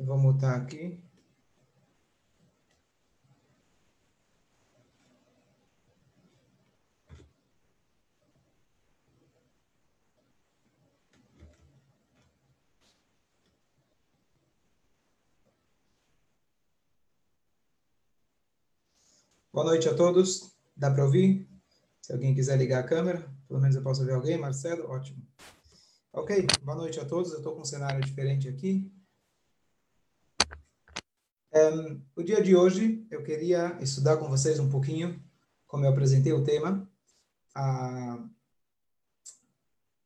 Eu 0.00 0.06
vou 0.06 0.18
aqui. 0.56 0.98
Boa 19.52 19.66
noite 19.66 19.86
a 19.86 19.94
todos. 19.94 20.56
Dá 20.74 20.90
para 20.90 21.04
ouvir? 21.04 21.46
Se 22.00 22.14
alguém 22.14 22.34
quiser 22.34 22.56
ligar 22.56 22.80
a 22.80 22.86
câmera, 22.86 23.30
pelo 23.46 23.60
menos 23.60 23.76
eu 23.76 23.82
posso 23.82 24.02
ver 24.06 24.14
alguém. 24.14 24.38
Marcelo, 24.38 24.88
ótimo. 24.88 25.22
Ok, 26.10 26.46
boa 26.62 26.78
noite 26.78 26.98
a 26.98 27.04
todos. 27.04 27.32
Eu 27.32 27.38
estou 27.38 27.54
com 27.54 27.60
um 27.60 27.64
cenário 27.66 28.02
diferente 28.02 28.48
aqui. 28.48 28.90
Um, 31.52 32.00
o 32.14 32.22
dia 32.22 32.40
de 32.40 32.54
hoje 32.54 33.04
eu 33.10 33.24
queria 33.24 33.76
estudar 33.80 34.18
com 34.18 34.28
vocês 34.28 34.60
um 34.60 34.70
pouquinho, 34.70 35.20
como 35.66 35.84
eu 35.84 35.90
apresentei 35.90 36.32
o 36.32 36.44
tema, 36.44 36.88
a, 37.52 38.24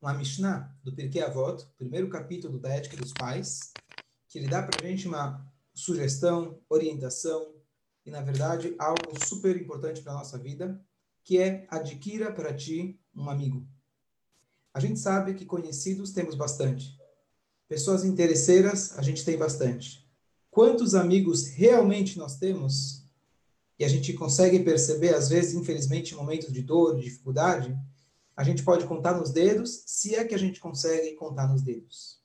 uma 0.00 0.14
Mishnah 0.14 0.74
do 0.82 0.94
Pirkei 0.94 1.22
Avot, 1.22 1.66
primeiro 1.76 2.08
capítulo 2.08 2.58
da 2.58 2.70
Ética 2.70 2.96
dos 2.96 3.12
Pais, 3.12 3.74
que 4.26 4.38
ele 4.38 4.48
dá 4.48 4.62
para 4.62 4.82
a 4.82 4.88
gente 4.88 5.06
uma 5.06 5.46
sugestão, 5.74 6.58
orientação, 6.66 7.54
e, 8.06 8.10
na 8.10 8.22
verdade, 8.22 8.74
algo 8.78 9.12
super 9.26 9.54
importante 9.56 10.00
para 10.00 10.12
a 10.12 10.16
nossa 10.16 10.38
vida, 10.38 10.82
que 11.22 11.38
é 11.38 11.66
adquira 11.68 12.32
para 12.32 12.54
ti 12.54 12.98
um 13.14 13.28
amigo. 13.28 13.66
A 14.72 14.80
gente 14.80 14.98
sabe 14.98 15.34
que 15.34 15.44
conhecidos 15.44 16.12
temos 16.12 16.34
bastante. 16.34 16.98
Pessoas 17.68 18.04
interesseiras 18.04 18.98
a 18.98 19.02
gente 19.02 19.24
tem 19.24 19.38
bastante. 19.38 20.03
Quantos 20.54 20.94
amigos 20.94 21.48
realmente 21.48 22.16
nós 22.16 22.36
temos? 22.36 23.04
E 23.76 23.84
a 23.84 23.88
gente 23.88 24.12
consegue 24.12 24.60
perceber, 24.60 25.12
às 25.12 25.28
vezes, 25.28 25.52
infelizmente, 25.52 26.14
em 26.14 26.16
momentos 26.16 26.52
de 26.52 26.62
dor, 26.62 26.94
de 26.94 27.02
dificuldade, 27.02 27.76
a 28.36 28.44
gente 28.44 28.62
pode 28.62 28.86
contar 28.86 29.18
nos 29.18 29.32
dedos, 29.32 29.82
se 29.84 30.14
é 30.14 30.22
que 30.22 30.32
a 30.32 30.38
gente 30.38 30.60
consegue 30.60 31.16
contar 31.16 31.48
nos 31.48 31.60
dedos. 31.60 32.20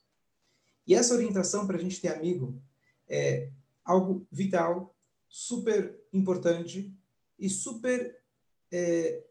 E 0.86 0.94
essa 0.94 1.12
orientação 1.12 1.66
para 1.66 1.76
a 1.76 1.80
gente 1.80 2.00
ter 2.00 2.06
amigo 2.06 2.62
é 3.08 3.50
algo 3.84 4.24
vital 4.30 4.94
super 5.28 6.00
importante 6.12 6.94
e 7.36 7.50
super, 7.50 8.16
é, 8.70 9.24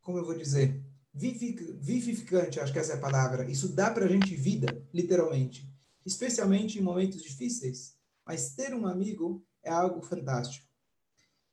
como 0.00 0.16
eu 0.16 0.24
vou 0.24 0.34
dizer, 0.34 0.82
vivificante, 1.12 2.60
acho 2.60 2.72
que 2.72 2.78
essa 2.78 2.94
é 2.94 2.96
a 2.96 3.00
palavra. 3.00 3.44
Isso 3.50 3.68
dá 3.68 3.90
para 3.90 4.06
a 4.06 4.08
gente 4.08 4.34
vida, 4.34 4.82
literalmente. 4.90 5.67
Especialmente 6.08 6.78
em 6.78 6.82
momentos 6.82 7.22
difíceis. 7.22 7.94
Mas 8.24 8.54
ter 8.54 8.74
um 8.74 8.86
amigo 8.86 9.44
é 9.62 9.70
algo 9.70 10.00
fantástico. 10.00 10.66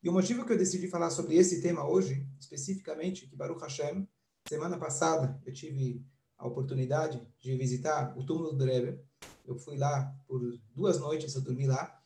E 0.01 0.07
o 0.07 0.13
motivo 0.13 0.45
que 0.45 0.53
eu 0.53 0.57
decidi 0.57 0.87
falar 0.87 1.09
sobre 1.09 1.35
esse 1.35 1.61
tema 1.61 1.85
hoje, 1.85 2.25
especificamente, 2.39 3.27
que 3.27 3.35
Baruch 3.35 3.61
Hashem, 3.61 4.07
semana 4.47 4.77
passada 4.77 5.37
eu 5.45 5.51
tive 5.51 6.01
a 6.37 6.47
oportunidade 6.47 7.21
de 7.37 7.53
visitar 7.57 8.17
o 8.17 8.25
túmulo 8.25 8.53
do 8.53 8.63
Rebbe. 8.63 8.97
Eu 9.45 9.57
fui 9.57 9.77
lá 9.77 10.15
por 10.25 10.41
duas 10.73 10.99
noites, 10.99 11.35
eu 11.35 11.41
dormi 11.41 11.67
lá. 11.67 12.01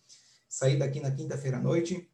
Saí 0.47 0.75
daqui 0.75 0.99
na 0.99 1.11
quinta-feira 1.11 1.57
à 1.57 1.61
noite. 1.61 2.09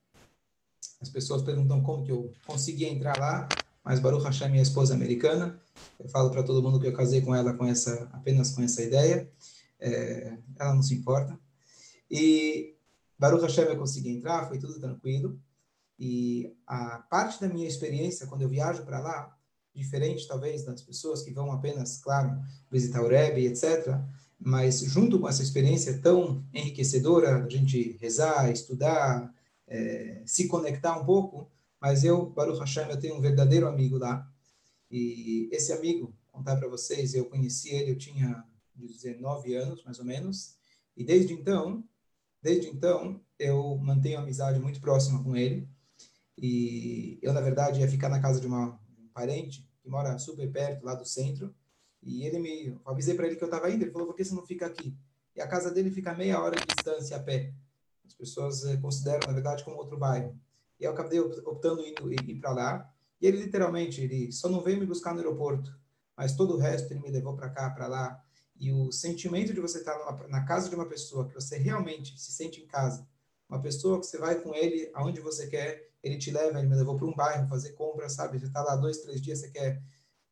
As 0.99 1.07
pessoas 1.07 1.43
perguntam 1.43 1.81
como 1.81 2.03
que 2.03 2.11
eu 2.11 2.33
consegui 2.45 2.85
entrar 2.85 3.17
lá, 3.17 3.47
mas 3.85 4.01
Baruch 4.01 4.25
Hashem, 4.25 4.49
minha 4.49 4.63
esposa 4.63 4.93
americana, 4.93 5.57
eu 5.97 6.09
falo 6.09 6.29
para 6.29 6.43
todo 6.43 6.61
mundo 6.61 6.79
que 6.79 6.87
eu 6.87 6.93
casei 6.93 7.21
com 7.21 7.33
ela 7.33 7.53
com 7.53 7.65
essa 7.65 8.09
apenas 8.11 8.51
com 8.51 8.61
essa 8.61 8.81
ideia. 8.81 9.31
É, 9.79 10.37
ela 10.57 10.73
não 10.73 10.81
se 10.81 10.95
importa. 10.95 11.39
E 12.09 12.75
Baruch 13.17 13.43
Hashem 13.43 13.65
eu 13.65 13.77
consegui 13.77 14.09
entrar, 14.09 14.47
foi 14.47 14.59
tudo 14.59 14.79
tranquilo. 14.79 15.39
E 15.97 16.53
a 16.67 16.99
parte 17.09 17.39
da 17.39 17.47
minha 17.47 17.67
experiência 17.67 18.27
quando 18.27 18.41
eu 18.41 18.49
viajo 18.49 18.83
para 18.83 18.99
lá, 18.99 19.37
diferente 19.73 20.27
talvez 20.27 20.63
das 20.63 20.81
pessoas 20.81 21.21
que 21.21 21.31
vão 21.31 21.51
apenas, 21.51 21.97
claro, 21.97 22.39
visitar 22.71 23.01
o 23.01 23.07
Rebbe, 23.07 23.45
etc., 23.45 23.99
mas 24.37 24.81
junto 24.81 25.19
com 25.19 25.29
essa 25.29 25.41
experiência 25.41 25.99
tão 26.01 26.43
enriquecedora, 26.53 27.45
a 27.45 27.49
gente 27.49 27.97
rezar, 28.01 28.51
estudar, 28.51 29.33
é, 29.67 30.21
se 30.25 30.47
conectar 30.47 30.99
um 30.99 31.05
pouco, 31.05 31.49
mas 31.79 32.03
eu, 32.03 32.25
Baruch 32.27 32.59
Hashem, 32.59 32.89
eu 32.89 32.99
tenho 32.99 33.15
um 33.15 33.21
verdadeiro 33.21 33.67
amigo 33.67 33.97
lá, 33.97 34.29
e 34.91 35.49
esse 35.51 35.71
amigo, 35.71 36.13
contar 36.31 36.57
para 36.57 36.67
vocês, 36.67 37.13
eu 37.13 37.25
conheci 37.25 37.69
ele, 37.69 37.91
eu 37.91 37.97
tinha 37.97 38.43
19 38.75 39.55
anos, 39.55 39.83
mais 39.83 39.99
ou 39.99 40.05
menos, 40.05 40.55
e 40.95 41.03
desde 41.03 41.33
então, 41.33 41.83
desde 42.41 42.67
então, 42.67 43.21
eu 43.39 43.77
mantenho 43.77 44.19
amizade 44.19 44.59
muito 44.59 44.79
próxima 44.79 45.23
com 45.23 45.35
ele, 45.35 45.67
e 46.37 47.17
eu, 47.21 47.33
na 47.33 47.41
verdade, 47.41 47.79
ia 47.79 47.87
ficar 47.87 48.09
na 48.09 48.21
casa 48.21 48.39
de 48.39 48.47
uma, 48.47 48.79
um 48.99 49.07
parente 49.13 49.67
que 49.81 49.89
mora 49.89 50.17
super 50.19 50.51
perto, 50.51 50.85
lá 50.85 50.95
do 50.95 51.05
centro, 51.05 51.53
e 52.01 52.23
ele 52.23 52.39
me, 52.39 52.67
eu 52.67 52.81
avisei 52.85 53.15
para 53.15 53.25
ele 53.25 53.35
que 53.35 53.43
eu 53.43 53.47
estava 53.47 53.69
indo, 53.71 53.83
ele 53.83 53.91
falou, 53.91 54.07
por 54.07 54.15
que 54.15 54.23
você 54.23 54.35
não 54.35 54.45
fica 54.45 54.65
aqui? 54.65 54.95
E 55.35 55.41
a 55.41 55.47
casa 55.47 55.69
dele 55.71 55.91
fica 55.91 56.11
a 56.11 56.15
meia 56.15 56.41
hora 56.41 56.55
de 56.55 56.65
distância 56.65 57.17
a 57.17 57.19
pé. 57.19 57.53
As 58.05 58.13
pessoas 58.13 58.63
eh, 58.63 58.77
consideram, 58.77 59.27
na 59.27 59.33
verdade, 59.33 59.63
como 59.63 59.77
outro 59.77 59.97
bairro. 59.97 60.39
E 60.79 60.85
eu 60.85 60.91
acabei 60.91 61.19
optando 61.19 61.85
indo 61.85 62.13
ir 62.13 62.39
para 62.39 62.51
lá. 62.51 62.93
E 63.19 63.27
ele 63.27 63.37
literalmente, 63.37 64.01
ele 64.01 64.31
só 64.31 64.47
não 64.47 64.61
veio 64.61 64.79
me 64.79 64.85
buscar 64.85 65.13
no 65.13 65.19
aeroporto, 65.19 65.77
mas 66.15 66.35
todo 66.35 66.53
o 66.53 66.57
resto 66.57 66.91
ele 66.93 67.01
me 67.01 67.09
levou 67.09 67.35
para 67.35 67.49
cá, 67.49 67.69
para 67.69 67.87
lá. 67.87 68.23
E 68.57 68.71
o 68.71 68.91
sentimento 68.91 69.53
de 69.53 69.59
você 69.59 69.79
estar 69.79 69.97
numa, 69.97 70.27
na 70.27 70.45
casa 70.45 70.69
de 70.69 70.75
uma 70.75 70.87
pessoa 70.87 71.27
que 71.27 71.33
você 71.33 71.57
realmente 71.57 72.19
se 72.19 72.31
sente 72.31 72.61
em 72.61 72.67
casa, 72.67 73.07
uma 73.49 73.61
pessoa 73.61 73.99
que 73.99 74.05
você 74.05 74.17
vai 74.17 74.41
com 74.41 74.53
ele 74.55 74.89
aonde 74.93 75.19
você 75.21 75.47
quer, 75.47 75.89
ele 76.01 76.17
te 76.17 76.31
leva, 76.31 76.59
ele 76.59 76.67
me 76.67 76.75
levou 76.75 76.95
para 76.95 77.05
um 77.05 77.15
bairro 77.15 77.47
fazer 77.47 77.73
compras, 77.73 78.13
sabe? 78.13 78.39
Você 78.39 78.45
está 78.45 78.61
lá 78.61 78.75
dois, 78.75 78.99
três 78.99 79.21
dias, 79.21 79.39
você 79.39 79.49
quer 79.49 79.81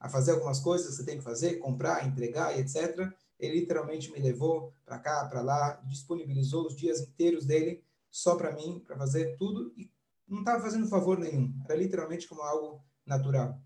fazer 0.09 0.31
algumas 0.31 0.59
coisas 0.59 0.95
você 0.95 1.05
tem 1.05 1.17
que 1.17 1.23
fazer, 1.23 1.55
comprar, 1.59 2.05
entregar, 2.05 2.57
etc. 2.59 3.11
Ele 3.39 3.59
literalmente 3.59 4.11
me 4.11 4.19
levou 4.19 4.73
para 4.85 4.99
cá, 4.99 5.25
para 5.25 5.41
lá, 5.41 5.81
disponibilizou 5.87 6.67
os 6.67 6.75
dias 6.75 7.01
inteiros 7.01 7.45
dele 7.45 7.83
só 8.11 8.35
para 8.35 8.51
mim, 8.51 8.81
para 8.85 8.97
fazer 8.97 9.35
tudo 9.37 9.73
e 9.75 9.91
não 10.27 10.39
estava 10.39 10.61
fazendo 10.61 10.87
favor 10.87 11.17
nenhum. 11.17 11.53
Era 11.65 11.75
literalmente 11.75 12.27
como 12.27 12.41
algo 12.41 12.83
natural. 13.05 13.59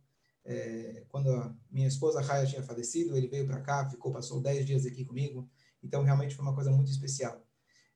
É, 0.50 1.04
quando 1.10 1.30
a 1.30 1.54
minha 1.70 1.88
esposa 1.88 2.22
Raya 2.22 2.46
tinha 2.46 2.64
falecido, 2.64 3.18
ele 3.18 3.28
veio 3.28 3.46
para 3.46 3.60
cá, 3.60 3.88
ficou, 3.90 4.14
passou 4.14 4.42
10 4.42 4.66
dias 4.66 4.86
aqui 4.86 5.04
comigo. 5.04 5.48
Então, 5.84 6.04
realmente 6.04 6.36
foi 6.36 6.44
uma 6.44 6.56
coisa 6.56 6.72
muito 6.72 6.90
especial. 6.90 7.46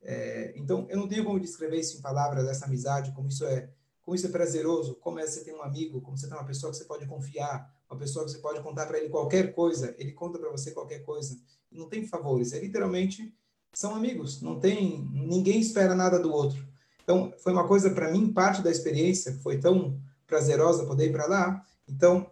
É, 0.01 0.53
então, 0.57 0.85
eu 0.89 0.97
não 0.97 1.07
tenho 1.07 1.23
como 1.23 1.39
descrever 1.39 1.79
isso 1.79 1.97
em 1.97 2.01
palavras, 2.01 2.47
essa 2.47 2.66
amizade, 2.66 3.13
como 3.13 3.29
isso 3.29 3.45
é, 3.45 3.69
como 4.01 4.16
isso 4.16 4.28
é 4.28 4.29
prazeroso, 4.29 4.95
como 4.95 5.19
é 5.19 5.25
você 5.25 5.45
ter 5.45 5.53
um 5.53 5.62
amigo, 5.62 6.01
como 6.01 6.17
você 6.17 6.28
tem 6.28 6.35
uma 6.35 6.45
pessoa 6.45 6.72
que 6.72 6.78
você 6.78 6.85
pode 6.85 7.06
confiar, 7.06 7.73
uma 7.89 7.97
pessoa 7.97 8.25
que 8.25 8.31
você 8.31 8.39
pode 8.39 8.62
contar 8.62 8.85
para 8.85 8.97
ele 8.97 9.09
qualquer 9.09 9.53
coisa, 9.53 9.95
ele 9.97 10.12
conta 10.12 10.38
para 10.38 10.50
você 10.50 10.72
qualquer 10.72 11.00
coisa. 11.00 11.39
Não 11.72 11.88
tem 11.88 12.06
favores, 12.06 12.51
é 12.51 12.59
literalmente 12.59 13.33
são 13.73 13.95
amigos, 13.95 14.41
não 14.41 14.59
tem 14.59 15.07
ninguém 15.13 15.62
espera 15.62 15.95
nada 15.95 16.19
do 16.19 16.31
outro. 16.31 16.68
Então, 17.03 17.33
foi 17.39 17.53
uma 17.53 17.68
coisa 17.68 17.89
para 17.91 18.12
mim, 18.12 18.33
parte 18.33 18.62
da 18.62 18.69
experiência 18.69 19.39
foi 19.41 19.59
tão 19.59 20.00
prazerosa 20.28 20.85
poder 20.85 21.07
ir 21.07 21.12
para 21.12 21.28
lá. 21.28 21.66
Então, 21.88 22.29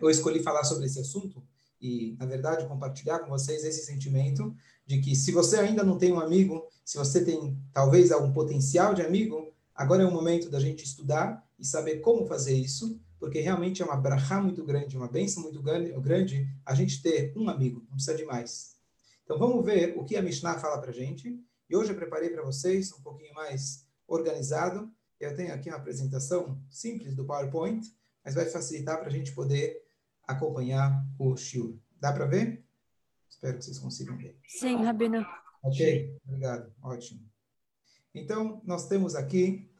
eu 0.00 0.10
escolhi 0.10 0.42
falar 0.42 0.64
sobre 0.64 0.86
esse 0.86 1.00
assunto 1.00 1.42
e, 1.80 2.16
na 2.18 2.26
verdade, 2.26 2.66
compartilhar 2.66 3.20
com 3.20 3.30
vocês 3.30 3.64
esse 3.64 3.84
sentimento 3.84 4.54
de 4.86 5.00
que 5.00 5.14
se 5.14 5.32
você 5.32 5.58
ainda 5.58 5.82
não 5.82 5.98
tem 5.98 6.12
um 6.12 6.20
amigo, 6.20 6.66
se 6.84 6.98
você 6.98 7.24
tem 7.24 7.56
talvez 7.72 8.10
algum 8.12 8.32
potencial 8.32 8.94
de 8.94 9.02
amigo, 9.02 9.52
agora 9.74 10.02
é 10.02 10.06
o 10.06 10.10
momento 10.10 10.50
da 10.50 10.60
gente 10.60 10.84
estudar 10.84 11.46
e 11.58 11.64
saber 11.64 12.00
como 12.00 12.26
fazer 12.26 12.54
isso 12.54 13.00
porque 13.20 13.38
realmente 13.38 13.82
é 13.82 13.84
uma 13.84 13.98
brachá 13.98 14.40
muito 14.40 14.64
grande, 14.64 14.96
uma 14.96 15.06
bênção 15.06 15.42
muito 15.42 15.62
grande 15.62 16.48
a 16.64 16.74
gente 16.74 17.02
ter 17.02 17.34
um 17.36 17.50
amigo, 17.50 17.84
não 17.90 17.96
precisa 17.96 18.16
de 18.16 18.24
mais. 18.24 18.74
Então 19.22 19.38
vamos 19.38 19.62
ver 19.62 19.94
o 19.96 20.04
que 20.04 20.16
a 20.16 20.22
Mishnah 20.22 20.58
fala 20.58 20.80
para 20.80 20.90
gente. 20.90 21.38
E 21.68 21.76
hoje 21.76 21.92
eu 21.92 21.96
preparei 21.96 22.30
para 22.30 22.42
vocês 22.42 22.90
um 22.92 23.02
pouquinho 23.02 23.34
mais 23.34 23.86
organizado. 24.08 24.90
Eu 25.20 25.36
tenho 25.36 25.52
aqui 25.52 25.68
uma 25.68 25.76
apresentação 25.76 26.58
simples 26.70 27.14
do 27.14 27.26
PowerPoint, 27.26 27.86
mas 28.24 28.34
vai 28.34 28.46
facilitar 28.46 28.98
para 28.98 29.08
a 29.08 29.12
gente 29.12 29.32
poder 29.32 29.82
acompanhar 30.30 31.06
o 31.18 31.36
shiur. 31.36 31.76
Dá 32.00 32.12
para 32.12 32.26
ver? 32.26 32.64
Espero 33.28 33.58
que 33.58 33.64
vocês 33.64 33.78
consigam 33.78 34.16
ver. 34.16 34.38
Sim, 34.46 34.76
Rabino. 34.76 35.24
Ok, 35.62 36.16
obrigado. 36.24 36.72
Ótimo. 36.82 37.20
Então, 38.14 38.60
nós 38.64 38.88
temos 38.88 39.14
aqui, 39.14 39.70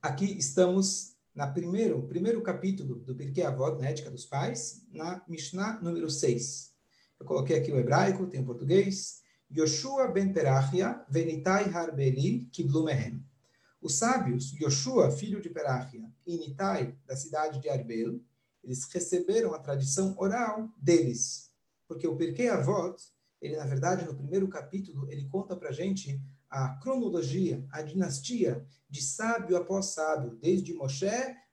aqui 0.00 0.38
estamos 0.38 1.16
na 1.34 1.46
primeiro, 1.46 2.02
primeiro 2.02 2.40
capítulo 2.40 2.96
do 2.96 3.14
Pirkei 3.14 3.44
Avot, 3.44 3.78
na 3.78 3.88
Ética 3.88 4.10
dos 4.10 4.24
Pais, 4.24 4.86
na 4.90 5.22
Mishnah 5.28 5.78
número 5.82 6.08
6. 6.08 6.74
Eu 7.20 7.26
coloquei 7.26 7.58
aqui 7.58 7.70
o 7.70 7.78
hebraico, 7.78 8.26
tem 8.26 8.40
o 8.40 8.44
português. 8.44 9.22
Yoshua 9.54 10.08
ben 10.08 10.32
Perachia, 10.32 11.04
venitai 11.08 11.64
harbeli 11.64 12.48
kiblumehem. 12.50 13.22
Os 13.80 13.94
sábios, 13.94 14.52
Yoshua, 14.58 15.10
filho 15.10 15.40
de 15.40 15.50
Perachia, 15.50 16.10
e 16.26 16.36
Nitai, 16.38 16.96
da 17.06 17.14
cidade 17.14 17.60
de 17.60 17.68
Arbel, 17.68 18.20
eles 18.66 18.84
receberam 18.92 19.54
a 19.54 19.58
tradição 19.58 20.14
oral 20.18 20.68
deles. 20.76 21.50
Porque 21.86 22.06
o 22.06 22.16
Pirkei 22.16 22.48
Avot, 22.48 22.96
ele 23.40 23.56
na 23.56 23.64
verdade 23.64 24.04
no 24.04 24.14
primeiro 24.14 24.48
capítulo 24.48 25.10
ele 25.10 25.28
conta 25.28 25.56
para 25.56 25.70
gente 25.70 26.20
a 26.50 26.70
cronologia, 26.80 27.64
a 27.70 27.80
dinastia 27.80 28.66
de 28.90 29.00
sábio 29.02 29.56
após 29.56 29.86
sábio, 29.86 30.36
desde 30.42 30.74
Moshe 30.74 31.06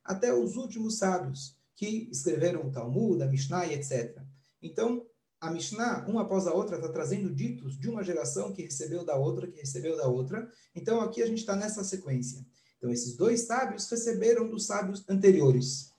até 0.03 0.33
os 0.33 0.55
últimos 0.55 0.97
sábios 0.97 1.55
que 1.75 2.09
escreveram 2.11 2.67
o 2.67 2.71
Talmud, 2.71 3.21
a 3.21 3.27
Mishnah 3.27 3.67
etc. 3.67 4.19
Então, 4.61 5.05
a 5.39 5.51
Mishnah, 5.51 6.05
uma 6.07 6.21
após 6.21 6.47
a 6.47 6.53
outra, 6.53 6.77
está 6.77 6.87
trazendo 6.89 7.33
ditos 7.33 7.77
de 7.77 7.89
uma 7.89 8.03
geração 8.03 8.53
que 8.53 8.63
recebeu 8.63 9.03
da 9.03 9.15
outra, 9.15 9.47
que 9.47 9.59
recebeu 9.59 9.97
da 9.97 10.07
outra. 10.07 10.49
Então, 10.73 11.01
aqui 11.01 11.21
a 11.21 11.27
gente 11.27 11.39
está 11.39 11.55
nessa 11.55 11.83
sequência. 11.83 12.45
Então, 12.77 12.89
esses 12.89 13.15
dois 13.15 13.41
sábios 13.41 13.89
receberam 13.89 14.49
dos 14.49 14.65
sábios 14.65 15.03
anteriores. 15.09 15.92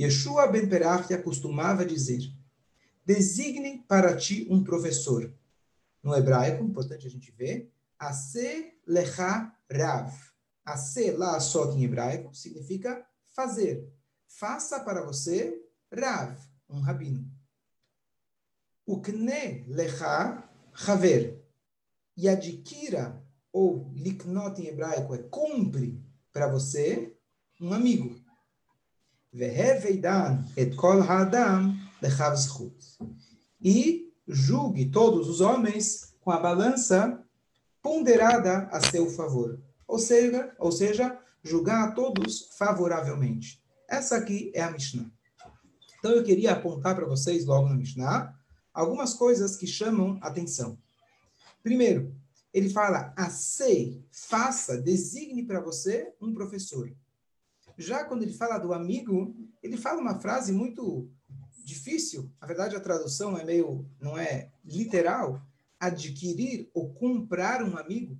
Yeshua 0.00 0.46
ben 0.46 0.66
Perachia 0.66 1.20
costumava 1.20 1.84
dizer, 1.84 2.32
designe 3.04 3.84
para 3.86 4.16
ti 4.16 4.46
um 4.48 4.64
professor. 4.64 5.30
No 6.02 6.14
hebraico, 6.14 6.64
importante 6.64 7.06
a 7.06 7.10
gente 7.10 7.30
ver, 7.30 7.70
Ase 7.98 8.78
lecha 8.86 9.54
rav. 9.70 10.14
Ase 10.64 11.10
lá 11.10 11.38
só 11.38 11.70
em 11.72 11.84
hebraico 11.84 12.34
significa 12.34 13.06
fazer. 13.26 13.92
Faça 14.26 14.80
para 14.80 15.04
você 15.04 15.62
rav, 15.92 16.34
um 16.68 16.80
rabino. 16.80 17.30
Ukne 18.86 19.64
lecha 19.68 20.48
haver. 20.88 21.44
E 22.16 22.26
adquira, 22.26 23.22
ou 23.52 23.92
liknot 23.94 24.62
em 24.62 24.68
hebraico, 24.68 25.14
é 25.14 25.18
compre 25.18 26.02
para 26.32 26.48
você 26.48 27.14
um 27.60 27.72
amigo. 27.74 28.19
Et 30.56 30.74
kol 30.74 31.02
zchut. 32.34 32.98
E 33.62 34.12
julgue 34.26 34.90
todos 34.90 35.28
os 35.28 35.40
homens 35.40 36.14
com 36.20 36.32
a 36.32 36.40
balança 36.40 37.22
ponderada 37.80 38.68
a 38.72 38.80
seu 38.80 39.08
favor. 39.08 39.60
Ou 39.86 39.98
seja, 39.98 40.54
ou 40.58 40.72
seja, 40.72 41.18
julgar 41.42 41.88
a 41.88 41.92
todos 41.92 42.48
favoravelmente. 42.58 43.62
Essa 43.88 44.16
aqui 44.16 44.50
é 44.54 44.62
a 44.62 44.70
Mishnah. 44.70 45.10
Então 45.98 46.12
eu 46.12 46.24
queria 46.24 46.52
apontar 46.52 46.96
para 46.96 47.06
vocês 47.06 47.46
logo 47.46 47.68
na 47.68 47.76
Mishnah 47.76 48.34
algumas 48.72 49.14
coisas 49.14 49.56
que 49.56 49.66
chamam 49.66 50.18
atenção. 50.22 50.78
Primeiro, 51.62 52.14
ele 52.52 52.70
fala, 52.70 53.12
acei, 53.16 54.04
faça, 54.10 54.80
designe 54.80 55.44
para 55.44 55.60
você 55.60 56.12
um 56.20 56.32
professor. 56.34 56.90
Já 57.80 58.04
quando 58.04 58.22
ele 58.22 58.34
fala 58.34 58.58
do 58.58 58.74
amigo, 58.74 59.34
ele 59.62 59.78
fala 59.78 60.02
uma 60.02 60.20
frase 60.20 60.52
muito 60.52 61.08
difícil. 61.64 62.30
Na 62.38 62.46
verdade, 62.46 62.76
a 62.76 62.80
tradução 62.80 63.38
é 63.38 63.44
meio, 63.44 63.86
não 63.98 64.18
é 64.18 64.50
literal, 64.62 65.40
adquirir 65.78 66.68
ou 66.74 66.92
comprar 66.92 67.62
um 67.64 67.78
amigo. 67.78 68.18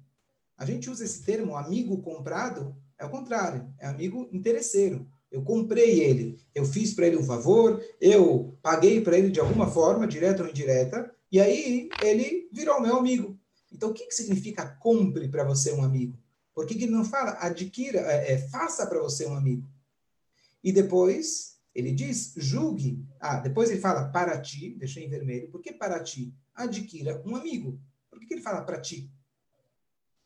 A 0.56 0.64
gente 0.64 0.88
usa 0.88 1.04
esse 1.04 1.22
termo 1.24 1.56
amigo 1.56 2.00
comprado, 2.00 2.74
é 2.98 3.04
o 3.04 3.10
contrário, 3.10 3.70
é 3.78 3.86
amigo 3.86 4.30
interesseiro. 4.32 5.06
Eu 5.30 5.42
comprei 5.42 6.00
ele, 6.00 6.38
eu 6.54 6.64
fiz 6.64 6.94
para 6.94 7.06
ele 7.06 7.18
um 7.18 7.24
favor, 7.24 7.84
eu 8.00 8.56
paguei 8.62 9.02
para 9.02 9.18
ele 9.18 9.30
de 9.30 9.40
alguma 9.40 9.70
forma, 9.70 10.08
direta 10.08 10.42
ou 10.42 10.48
indireta, 10.48 11.14
e 11.30 11.38
aí 11.38 11.90
ele 12.02 12.48
virou 12.50 12.80
meu 12.80 12.96
amigo. 12.96 13.38
Então, 13.70 13.90
o 13.90 13.94
que, 13.94 14.06
que 14.06 14.14
significa 14.14 14.66
compre 14.80 15.28
para 15.28 15.44
você 15.44 15.70
um 15.72 15.84
amigo? 15.84 16.18
Por 16.54 16.66
que, 16.66 16.74
que 16.74 16.84
ele 16.84 16.92
não 16.92 17.04
fala 17.04 17.32
adquira, 17.40 18.00
é, 18.00 18.32
é, 18.32 18.38
faça 18.48 18.86
para 18.86 19.00
você 19.00 19.26
um 19.26 19.34
amigo? 19.34 19.68
E 20.62 20.72
depois 20.72 21.58
ele 21.74 21.92
diz 21.92 22.34
julgue. 22.36 23.06
Ah, 23.20 23.38
depois 23.38 23.70
ele 23.70 23.80
fala 23.80 24.08
para 24.08 24.40
ti, 24.40 24.74
deixei 24.74 25.04
em 25.04 25.10
vermelho. 25.10 25.50
Por 25.50 25.60
que 25.60 25.72
para 25.72 26.02
ti? 26.02 26.34
adquira 26.64 27.22
um 27.26 27.36
amigo. 27.36 27.80
Por 28.08 28.18
que, 28.18 28.26
que 28.26 28.34
ele 28.34 28.42
fala 28.42 28.62
para 28.62 28.80
ti? 28.80 29.10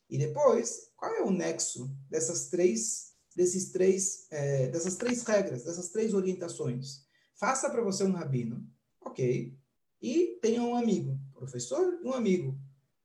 E 0.08 0.18
depois, 0.18 0.90
qual 0.96 1.12
é 1.14 1.22
o 1.22 1.30
nexo 1.30 1.90
dessas 2.10 2.48
três, 2.48 3.14
desses 3.34 3.70
três, 3.70 4.26
é, 4.30 4.68
dessas 4.68 4.96
três 4.96 5.22
regras, 5.22 5.64
dessas 5.64 5.90
três 5.90 6.14
orientações? 6.14 7.04
Faça 7.34 7.70
para 7.70 7.82
você 7.82 8.04
um 8.04 8.12
rabino, 8.12 8.66
ok? 9.00 9.56
E 10.00 10.38
tenha 10.40 10.62
um 10.62 10.76
amigo, 10.76 11.18
professor 11.32 12.00
um 12.04 12.12
amigo. 12.12 12.58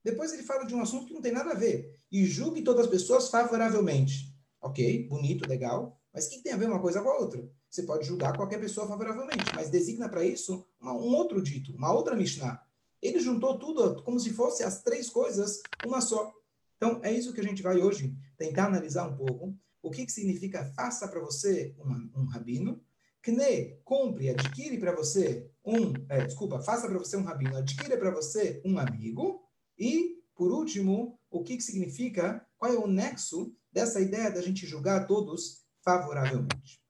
Depois 0.04 0.33
ele 0.33 0.44
fala 0.44 0.66
de 0.66 0.75
um 0.75 0.81
assunto 0.81 1.06
que 1.06 1.13
não 1.13 1.21
tem 1.21 1.31
nada 1.31 1.51
a 1.51 1.56
ver. 1.56 1.99
E 2.12 2.26
julgue 2.26 2.62
todas 2.62 2.86
as 2.86 2.92
pessoas 2.92 3.30
favoravelmente. 3.30 4.36
Ok, 4.62 5.08
bonito, 5.08 5.48
legal. 5.48 6.00
Mas 6.14 6.28
o 6.28 6.30
que 6.32 6.42
tem 6.42 6.52
a 6.52 6.58
ver 6.58 6.68
uma 6.68 6.82
coisa 6.82 7.02
com 7.02 7.10
a 7.10 7.18
outra? 7.18 7.50
Você 7.70 7.84
pode 7.84 8.06
julgar 8.06 8.36
qualquer 8.36 8.60
pessoa 8.60 8.88
favoravelmente, 8.88 9.56
mas 9.56 9.70
designa 9.70 10.10
para 10.10 10.26
isso 10.26 10.66
uma, 10.80 10.94
um 10.94 11.14
outro 11.16 11.42
dito, 11.42 11.72
uma 11.76 11.94
outra 11.94 12.16
Mishnah. 12.16 12.62
Ele 13.02 13.20
juntou 13.20 13.58
tudo 13.58 14.02
como 14.04 14.20
se 14.20 14.32
fosse 14.32 14.64
as 14.64 14.82
três 14.82 15.10
coisas 15.10 15.62
uma 15.86 16.02
só. 16.02 16.34
Então, 16.76 17.00
é 17.04 17.12
isso 17.12 17.34
que 17.34 17.40
a 17.40 17.44
gente 17.44 17.62
vai 17.62 17.80
hoje 17.80 18.16
tentar 18.38 18.66
analisar 18.66 19.08
um 19.08 19.16
pouco. 19.16 19.56
O 19.82 19.92
que, 19.92 20.06
que 20.06 20.12
significa 20.12 20.66
faça 20.76 21.08
para 21.08 21.20
você 21.20 21.76
um, 21.78 22.22
um 22.22 22.26
rabino, 22.26 22.82
Kne, 23.22 23.78
compre, 23.84 24.30
adquire 24.30 24.78
para 24.78 24.96
você 24.96 25.50
um, 25.66 25.94
é, 26.08 26.26
desculpa, 26.26 26.62
faça 26.62 26.88
para 26.88 26.98
você 26.98 27.18
um 27.18 27.24
rabino, 27.24 27.58
adquire 27.58 27.98
para 27.98 28.12
você 28.12 28.62
um 28.66 28.80
amigo. 28.80 29.42
E, 29.78 30.24
por 30.36 30.52
último, 30.52 31.19
o 31.30 31.44
que, 31.44 31.58
que 31.58 31.64
significa, 31.64 32.46
qual 32.58 32.74
é 32.74 32.78
o 32.78 32.88
nexo 32.88 33.56
dessa 33.72 34.02
ideia 34.02 34.31
da 34.31 34.42
gente 34.42 34.66
julgar 34.66 35.08
todos 35.08 35.64
favoravelmente. 35.81 36.81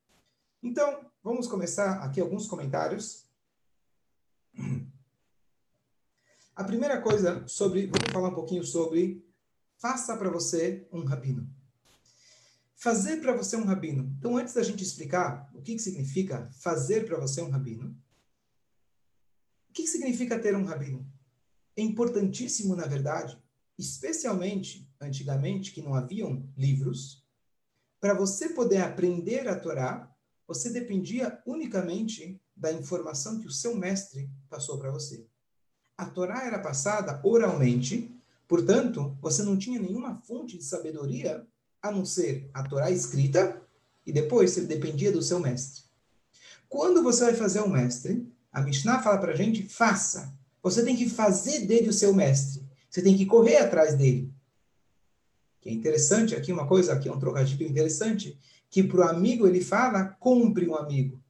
Então, 0.61 1.09
vamos 1.23 1.47
começar 1.47 2.03
aqui 2.03 2.19
alguns 2.19 2.47
comentários. 2.47 3.27
A 6.55 6.63
primeira 6.63 7.01
coisa 7.01 7.47
sobre, 7.47 7.87
vamos 7.87 8.11
falar 8.11 8.29
um 8.29 8.35
pouquinho 8.35 8.63
sobre 8.63 9.25
faça 9.77 10.17
para 10.17 10.29
você 10.29 10.87
um 10.91 11.05
rabino. 11.05 11.49
Fazer 12.75 13.21
para 13.21 13.35
você 13.35 13.55
um 13.55 13.63
rabino. 13.63 14.13
Então, 14.17 14.37
antes 14.37 14.53
da 14.53 14.63
gente 14.63 14.83
explicar 14.83 15.49
o 15.53 15.61
que, 15.61 15.75
que 15.75 15.81
significa 15.81 16.49
fazer 16.59 17.05
para 17.05 17.19
você 17.19 17.41
um 17.41 17.49
rabino, 17.49 17.89
o 19.69 19.73
que, 19.73 19.83
que 19.83 19.89
significa 19.89 20.39
ter 20.39 20.55
um 20.55 20.65
rabino? 20.65 21.09
É 21.75 21.81
importantíssimo, 21.81 22.75
na 22.75 22.87
verdade, 22.87 23.41
especialmente 23.79 24.87
antigamente, 25.01 25.71
que 25.71 25.81
não 25.81 25.95
haviam 25.95 26.47
livros, 26.55 27.25
para 27.99 28.13
você 28.13 28.49
poder 28.49 28.81
aprender 28.81 29.47
a 29.47 29.59
Torá, 29.59 30.13
você 30.47 30.69
dependia 30.69 31.41
unicamente 31.45 32.39
da 32.55 32.71
informação 32.71 33.39
que 33.39 33.47
o 33.47 33.51
seu 33.51 33.75
mestre 33.75 34.29
passou 34.49 34.77
para 34.77 34.91
você 34.91 35.27
a 35.99 36.05
Torá 36.05 36.45
era 36.45 36.57
passada 36.57 37.19
oralmente, 37.25 38.09
portanto, 38.47 39.17
você 39.21 39.43
não 39.43 39.57
tinha 39.57 39.77
nenhuma 39.77 40.15
fonte 40.25 40.57
de 40.57 40.63
sabedoria 40.63 41.45
a 41.81 41.91
não 41.91 42.05
ser 42.05 42.49
a 42.53 42.63
Torá 42.63 42.89
escrita 42.89 43.61
e 44.05 44.13
depois 44.13 44.51
você 44.51 44.61
dependia 44.61 45.11
do 45.11 45.21
seu 45.21 45.41
mestre. 45.41 45.83
Quando 46.69 47.03
você 47.03 47.25
vai 47.25 47.33
fazer 47.33 47.59
um 47.59 47.67
mestre, 47.67 48.25
a 48.49 48.61
Mishnah 48.61 49.03
fala 49.03 49.17
para 49.17 49.33
a 49.33 49.35
gente, 49.35 49.67
faça. 49.67 50.33
Você 50.63 50.85
tem 50.85 50.95
que 50.95 51.09
fazer 51.09 51.65
dele 51.65 51.89
o 51.89 51.93
seu 51.93 52.13
mestre. 52.13 52.65
Você 52.89 53.01
tem 53.01 53.15
que 53.15 53.25
correr 53.25 53.57
atrás 53.57 53.95
dele. 53.95 54.33
Que 55.61 55.69
é 55.69 55.71
interessante 55.71 56.35
aqui, 56.35 56.51
uma 56.51 56.67
coisa, 56.67 56.93
aqui 56.93 57.07
é 57.07 57.11
um 57.11 57.19
trocadilho 57.19 57.67
interessante, 57.67 58.37
que 58.69 58.83
para 58.83 58.99
o 58.99 59.09
amigo 59.09 59.47
ele 59.47 59.61
fala, 59.61 60.05
compre 60.19 60.67
um 60.67 60.75
amigo. 60.75 61.21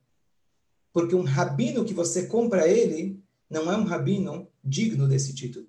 Porque 0.94 1.16
um 1.16 1.24
rabino 1.24 1.86
que 1.86 1.94
você 1.94 2.28
compra 2.28 2.68
ele, 2.68 3.22
não 3.50 3.72
é 3.72 3.78
um 3.78 3.84
rabino 3.84 4.48
digno 4.64 5.08
desse 5.08 5.34
título. 5.34 5.68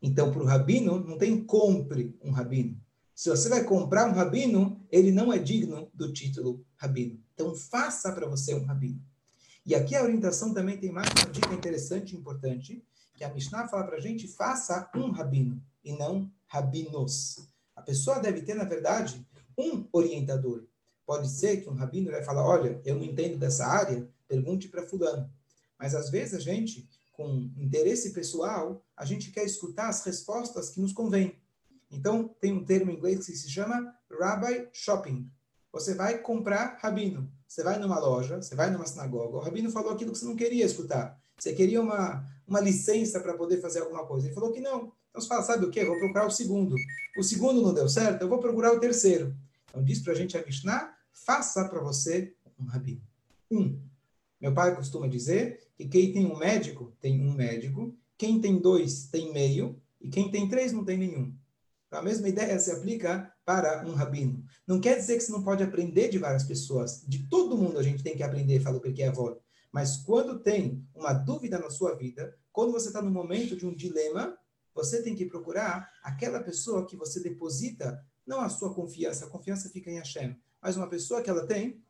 Então, 0.00 0.30
para 0.30 0.42
o 0.42 0.46
rabino, 0.46 1.00
não 1.00 1.18
tem 1.18 1.42
compre 1.42 2.16
um 2.22 2.30
rabino. 2.30 2.80
Se 3.14 3.30
você 3.30 3.48
vai 3.48 3.64
comprar 3.64 4.08
um 4.08 4.12
rabino, 4.12 4.80
ele 4.90 5.10
não 5.10 5.32
é 5.32 5.38
digno 5.38 5.90
do 5.94 6.12
título 6.12 6.64
rabino. 6.76 7.18
Então, 7.34 7.54
faça 7.54 8.12
para 8.12 8.28
você 8.28 8.54
um 8.54 8.64
rabino. 8.64 9.00
E 9.66 9.74
aqui 9.74 9.96
a 9.96 10.02
orientação 10.04 10.54
também 10.54 10.78
tem 10.78 10.92
mais 10.92 11.08
uma 11.10 11.32
dica 11.32 11.52
interessante 11.52 12.14
e 12.14 12.16
importante, 12.16 12.86
que 13.16 13.24
a 13.24 13.34
Mishnah 13.34 13.66
fala 13.66 13.82
para 13.82 13.96
a 13.96 14.00
gente, 14.00 14.28
faça 14.28 14.88
um 14.94 15.10
rabino, 15.10 15.60
e 15.84 15.92
não 15.92 16.30
rabinos. 16.46 17.48
A 17.74 17.82
pessoa 17.82 18.20
deve 18.20 18.42
ter, 18.42 18.54
na 18.54 18.62
verdade, 18.62 19.26
um 19.58 19.84
orientador. 19.90 20.64
Pode 21.04 21.28
ser 21.28 21.62
que 21.62 21.68
um 21.68 21.74
rabino 21.74 22.12
vai 22.12 22.22
falar, 22.22 22.46
olha, 22.46 22.80
eu 22.84 22.94
não 22.94 23.02
entendo 23.02 23.38
dessa 23.38 23.66
área, 23.66 24.08
pergunte 24.28 24.68
para 24.68 24.86
fulano. 24.86 25.28
Mas 25.76 25.96
às 25.96 26.10
vezes 26.10 26.34
a 26.34 26.38
gente, 26.38 26.88
com 27.12 27.50
interesse 27.56 28.12
pessoal, 28.12 28.80
a 28.96 29.04
gente 29.04 29.32
quer 29.32 29.44
escutar 29.44 29.88
as 29.88 30.04
respostas 30.04 30.70
que 30.70 30.80
nos 30.80 30.92
convêm. 30.92 31.40
Então, 31.90 32.28
tem 32.40 32.52
um 32.52 32.64
termo 32.64 32.92
em 32.92 32.94
inglês 32.94 33.26
que 33.26 33.32
se 33.32 33.50
chama 33.50 33.92
Rabbi 34.08 34.68
Shopping. 34.72 35.28
Você 35.76 35.94
vai 35.94 36.16
comprar 36.18 36.78
rabino. 36.80 37.30
Você 37.46 37.62
vai 37.62 37.78
numa 37.78 37.98
loja, 37.98 38.40
você 38.40 38.54
vai 38.54 38.70
numa 38.70 38.86
sinagoga, 38.86 39.36
o 39.36 39.40
rabino 39.40 39.70
falou 39.70 39.92
aquilo 39.92 40.10
que 40.10 40.18
você 40.18 40.24
não 40.24 40.34
queria 40.34 40.64
escutar. 40.64 41.20
Você 41.38 41.52
queria 41.52 41.82
uma, 41.82 42.26
uma 42.48 42.60
licença 42.60 43.20
para 43.20 43.34
poder 43.34 43.60
fazer 43.60 43.80
alguma 43.80 44.06
coisa. 44.06 44.26
Ele 44.26 44.34
falou 44.34 44.52
que 44.52 44.60
não. 44.60 44.90
Então 45.10 45.20
você 45.20 45.28
fala, 45.28 45.42
sabe 45.42 45.66
o 45.66 45.70
quê? 45.70 45.80
Eu 45.80 45.88
vou 45.88 45.98
procurar 45.98 46.26
o 46.26 46.30
segundo. 46.30 46.74
O 47.18 47.22
segundo 47.22 47.60
não 47.60 47.74
deu 47.74 47.90
certo, 47.90 48.22
eu 48.22 48.28
vou 48.28 48.38
procurar 48.38 48.72
o 48.72 48.80
terceiro. 48.80 49.36
Então 49.68 49.84
diz 49.84 50.00
para 50.00 50.14
a 50.14 50.16
gente 50.16 50.36
a 50.36 50.44
Mishnah, 50.44 50.94
faça 51.12 51.68
para 51.68 51.80
você 51.80 52.34
um 52.58 52.64
rabino. 52.64 53.02
Um. 53.50 53.78
Meu 54.40 54.54
pai 54.54 54.74
costuma 54.74 55.06
dizer 55.06 55.60
que 55.76 55.86
quem 55.86 56.10
tem 56.10 56.24
um 56.24 56.38
médico, 56.38 56.90
tem 57.02 57.20
um 57.20 57.34
médico, 57.34 57.94
quem 58.16 58.40
tem 58.40 58.58
dois 58.58 59.08
tem 59.08 59.30
meio, 59.30 59.78
e 60.00 60.08
quem 60.08 60.30
tem 60.30 60.48
três 60.48 60.72
não 60.72 60.84
tem 60.84 60.96
nenhum. 60.96 61.34
Então, 61.86 62.00
a 62.00 62.02
mesma 62.02 62.28
ideia 62.28 62.58
se 62.58 62.70
aplica 62.70 63.30
para 63.46 63.86
um 63.86 63.94
rabino. 63.94 64.44
Não 64.66 64.80
quer 64.80 64.96
dizer 64.96 65.16
que 65.16 65.22
você 65.22 65.30
não 65.30 65.44
pode 65.44 65.62
aprender 65.62 66.08
de 66.08 66.18
várias 66.18 66.42
pessoas. 66.42 67.04
De 67.06 67.28
todo 67.28 67.56
mundo 67.56 67.78
a 67.78 67.82
gente 67.82 68.02
tem 68.02 68.16
que 68.16 68.24
aprender, 68.24 68.60
falou 68.60 68.80
porque 68.80 69.04
é 69.04 69.08
avó. 69.08 69.38
Mas 69.70 69.98
quando 69.98 70.40
tem 70.40 70.84
uma 70.92 71.12
dúvida 71.12 71.56
na 71.56 71.70
sua 71.70 71.94
vida, 71.94 72.36
quando 72.52 72.72
você 72.72 72.88
está 72.88 73.00
no 73.00 73.10
momento 73.10 73.56
de 73.56 73.64
um 73.64 73.72
dilema, 73.72 74.36
você 74.74 75.00
tem 75.00 75.14
que 75.14 75.26
procurar 75.26 75.88
aquela 76.02 76.42
pessoa 76.42 76.84
que 76.84 76.96
você 76.96 77.20
deposita, 77.20 78.04
não 78.26 78.40
a 78.40 78.48
sua 78.48 78.74
confiança, 78.74 79.26
a 79.26 79.30
confiança 79.30 79.68
fica 79.68 79.90
em 79.90 79.98
Hashem, 79.98 80.36
mas 80.60 80.76
uma 80.76 80.88
pessoa 80.88 81.22
que 81.22 81.30
ela 81.30 81.46
tem, 81.46 81.80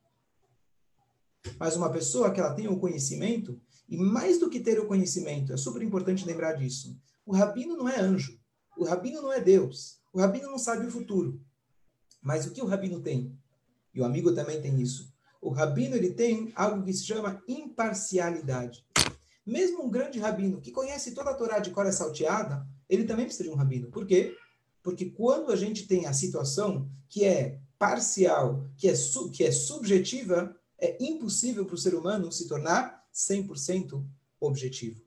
mas 1.58 1.74
uma 1.74 1.90
pessoa 1.90 2.30
que 2.30 2.38
ela 2.38 2.52
tem 2.52 2.68
o 2.68 2.78
conhecimento, 2.78 3.58
e 3.88 3.96
mais 3.96 4.38
do 4.38 4.50
que 4.50 4.60
ter 4.60 4.78
o 4.78 4.86
conhecimento, 4.86 5.52
é 5.54 5.56
super 5.56 5.80
importante 5.80 6.26
lembrar 6.26 6.52
disso. 6.52 7.00
O 7.24 7.32
rabino 7.32 7.76
não 7.76 7.88
é 7.88 7.98
anjo, 7.98 8.38
o 8.76 8.84
rabino 8.84 9.22
não 9.22 9.32
é 9.32 9.40
Deus, 9.40 9.95
o 10.16 10.18
rabino 10.18 10.50
não 10.50 10.58
sabe 10.58 10.86
o 10.86 10.90
futuro. 10.90 11.38
Mas 12.22 12.46
o 12.46 12.50
que 12.50 12.62
o 12.62 12.66
rabino 12.66 13.00
tem? 13.00 13.38
E 13.92 14.00
o 14.00 14.04
amigo 14.06 14.34
também 14.34 14.62
tem 14.62 14.80
isso. 14.80 15.12
O 15.42 15.50
rabino 15.50 15.94
ele 15.94 16.10
tem 16.10 16.50
algo 16.56 16.82
que 16.82 16.92
se 16.94 17.04
chama 17.04 17.42
imparcialidade. 17.46 18.82
Mesmo 19.44 19.84
um 19.84 19.90
grande 19.90 20.18
rabino 20.18 20.58
que 20.58 20.72
conhece 20.72 21.12
toda 21.12 21.32
a 21.32 21.34
Torá 21.34 21.58
de 21.58 21.70
cor 21.70 21.92
salteada, 21.92 22.66
ele 22.88 23.04
também 23.04 23.26
precisa 23.26 23.44
de 23.44 23.50
um 23.50 23.56
rabino. 23.56 23.90
Por 23.90 24.06
quê? 24.06 24.34
Porque 24.82 25.10
quando 25.10 25.52
a 25.52 25.56
gente 25.56 25.86
tem 25.86 26.06
a 26.06 26.14
situação 26.14 26.88
que 27.10 27.22
é 27.22 27.60
parcial, 27.78 28.64
que 28.78 28.88
é, 28.88 28.94
que 29.34 29.44
é 29.44 29.52
subjetiva, 29.52 30.56
é 30.78 30.96
impossível 30.98 31.66
para 31.66 31.74
o 31.74 31.78
ser 31.78 31.94
humano 31.94 32.32
se 32.32 32.48
tornar 32.48 33.06
100% 33.12 34.02
objetivo. 34.40 35.05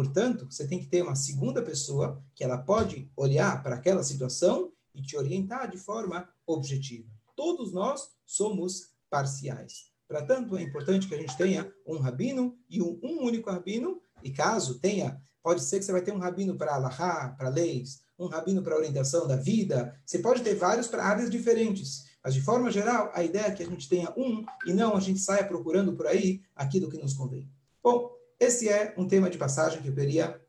Portanto, 0.00 0.46
você 0.50 0.66
tem 0.66 0.78
que 0.78 0.86
ter 0.86 1.02
uma 1.02 1.14
segunda 1.14 1.60
pessoa 1.60 2.24
que 2.34 2.42
ela 2.42 2.56
pode 2.56 3.12
olhar 3.14 3.62
para 3.62 3.74
aquela 3.74 4.02
situação 4.02 4.72
e 4.94 5.02
te 5.02 5.14
orientar 5.14 5.70
de 5.70 5.76
forma 5.76 6.26
objetiva. 6.46 7.06
Todos 7.36 7.70
nós 7.70 8.08
somos 8.24 8.94
parciais. 9.10 9.90
Portanto, 10.08 10.56
é 10.56 10.62
importante 10.62 11.06
que 11.06 11.14
a 11.14 11.18
gente 11.18 11.36
tenha 11.36 11.70
um 11.86 11.98
rabino 11.98 12.56
e 12.66 12.80
um, 12.80 12.98
um 13.02 13.26
único 13.26 13.50
rabino, 13.50 14.00
e 14.22 14.30
caso 14.30 14.78
tenha, 14.78 15.20
pode 15.42 15.62
ser 15.62 15.78
que 15.78 15.84
você 15.84 15.92
vai 15.92 16.00
ter 16.00 16.14
um 16.14 16.18
rabino 16.18 16.56
para 16.56 16.76
alahá, 16.76 17.34
para 17.36 17.50
leis, 17.50 18.00
um 18.18 18.26
rabino 18.26 18.62
para 18.62 18.78
orientação 18.78 19.28
da 19.28 19.36
vida, 19.36 19.94
você 20.06 20.18
pode 20.18 20.42
ter 20.42 20.54
vários 20.54 20.88
para 20.88 21.04
áreas 21.04 21.28
diferentes. 21.28 22.06
Mas, 22.24 22.32
de 22.32 22.40
forma 22.40 22.70
geral, 22.70 23.10
a 23.12 23.22
ideia 23.22 23.48
é 23.48 23.50
que 23.50 23.62
a 23.62 23.68
gente 23.68 23.86
tenha 23.86 24.10
um 24.16 24.46
e 24.64 24.72
não 24.72 24.96
a 24.96 25.00
gente 25.00 25.18
saia 25.18 25.44
procurando 25.44 25.92
por 25.92 26.06
aí 26.06 26.40
aquilo 26.56 26.88
que 26.88 26.96
nos 26.96 27.12
convém. 27.12 27.46
Bom, 27.82 28.18
esse 28.40 28.70
é 28.70 28.94
um 28.96 29.06
tema 29.06 29.28
de 29.28 29.36
passagem 29.36 29.82
que 29.82 29.88
eu 29.88 29.94
queria, 29.94 30.40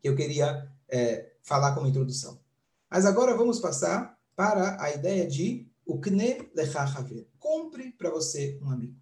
que 0.00 0.08
eu 0.08 0.16
queria 0.16 0.72
é, 0.88 1.30
falar 1.42 1.74
como 1.74 1.86
introdução. 1.86 2.40
Mas 2.90 3.04
agora 3.04 3.36
vamos 3.36 3.60
passar 3.60 4.18
para 4.34 4.82
a 4.82 4.90
ideia 4.90 5.26
de 5.26 5.70
o 5.84 6.00
kne 6.00 6.50
lechachaver. 6.54 7.28
Compre 7.38 7.92
para 7.92 8.10
você 8.10 8.58
um 8.62 8.70
amigo. 8.70 8.96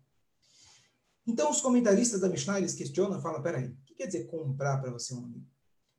Então, 1.27 1.51
os 1.51 1.61
comentaristas 1.61 2.21
da 2.21 2.29
Mishnah, 2.29 2.59
eles 2.59 2.75
questionam, 2.75 3.21
falam, 3.21 3.41
peraí, 3.41 3.69
o 3.69 3.77
que 3.87 3.95
quer 3.95 4.07
dizer 4.07 4.27
comprar 4.27 4.79
para 4.79 4.91
você 4.91 5.15
um 5.15 5.25
amigo? 5.25 5.47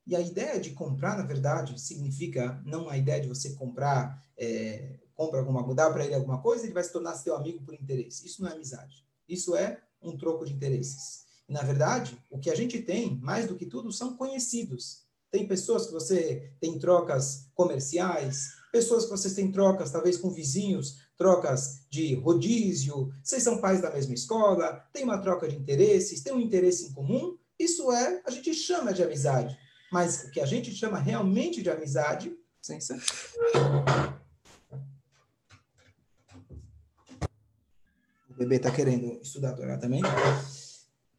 E 0.05 0.15
a 0.15 0.19
ideia 0.19 0.59
de 0.59 0.71
comprar, 0.71 1.17
na 1.17 1.23
verdade, 1.23 1.79
significa 1.81 2.61
não 2.63 2.89
a 2.89 2.97
ideia 2.97 3.21
de 3.21 3.27
você 3.27 3.53
comprar, 3.53 4.23
é, 4.37 4.99
compra 5.15 5.39
alguma, 5.39 5.73
dá 5.73 5.89
para 5.89 6.05
ele 6.05 6.13
alguma 6.13 6.41
coisa, 6.41 6.65
ele 6.65 6.73
vai 6.73 6.83
se 6.83 6.91
tornar 6.91 7.15
seu 7.15 7.35
amigo 7.35 7.63
por 7.63 7.73
interesse. 7.73 8.27
Isso 8.27 8.43
não 8.43 8.49
é 8.49 8.53
amizade. 8.53 9.03
Isso 9.27 9.55
é 9.55 9.81
um 9.99 10.15
troco 10.15 10.45
de 10.45 10.53
interesses. 10.53 11.24
Na 11.47 11.61
verdade, 11.61 12.17
o 12.29 12.39
que 12.39 12.49
a 12.49 12.55
gente 12.55 12.81
tem, 12.81 13.19
mais 13.21 13.47
do 13.47 13.55
que 13.55 13.65
tudo, 13.65 13.91
são 13.91 14.17
conhecidos. 14.17 15.05
Tem 15.29 15.47
pessoas 15.47 15.85
que 15.85 15.93
você 15.93 16.51
tem 16.59 16.79
trocas 16.79 17.49
comerciais, 17.53 18.53
pessoas 18.71 19.05
que 19.05 19.11
vocês 19.11 19.33
têm 19.33 19.51
trocas, 19.51 19.91
talvez 19.91 20.17
com 20.17 20.29
vizinhos, 20.29 20.97
trocas 21.17 21.85
de 21.89 22.15
rodízio, 22.15 23.11
vocês 23.23 23.43
são 23.43 23.59
pais 23.59 23.81
da 23.81 23.91
mesma 23.91 24.13
escola, 24.13 24.85
tem 24.91 25.03
uma 25.03 25.17
troca 25.17 25.47
de 25.47 25.55
interesses, 25.55 26.21
tem 26.21 26.33
um 26.33 26.39
interesse 26.39 26.87
em 26.87 26.93
comum. 26.93 27.37
Isso 27.59 27.91
é, 27.91 28.21
a 28.25 28.31
gente 28.31 28.53
chama 28.53 28.93
de 28.93 29.03
amizade. 29.03 29.57
Mas 29.91 30.25
o 30.25 30.31
que 30.31 30.41
a 30.41 30.45
gente 30.45 30.73
chama 30.73 30.99
realmente 30.99 31.61
de 31.61 31.69
amizade. 31.69 32.35
Licença. 32.59 32.99
O 38.29 38.33
bebê 38.33 38.55
está 38.57 38.71
querendo 38.71 39.21
estudar 39.21 39.51
a 39.51 39.53
Torá 39.53 39.77
também. 39.77 40.01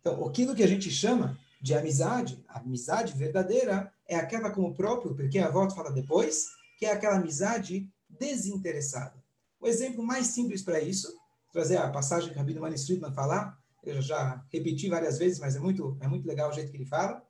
Então, 0.07 0.25
aquilo 0.25 0.55
que 0.55 0.63
a 0.63 0.69
gente 0.69 0.89
chama 0.89 1.37
de 1.61 1.75
amizade, 1.75 2.41
amizade 2.47 3.13
verdadeira, 3.13 3.93
é 4.07 4.15
aquela 4.15 4.53
como 4.53 4.73
próprio, 4.73 5.17
porque 5.17 5.37
a 5.41 5.51
volta 5.51 5.75
fala 5.75 5.91
depois, 5.91 6.47
que 6.79 6.87
é 6.87 6.93
aquela 6.93 7.17
amizade 7.17 7.91
desinteressada. 8.09 9.21
O 9.61 9.67
exemplo 9.67 10.05
mais 10.05 10.29
simples 10.29 10.63
para 10.63 10.81
isso, 10.81 11.13
trazer 11.53 11.79
a 11.79 11.91
passagem 11.91 12.29
que 12.29 12.37
o 12.37 12.39
Rabino 12.39 12.61
Mani 12.61 12.79
Friedman 12.79 13.13
falar, 13.13 13.59
eu 13.83 14.01
já 14.01 14.45
repeti 14.53 14.89
várias 14.89 15.19
vezes, 15.19 15.41
mas 15.41 15.57
é 15.57 15.59
muito, 15.59 15.99
é 16.01 16.07
muito 16.07 16.25
legal 16.25 16.51
o 16.51 16.53
jeito 16.53 16.71
que 16.71 16.77
ele 16.77 16.87
fala, 16.87 17.21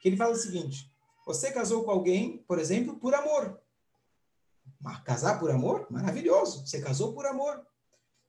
que 0.00 0.08
ele 0.08 0.16
fala 0.16 0.30
o 0.30 0.36
seguinte, 0.36 0.88
você 1.26 1.50
casou 1.50 1.82
com 1.82 1.90
alguém, 1.90 2.44
por 2.46 2.60
exemplo, 2.60 2.94
por 2.94 3.12
amor. 3.12 3.60
Mas 4.80 5.02
casar 5.02 5.40
por 5.40 5.50
amor? 5.50 5.88
Maravilhoso. 5.90 6.64
Você 6.64 6.80
casou 6.80 7.12
por 7.12 7.26
amor. 7.26 7.60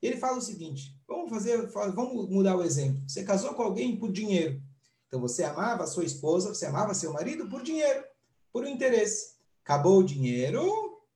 Ele 0.02 0.18
fala 0.18 0.38
o 0.38 0.42
seguinte: 0.42 1.00
vamos 1.12 1.30
fazer, 1.30 1.68
vamos 1.68 2.30
mudar 2.30 2.56
o 2.56 2.64
exemplo. 2.64 3.02
Você 3.08 3.24
casou 3.24 3.54
com 3.54 3.64
alguém 3.64 3.98
por 3.98 4.12
dinheiro. 4.12 4.62
Então 5.08 5.20
você 5.20 5.44
amava 5.44 5.84
a 5.84 5.88
sua 5.88 6.06
esposa, 6.06 6.50
você 6.50 6.66
amava 6.66 6.94
seu 6.94 7.12
marido 7.12 7.48
por 7.50 7.62
dinheiro, 7.62 8.04
por 8.52 8.64
um 8.64 8.68
interesse. 8.68 9.36
Acabou 9.64 10.00
o 10.00 10.04
dinheiro, 10.04 10.64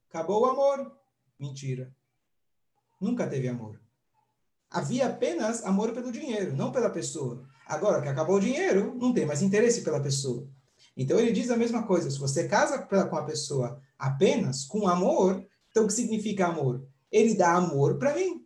acabou 0.10 0.42
o 0.42 0.46
amor. 0.46 0.92
Mentira. 1.40 1.94
Nunca 3.00 3.28
teve 3.28 3.48
amor. 3.48 3.80
Havia 4.70 5.08
apenas 5.08 5.64
amor 5.64 5.94
pelo 5.94 6.12
dinheiro, 6.12 6.56
não 6.56 6.72
pela 6.72 6.90
pessoa. 6.90 7.48
Agora 7.66 8.02
que 8.02 8.08
acabou 8.08 8.36
o 8.36 8.42
dinheiro, 8.42 8.94
não 8.96 9.14
tem 9.14 9.26
mais 9.26 9.42
interesse 9.42 9.82
pela 9.82 10.02
pessoa. 10.02 10.48
Então 10.96 11.20
ele 11.20 11.32
diz 11.32 11.50
a 11.50 11.58
mesma 11.58 11.84
coisa. 11.84 12.10
Se 12.10 12.20
você 12.20 12.48
casa 12.48 12.80
com 12.80 13.16
a 13.16 13.24
pessoa 13.24 13.82
apenas 13.98 14.66
com 14.66 14.88
amor, 14.88 15.46
então 15.70 15.84
o 15.84 15.88
que 15.88 15.94
significa 15.94 16.48
amor? 16.48 16.86
Ele 17.12 17.34
dá 17.34 17.54
amor 17.54 17.98
para 17.98 18.14
mim. 18.14 18.45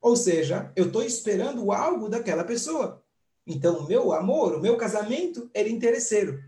Ou 0.00 0.16
seja, 0.16 0.72
eu 0.74 0.86
estou 0.86 1.02
esperando 1.02 1.70
algo 1.72 2.08
daquela 2.08 2.44
pessoa. 2.44 3.02
Então 3.46 3.80
o 3.80 3.86
meu 3.86 4.12
amor, 4.12 4.54
o 4.54 4.60
meu 4.60 4.76
casamento, 4.76 5.50
era 5.52 5.68
interesseiro. 5.68 6.42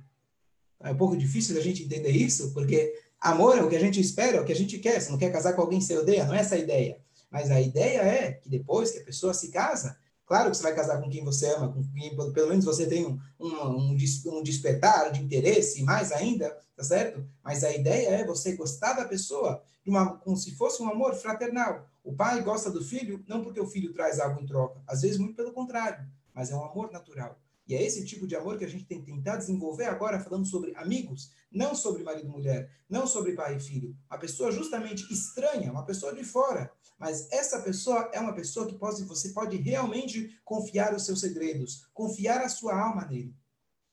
É 0.80 0.90
um 0.90 0.96
pouco 0.96 1.16
difícil 1.16 1.56
a 1.56 1.60
gente 1.60 1.84
entender 1.84 2.10
isso, 2.10 2.52
porque 2.52 2.92
amor 3.20 3.58
é 3.58 3.62
o 3.62 3.68
que 3.68 3.76
a 3.76 3.80
gente 3.80 4.00
espera, 4.00 4.38
é 4.38 4.40
o 4.40 4.44
que 4.44 4.52
a 4.52 4.56
gente 4.56 4.78
quer. 4.78 5.00
Você 5.00 5.10
não 5.10 5.18
quer 5.18 5.32
casar 5.32 5.52
com 5.54 5.62
alguém 5.62 5.78
que 5.78 5.84
você 5.84 5.96
odeia, 5.96 6.24
não 6.24 6.34
é 6.34 6.40
essa 6.40 6.54
a 6.54 6.58
ideia. 6.58 6.98
Mas 7.30 7.50
a 7.50 7.60
ideia 7.60 8.00
é 8.00 8.32
que 8.32 8.48
depois 8.48 8.90
que 8.90 8.98
a 8.98 9.04
pessoa 9.04 9.32
se 9.32 9.50
casa, 9.50 9.96
Claro 10.32 10.50
que 10.50 10.56
você 10.56 10.62
vai 10.62 10.74
casar 10.74 10.98
com 10.98 11.10
quem 11.10 11.22
você 11.22 11.46
ama, 11.52 11.70
com 11.70 11.82
quem 11.92 12.16
pelo 12.32 12.48
menos 12.48 12.64
você 12.64 12.86
tem 12.86 13.04
um, 13.04 13.20
um, 13.38 13.90
um 13.90 14.42
despertar 14.42 15.12
de 15.12 15.20
interesse, 15.20 15.82
mais 15.82 16.10
ainda, 16.10 16.56
tá 16.74 16.82
certo? 16.82 17.22
Mas 17.44 17.62
a 17.62 17.70
ideia 17.70 18.08
é 18.08 18.26
você 18.26 18.56
gostar 18.56 18.94
da 18.94 19.04
pessoa 19.04 19.62
uma, 19.90 20.16
como 20.18 20.36
se 20.36 20.54
fosse 20.56 20.82
um 20.82 20.88
amor 20.88 21.14
fraternal. 21.14 21.88
O 22.04 22.14
pai 22.14 22.42
gosta 22.42 22.70
do 22.70 22.84
filho 22.84 23.24
não 23.26 23.42
porque 23.42 23.60
o 23.60 23.66
filho 23.66 23.92
traz 23.92 24.18
algo 24.20 24.40
em 24.40 24.46
troca, 24.46 24.82
às 24.86 25.02
vezes 25.02 25.18
muito 25.18 25.36
pelo 25.36 25.52
contrário, 25.52 26.06
mas 26.34 26.50
é 26.50 26.56
um 26.56 26.64
amor 26.64 26.90
natural. 26.90 27.38
E 27.66 27.74
é 27.74 27.82
esse 27.82 28.04
tipo 28.04 28.26
de 28.26 28.34
amor 28.34 28.58
que 28.58 28.64
a 28.64 28.68
gente 28.68 28.84
tem 28.84 29.00
que 29.00 29.06
tentar 29.06 29.36
desenvolver 29.36 29.84
agora, 29.84 30.18
falando 30.18 30.44
sobre 30.44 30.74
amigos, 30.74 31.30
não 31.50 31.74
sobre 31.74 32.02
marido 32.02 32.26
e 32.26 32.30
mulher, 32.30 32.70
não 32.88 33.06
sobre 33.06 33.32
pai 33.32 33.56
e 33.56 33.60
filho. 33.60 33.96
A 34.10 34.18
pessoa 34.18 34.50
justamente 34.50 35.10
estranha, 35.12 35.70
uma 35.70 35.84
pessoa 35.84 36.14
de 36.14 36.24
fora, 36.24 36.72
mas 36.98 37.30
essa 37.30 37.60
pessoa 37.62 38.10
é 38.12 38.20
uma 38.20 38.34
pessoa 38.34 38.66
que 38.66 38.74
pode, 38.74 39.04
você 39.04 39.30
pode 39.30 39.56
realmente 39.56 40.38
confiar 40.44 40.94
os 40.94 41.06
seus 41.06 41.20
segredos, 41.20 41.86
confiar 41.94 42.42
a 42.42 42.48
sua 42.48 42.78
alma 42.78 43.04
nele. 43.06 43.34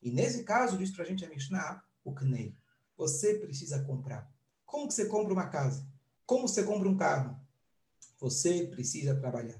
E 0.01 0.12
nesse 0.12 0.43
caso, 0.43 0.77
diz 0.77 0.91
para 0.91 1.03
a 1.03 1.08
gente 1.08 1.25
a 1.25 1.29
Mishnah, 1.29 1.84
o 2.03 2.13
Knei. 2.13 2.55
Você 2.98 3.36
precisa 3.36 3.84
comprar. 3.84 4.29
Como 4.70 4.88
que 4.88 4.94
você 4.94 5.06
compra 5.06 5.34
uma 5.34 5.48
casa? 5.48 5.84
Como 6.28 6.48
você 6.48 6.64
compra 6.64 6.88
um 6.88 6.96
carro? 6.96 7.36
Você 8.20 8.68
precisa 8.68 9.16
trabalhar. 9.16 9.60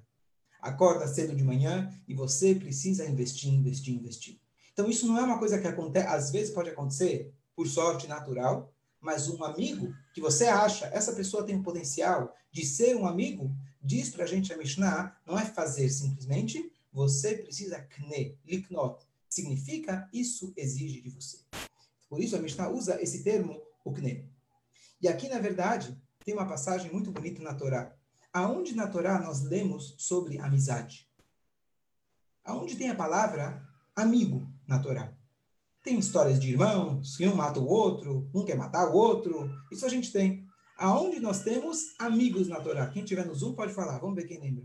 Acorda 0.62 1.08
cedo 1.08 1.36
de 1.36 1.44
manhã 1.44 1.92
e 2.08 2.14
você 2.14 2.54
precisa 2.54 3.08
investir, 3.08 3.52
investir, 3.52 3.96
investir. 3.96 4.40
Então 4.72 4.88
isso 4.88 5.08
não 5.08 5.18
é 5.18 5.24
uma 5.24 5.40
coisa 5.40 5.60
que 5.60 5.68
acontece, 5.68 6.08
às 6.08 6.30
vezes 6.30 6.54
pode 6.54 6.70
acontecer 6.70 7.34
por 7.56 7.68
sorte 7.68 8.08
natural, 8.08 8.72
mas 9.02 9.28
um 9.28 9.44
amigo 9.44 9.92
que 10.14 10.22
você 10.22 10.46
acha, 10.46 10.86
essa 10.88 11.14
pessoa 11.14 11.44
tem 11.44 11.56
o 11.56 11.64
potencial 11.64 12.36
de 12.52 12.64
ser 12.64 12.96
um 12.96 13.08
amigo, 13.08 13.52
diz 13.82 14.10
para 14.10 14.26
a 14.26 14.28
gente 14.28 14.54
a 14.54 14.58
Mishnah, 14.58 15.18
não 15.26 15.40
é 15.40 15.46
fazer 15.46 15.90
simplesmente, 15.90 16.72
você 16.94 17.36
precisa 17.36 17.82
kne, 17.82 18.38
liknot. 18.48 19.04
Significa, 19.28 20.08
isso 20.14 20.54
exige 20.56 21.02
de 21.02 21.10
você. 21.10 21.40
Por 22.08 22.22
isso 22.22 22.36
a 22.36 22.40
Mishnah 22.40 22.70
usa 22.70 23.02
esse 23.02 23.24
termo, 23.24 23.60
o 23.84 23.92
kne. 23.92 24.30
E 25.02 25.08
aqui, 25.08 25.30
na 25.30 25.40
verdade, 25.40 25.98
tem 26.24 26.34
uma 26.34 26.48
passagem 26.48 26.92
muito 26.92 27.12
bonita 27.12 27.42
na 27.42 27.54
Torá. 27.54 27.96
Aonde 28.34 28.76
na 28.76 28.88
Torá 28.88 29.20
nós 29.20 29.42
lemos 29.42 29.96
sobre 29.98 30.40
amizade? 30.40 31.10
Aonde 32.44 32.76
tem 32.76 32.90
a 32.90 32.96
palavra 32.96 33.66
amigo 33.96 34.48
na 34.68 34.80
Torá? 34.80 35.14
Tem 35.82 35.98
histórias 35.98 36.40
de 36.40 36.52
irmãos, 36.52 37.16
que 37.16 37.28
um 37.28 37.36
mata 37.36 37.60
o 37.60 37.68
outro, 37.68 38.30
um 38.34 38.44
quer 38.44 38.58
matar 38.58 38.90
o 38.90 38.94
outro. 38.94 39.50
Isso 39.72 39.86
a 39.86 39.90
gente 39.90 40.12
tem. 40.12 40.46
Aonde 40.78 41.20
nós 41.20 41.44
temos 41.44 41.96
amigos 41.98 42.48
na 42.48 42.60
Torá? 42.60 42.88
Quem 42.88 43.04
tiver 43.04 43.26
no 43.26 43.34
Zoom 43.34 43.54
pode 43.54 43.74
falar. 43.74 43.98
Vamos 44.00 44.16
ver 44.16 44.26
quem 44.26 44.40
lembra. 44.40 44.64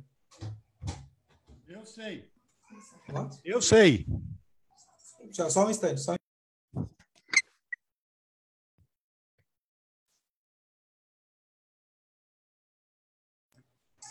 Eu 1.67 1.87
sei. 1.87 2.29
What? 3.09 3.41
Eu 3.45 3.63
sei. 3.63 4.07
Só, 5.31 5.49
só 5.49 5.67
um 5.67 5.71
instante. 5.71 6.01
Só... 6.01 6.17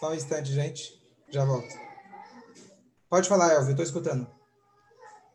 Só 0.04 0.10
um 0.10 0.16
instante, 0.16 0.52
gente. 0.52 1.02
Já 1.30 1.46
volto. 1.46 1.74
Pode 3.10 3.30
falar, 3.30 3.54
Elvio. 3.54 3.70
Estou 3.70 3.86
escutando. 3.86 4.28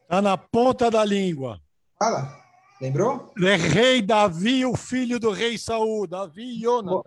Tá 0.07 0.21
na 0.21 0.37
ponta 0.37 0.91
da 0.91 1.03
língua. 1.07 1.59
Fala. 1.99 2.39
Lembrou? 2.79 3.33
É 3.43 3.57
rei 3.57 4.03
Davi, 4.03 4.67
o 4.67 4.77
filho 4.77 5.19
do 5.19 5.31
rei 5.31 5.57
Saul. 5.57 6.07
Davi 6.07 6.43
e 6.43 6.61
Jonathan. 6.61 7.03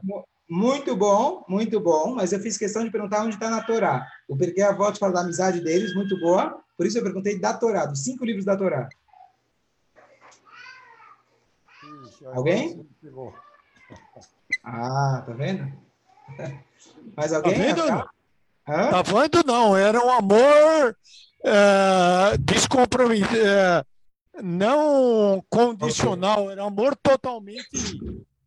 Muito 0.50 0.96
bom, 0.96 1.46
muito 1.48 1.80
bom. 1.80 2.16
Mas 2.16 2.34
eu 2.34 2.40
fiz 2.40 2.58
questão 2.58 2.84
de 2.84 2.90
perguntar 2.90 3.22
onde 3.22 3.36
está 3.36 3.48
na 3.48 3.64
Torá. 3.64 4.08
O 4.28 4.36
Porquê 4.36 4.64
Avó 4.64 4.92
fala 4.96 5.14
da 5.14 5.22
amizade 5.22 5.62
deles, 5.62 5.94
muito 5.94 6.20
boa. 6.20 6.60
Por 6.76 6.88
isso 6.88 6.98
eu 6.98 7.04
perguntei 7.04 7.38
da 7.38 7.54
Torá, 7.54 7.86
dos 7.86 8.04
cinco 8.04 8.26
livros 8.26 8.44
da 8.44 8.58
Torá. 8.58 8.90
Alguém? 12.34 12.90
Ah, 14.64 15.24
tá 15.28 15.34
vendo? 15.34 15.72
Mais 17.16 17.34
alguém? 17.34 17.54
Tá 17.54 17.60
vendo? 17.60 17.82
Hã? 18.68 18.90
Tá 18.90 19.02
vendo? 19.02 19.44
Não, 19.46 19.76
era 19.76 20.04
um 20.04 20.10
amor 20.10 20.96
é, 21.44 22.38
descomprometido, 22.40 23.36
é, 23.36 23.84
não 24.42 25.44
condicional, 25.50 26.52
era 26.52 26.64
um 26.64 26.68
amor 26.68 26.96
totalmente. 26.96 27.68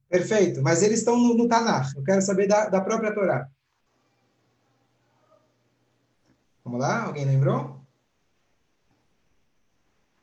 Perfeito, 0.08 0.62
mas 0.62 0.82
eles 0.82 1.00
estão 1.00 1.16
no, 1.18 1.34
no 1.34 1.48
Tanakh. 1.48 1.92
Eu 1.96 2.04
quero 2.04 2.22
saber 2.22 2.46
da, 2.46 2.68
da 2.68 2.80
própria 2.80 3.12
Torá. 3.12 3.48
Vamos 6.64 6.80
lá? 6.80 7.04
Alguém 7.04 7.24
lembrou? 7.24 7.80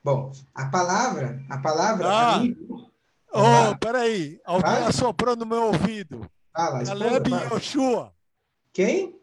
Bom, 0.02 0.32
a 0.54 0.66
palavra, 0.66 1.40
a 1.48 1.58
palavra 1.58 2.06
Ah. 2.08 2.40
Oh, 3.34 3.78
peraí, 3.78 4.40
alguém 4.44 4.72
Vai. 4.72 4.84
assoprou 4.84 5.34
no 5.34 5.46
meu 5.46 5.62
ouvido. 5.64 6.28
Esposa, 6.54 6.84
Caleb 6.84 7.30
e. 7.30 7.54
Yoshua. 7.54 8.12
Quem? 8.72 9.20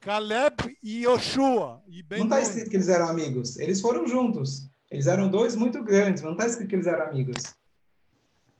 Caleb 0.00 0.76
e 0.82 1.02
Yoshua. 1.04 1.82
E 1.88 2.02
ben 2.02 2.18
Não 2.20 2.26
está 2.26 2.40
escrito 2.40 2.70
que 2.70 2.76
eles 2.76 2.88
eram 2.88 3.08
amigos. 3.08 3.58
Eles 3.58 3.80
foram 3.80 4.06
juntos. 4.06 4.68
Eles 4.90 5.06
eram 5.06 5.28
dois 5.28 5.56
muito 5.56 5.82
grandes. 5.82 6.22
Não 6.22 6.32
está 6.32 6.46
escrito 6.46 6.68
que 6.68 6.74
eles 6.76 6.86
eram 6.86 7.06
amigos. 7.06 7.42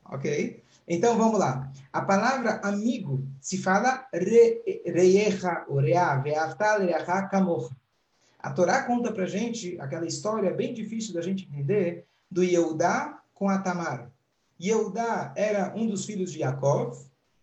Ok? 0.04 0.62
Então 0.88 1.16
vamos 1.18 1.38
lá. 1.38 1.70
A 1.92 2.00
palavra 2.02 2.60
amigo 2.62 3.26
se 3.40 3.58
fala 3.58 4.06
re- 4.12 4.62
reiecha, 4.86 5.64
oreá, 5.68 6.16
ve'aftal 6.18 6.80
reachá 6.80 7.22
kamocha. 7.28 7.74
A 8.38 8.52
Torá 8.52 8.84
conta 8.84 9.12
pra 9.12 9.26
gente 9.26 9.76
aquela 9.80 10.06
história 10.06 10.52
bem 10.52 10.72
difícil 10.72 11.12
da 11.14 11.20
gente 11.22 11.44
entender 11.48 12.06
do 12.30 12.44
Yehudá 12.44 13.20
com 13.34 13.48
a 13.48 13.58
Tamar. 13.58 14.10
Yehudá 14.60 15.32
era 15.36 15.72
um 15.74 15.86
dos 15.86 16.04
filhos 16.04 16.32
de 16.32 16.40
Yaakov, 16.40 16.96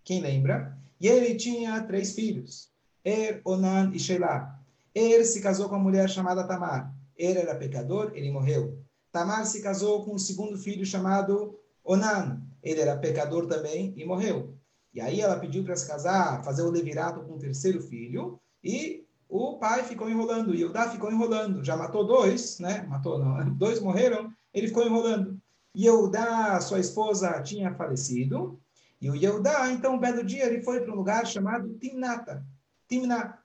quem 0.03 0.21
lembra? 0.21 0.77
E 0.99 1.07
ele 1.07 1.35
tinha 1.35 1.81
três 1.83 2.13
filhos, 2.13 2.69
Er, 3.03 3.41
Onan 3.43 3.91
e 3.93 3.99
Shelah. 3.99 4.59
Er 4.95 5.23
se 5.25 5.41
casou 5.41 5.67
com 5.67 5.75
uma 5.75 5.83
mulher 5.83 6.09
chamada 6.09 6.47
Tamar. 6.47 6.93
Er 7.17 7.37
era 7.37 7.55
pecador, 7.55 8.11
ele 8.13 8.31
morreu. 8.31 8.79
Tamar 9.11 9.45
se 9.45 9.61
casou 9.61 10.03
com 10.03 10.15
um 10.15 10.19
segundo 10.19 10.57
filho 10.57 10.85
chamado 10.85 11.59
Onan. 11.83 12.41
Ele 12.61 12.81
era 12.81 12.97
pecador 12.97 13.47
também 13.47 13.93
e 13.97 14.05
morreu. 14.05 14.55
E 14.93 15.01
aí 15.01 15.21
ela 15.21 15.39
pediu 15.39 15.63
para 15.63 15.75
se 15.75 15.87
casar, 15.87 16.43
fazer 16.43 16.61
o 16.61 16.69
levirato 16.69 17.21
com 17.21 17.33
o 17.33 17.39
terceiro 17.39 17.81
filho, 17.81 18.39
e 18.63 19.05
o 19.27 19.57
pai 19.57 19.83
ficou 19.83 20.09
enrolando, 20.09 20.53
Yehudá 20.53 20.89
ficou 20.89 21.11
enrolando. 21.11 21.63
Já 21.63 21.75
matou 21.75 22.05
dois, 22.05 22.59
né? 22.59 22.83
Matou 22.87 23.17
não, 23.17 23.49
dois 23.57 23.79
morreram, 23.79 24.31
ele 24.53 24.67
ficou 24.67 24.85
enrolando. 24.85 25.41
Yehudá, 25.75 26.61
sua 26.61 26.79
esposa, 26.79 27.41
tinha 27.41 27.73
falecido, 27.73 28.59
e 29.03 29.09
o 29.09 29.15
Yehudá, 29.17 29.69
então, 29.69 29.95
um 29.95 29.99
belo 29.99 30.23
dia, 30.23 30.45
ele 30.45 30.61
foi 30.61 30.79
para 30.79 30.93
um 30.93 30.95
lugar 30.95 31.27
chamado 31.27 31.77
Timnata. 31.77 32.41
Timná. 32.87 33.37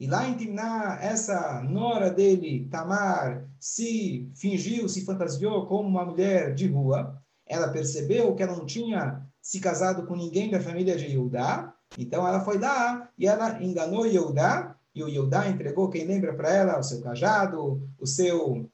E 0.00 0.06
lá 0.06 0.26
em 0.26 0.34
Timná, 0.38 0.98
essa 1.02 1.60
nora 1.60 2.10
dele, 2.10 2.66
Tamar, 2.70 3.46
se 3.60 4.26
fingiu, 4.34 4.88
se 4.88 5.04
fantasiou 5.04 5.66
como 5.66 5.86
uma 5.86 6.06
mulher 6.06 6.54
de 6.54 6.66
rua. 6.66 7.22
Ela 7.44 7.68
percebeu 7.68 8.34
que 8.34 8.42
ela 8.42 8.56
não 8.56 8.64
tinha 8.64 9.22
se 9.42 9.60
casado 9.60 10.06
com 10.06 10.16
ninguém 10.16 10.50
da 10.50 10.60
família 10.62 10.96
de 10.96 11.04
Yehudá. 11.04 11.74
Então 11.98 12.26
ela 12.26 12.40
foi 12.40 12.58
lá 12.58 13.10
e 13.18 13.26
ela 13.26 13.62
enganou 13.62 14.06
Yehudá. 14.06 14.78
E 14.94 15.04
o 15.04 15.10
Yehudá 15.10 15.46
entregou, 15.46 15.90
quem 15.90 16.06
lembra 16.06 16.32
para 16.32 16.48
ela, 16.48 16.78
o 16.78 16.82
seu 16.82 17.02
cajado, 17.02 17.86
o 17.98 18.06
seu, 18.06 18.66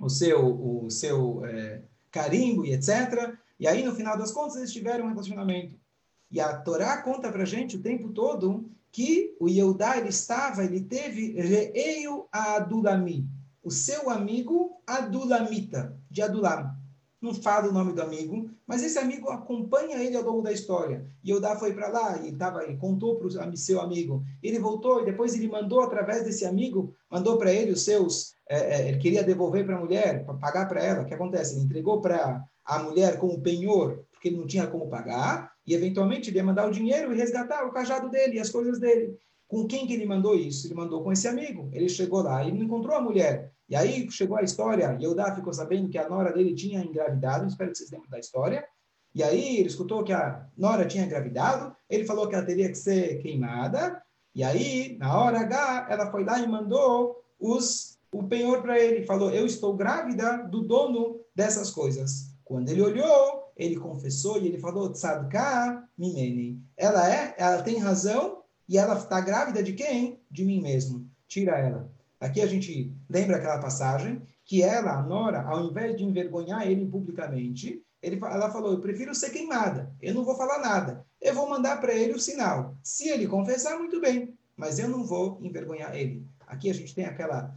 o 0.00 0.08
seu, 0.08 0.84
o 0.84 0.90
seu 0.90 1.46
é, 1.46 1.82
carimbo 2.10 2.66
e 2.66 2.72
etc. 2.72 3.38
E 3.58 3.66
aí, 3.66 3.84
no 3.84 3.94
final 3.94 4.18
das 4.18 4.32
contas, 4.32 4.56
eles 4.56 4.72
tiveram 4.72 5.06
um 5.06 5.08
relacionamento. 5.08 5.78
E 6.30 6.40
a 6.40 6.56
Torá 6.58 7.02
conta 7.02 7.30
para 7.30 7.44
gente 7.44 7.76
o 7.76 7.82
tempo 7.82 8.10
todo 8.10 8.68
que 8.92 9.36
o 9.38 9.48
Yehudá 9.48 9.98
ele 9.98 10.08
estava, 10.08 10.64
ele 10.64 10.80
teve 10.80 11.32
Re'eu 11.32 12.28
Adulami, 12.32 13.28
o 13.62 13.70
seu 13.70 14.08
amigo 14.08 14.80
Adulamita, 14.86 15.98
de 16.10 16.22
Adulam. 16.22 16.74
Não 17.20 17.34
fala 17.34 17.68
o 17.68 17.72
nome 17.72 17.92
do 17.92 18.02
amigo, 18.02 18.50
mas 18.66 18.82
esse 18.82 18.98
amigo 18.98 19.30
acompanha 19.30 19.98
ele 19.98 20.16
ao 20.16 20.22
longo 20.22 20.42
da 20.42 20.52
história. 20.52 21.10
Yehudá 21.26 21.56
foi 21.56 21.72
para 21.72 21.88
lá 21.88 22.18
e, 22.24 22.32
tava, 22.32 22.64
e 22.66 22.76
contou 22.76 23.16
para 23.16 23.26
o 23.26 23.56
seu 23.56 23.80
amigo. 23.80 24.22
Ele 24.42 24.58
voltou 24.58 25.02
e 25.02 25.06
depois 25.06 25.34
ele 25.34 25.48
mandou, 25.48 25.80
através 25.80 26.24
desse 26.24 26.44
amigo, 26.44 26.94
mandou 27.10 27.38
para 27.38 27.52
ele 27.52 27.72
os 27.72 27.82
seus. 27.82 28.35
É, 28.48 28.58
é, 28.58 28.88
ele 28.88 28.98
queria 28.98 29.22
devolver 29.22 29.64
para 29.64 29.76
a 29.76 29.80
mulher, 29.80 30.24
para 30.24 30.34
pagar 30.34 30.68
para 30.68 30.82
ela. 30.82 31.02
O 31.02 31.06
que 31.06 31.14
acontece? 31.14 31.54
Ele 31.54 31.64
entregou 31.64 32.00
para 32.00 32.44
a 32.64 32.78
mulher 32.78 33.18
como 33.18 33.40
penhor, 33.40 34.04
porque 34.12 34.28
ele 34.28 34.38
não 34.38 34.46
tinha 34.46 34.66
como 34.66 34.88
pagar, 34.88 35.52
e 35.66 35.74
eventualmente 35.74 36.30
ele 36.30 36.38
ia 36.38 36.44
mandar 36.44 36.68
o 36.68 36.72
dinheiro 36.72 37.12
e 37.12 37.16
resgatar 37.16 37.64
o 37.66 37.72
cajado 37.72 38.08
dele 38.08 38.36
e 38.36 38.40
as 38.40 38.50
coisas 38.50 38.78
dele. 38.78 39.16
Com 39.48 39.66
quem 39.66 39.86
que 39.86 39.92
ele 39.92 40.06
mandou 40.06 40.34
isso? 40.34 40.66
Ele 40.66 40.74
mandou 40.74 41.02
com 41.02 41.12
esse 41.12 41.28
amigo. 41.28 41.68
Ele 41.72 41.88
chegou 41.88 42.22
lá 42.22 42.44
e 42.44 42.52
não 42.52 42.62
encontrou 42.64 42.96
a 42.96 43.00
mulher. 43.00 43.52
E 43.68 43.74
aí 43.74 44.10
chegou 44.10 44.36
a 44.36 44.42
história, 44.42 44.96
Yehudá 45.00 45.34
ficou 45.34 45.52
sabendo 45.52 45.88
que 45.88 45.98
a 45.98 46.08
nora 46.08 46.32
dele 46.32 46.54
tinha 46.54 46.80
engravidado, 46.80 47.46
espero 47.46 47.72
que 47.72 47.78
vocês 47.78 47.90
lembrem 47.90 48.10
da 48.10 48.18
história. 48.18 48.64
E 49.12 49.22
aí 49.22 49.58
ele 49.58 49.68
escutou 49.68 50.04
que 50.04 50.12
a 50.12 50.46
nora 50.56 50.86
tinha 50.86 51.04
engravidado, 51.04 51.74
ele 51.90 52.04
falou 52.04 52.28
que 52.28 52.34
ela 52.34 52.44
teria 52.44 52.68
que 52.68 52.76
ser 52.76 53.18
queimada, 53.18 54.00
e 54.36 54.44
aí, 54.44 54.98
na 54.98 55.18
hora 55.18 55.40
H, 55.40 55.86
ela 55.88 56.10
foi 56.10 56.22
lá 56.22 56.38
e 56.38 56.46
mandou 56.46 57.24
os, 57.40 57.95
o 58.18 58.28
penhor 58.28 58.62
para 58.62 58.78
ele, 58.78 59.06
falou, 59.06 59.30
eu 59.30 59.46
estou 59.46 59.74
grávida 59.74 60.38
do 60.38 60.62
dono 60.62 61.20
dessas 61.34 61.70
coisas. 61.70 62.30
Quando 62.44 62.68
ele 62.68 62.82
olhou, 62.82 63.52
ele 63.56 63.76
confessou 63.76 64.40
e 64.40 64.46
ele 64.46 64.58
falou, 64.58 64.90
Tzadka 64.90 65.86
mimeni. 65.96 66.60
Ela 66.76 67.12
é, 67.12 67.34
ela 67.38 67.62
tem 67.62 67.78
razão, 67.78 68.42
e 68.68 68.76
ela 68.76 68.98
está 68.98 69.20
grávida 69.20 69.62
de 69.62 69.72
quem? 69.72 70.20
De 70.30 70.44
mim 70.44 70.60
mesmo. 70.60 71.08
Tira 71.28 71.58
ela. 71.58 71.90
Aqui 72.20 72.40
a 72.40 72.46
gente 72.46 72.92
lembra 73.08 73.36
aquela 73.36 73.58
passagem 73.58 74.22
que 74.44 74.62
ela, 74.62 74.98
a 74.98 75.02
Nora, 75.02 75.42
ao 75.42 75.64
invés 75.64 75.96
de 75.96 76.04
envergonhar 76.04 76.66
ele 76.66 76.86
publicamente, 76.86 77.82
ele, 78.02 78.18
ela 78.22 78.50
falou: 78.50 78.72
Eu 78.72 78.80
prefiro 78.80 79.14
ser 79.14 79.30
queimada, 79.30 79.92
eu 80.00 80.14
não 80.14 80.24
vou 80.24 80.36
falar 80.36 80.58
nada, 80.58 81.04
eu 81.20 81.34
vou 81.34 81.48
mandar 81.48 81.80
para 81.80 81.94
ele 81.94 82.12
o 82.12 82.20
sinal. 82.20 82.74
Se 82.82 83.08
ele 83.08 83.26
confessar, 83.26 83.78
muito 83.78 84.00
bem, 84.00 84.34
mas 84.56 84.78
eu 84.78 84.88
não 84.88 85.04
vou 85.04 85.38
envergonhar 85.42 85.94
ele. 85.94 86.26
Aqui 86.46 86.70
a 86.70 86.74
gente 86.74 86.94
tem 86.94 87.04
aquela 87.04 87.54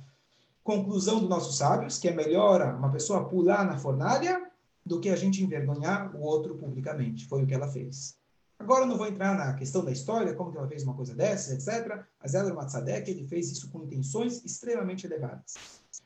conclusão 0.69 1.19
dos 1.19 1.27
nossos 1.27 1.57
sábios, 1.57 1.97
que 1.97 2.07
é 2.07 2.11
melhor 2.11 2.75
uma 2.75 2.91
pessoa 2.91 3.27
pular 3.27 3.65
na 3.65 3.79
fornalha 3.79 4.51
do 4.85 4.99
que 4.99 5.09
a 5.09 5.15
gente 5.15 5.43
envergonhar 5.43 6.15
o 6.15 6.21
outro 6.21 6.55
publicamente. 6.59 7.27
Foi 7.27 7.41
o 7.41 7.47
que 7.47 7.55
ela 7.55 7.67
fez. 7.67 8.15
Agora 8.59 8.83
eu 8.83 8.87
não 8.87 8.95
vou 8.97 9.07
entrar 9.07 9.35
na 9.35 9.55
questão 9.55 9.83
da 9.83 9.91
história, 9.91 10.35
como 10.35 10.51
que 10.51 10.59
ela 10.59 10.67
fez 10.67 10.83
uma 10.83 10.93
coisa 10.93 11.15
dessas, 11.15 11.67
etc. 11.67 12.05
Mas 12.21 12.35
ela, 12.35 12.53
Matzadek, 12.53 13.09
ele 13.09 13.27
fez 13.27 13.51
isso 13.51 13.71
com 13.71 13.83
intenções 13.83 14.45
extremamente 14.45 15.07
elevadas. 15.07 15.55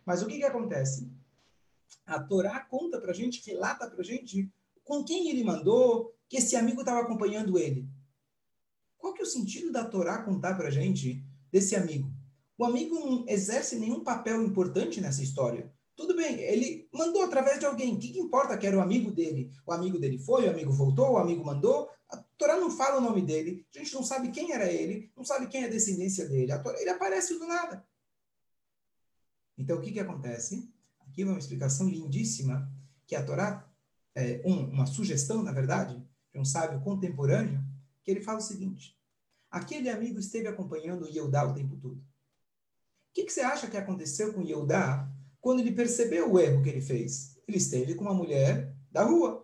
Mas 0.05 0.21
o 0.21 0.27
que, 0.27 0.37
que 0.37 0.45
acontece? 0.45 1.11
A 2.05 2.21
Torá 2.21 2.61
conta 2.61 3.01
para 3.01 3.11
gente, 3.11 3.45
relata 3.45 3.89
para 3.89 4.01
gente 4.01 4.49
com 4.85 5.03
quem 5.03 5.29
ele 5.29 5.43
mandou, 5.43 6.15
que 6.29 6.37
esse 6.37 6.55
amigo 6.55 6.79
estava 6.79 7.01
acompanhando 7.01 7.57
ele. 7.57 7.89
Qual 8.97 9.13
que 9.13 9.21
é 9.21 9.25
o 9.25 9.27
sentido 9.27 9.73
da 9.73 9.83
Torá 9.83 10.23
contar 10.23 10.55
para 10.55 10.69
gente 10.69 11.21
desse 11.51 11.75
amigo? 11.75 12.12
O 12.57 12.65
amigo 12.65 12.95
não 12.95 13.25
exerce 13.27 13.77
nenhum 13.77 14.03
papel 14.03 14.43
importante 14.43 15.01
nessa 15.01 15.23
história. 15.23 15.71
Tudo 15.95 16.15
bem, 16.15 16.39
ele 16.39 16.87
mandou 16.91 17.23
através 17.23 17.59
de 17.59 17.65
alguém. 17.65 17.93
O 17.93 17.99
que, 17.99 18.11
que 18.11 18.19
importa 18.19 18.57
que 18.57 18.65
era 18.65 18.77
o 18.77 18.81
amigo 18.81 19.11
dele? 19.11 19.51
O 19.65 19.71
amigo 19.71 19.99
dele 19.99 20.17
foi, 20.17 20.47
o 20.47 20.51
amigo 20.51 20.71
voltou, 20.71 21.11
o 21.11 21.17
amigo 21.17 21.43
mandou. 21.43 21.89
A 22.09 22.17
Torá 22.37 22.57
não 22.57 22.71
fala 22.71 22.97
o 22.97 23.01
nome 23.01 23.21
dele. 23.21 23.65
A 23.75 23.79
gente 23.79 23.93
não 23.93 24.03
sabe 24.03 24.31
quem 24.31 24.51
era 24.51 24.71
ele, 24.71 25.11
não 25.15 25.23
sabe 25.23 25.47
quem 25.47 25.63
é 25.63 25.65
a 25.65 25.69
descendência 25.69 26.27
dele. 26.27 26.51
A 26.51 26.59
Torá, 26.59 26.79
ele 26.79 26.89
aparece 26.89 27.37
do 27.37 27.45
nada. 27.45 27.85
Então, 29.57 29.77
o 29.77 29.81
que, 29.81 29.91
que 29.91 29.99
acontece? 29.99 30.67
Aqui 30.99 31.23
uma 31.23 31.37
explicação 31.37 31.87
lindíssima 31.87 32.71
que 33.05 33.15
a 33.15 33.23
Torá, 33.23 33.69
é, 34.15 34.41
um, 34.45 34.69
uma 34.69 34.85
sugestão, 34.87 35.43
na 35.43 35.51
verdade, 35.51 36.03
de 36.31 36.39
um 36.39 36.45
sábio 36.45 36.81
contemporâneo, 36.81 37.63
que 38.03 38.09
ele 38.09 38.21
fala 38.21 38.39
o 38.39 38.41
seguinte: 38.41 38.97
aquele 39.49 39.89
amigo 39.89 40.19
esteve 40.19 40.47
acompanhando 40.47 41.07
Yehudá 41.07 41.45
o 41.45 41.53
tempo 41.53 41.77
todo. 41.77 42.03
Que, 43.13 43.23
que 43.23 43.31
você 43.31 43.41
acha 43.41 43.67
que 43.67 43.77
aconteceu 43.77 44.33
com 44.33 44.41
Yehudá 44.41 45.07
quando 45.39 45.59
ele 45.59 45.71
percebeu 45.71 46.31
o 46.31 46.39
erro 46.39 46.63
que 46.63 46.69
ele 46.69 46.81
fez? 46.81 47.37
Ele 47.47 47.57
esteve 47.57 47.95
com 47.95 48.03
uma 48.03 48.13
mulher 48.13 48.73
da 48.91 49.03
rua. 49.03 49.43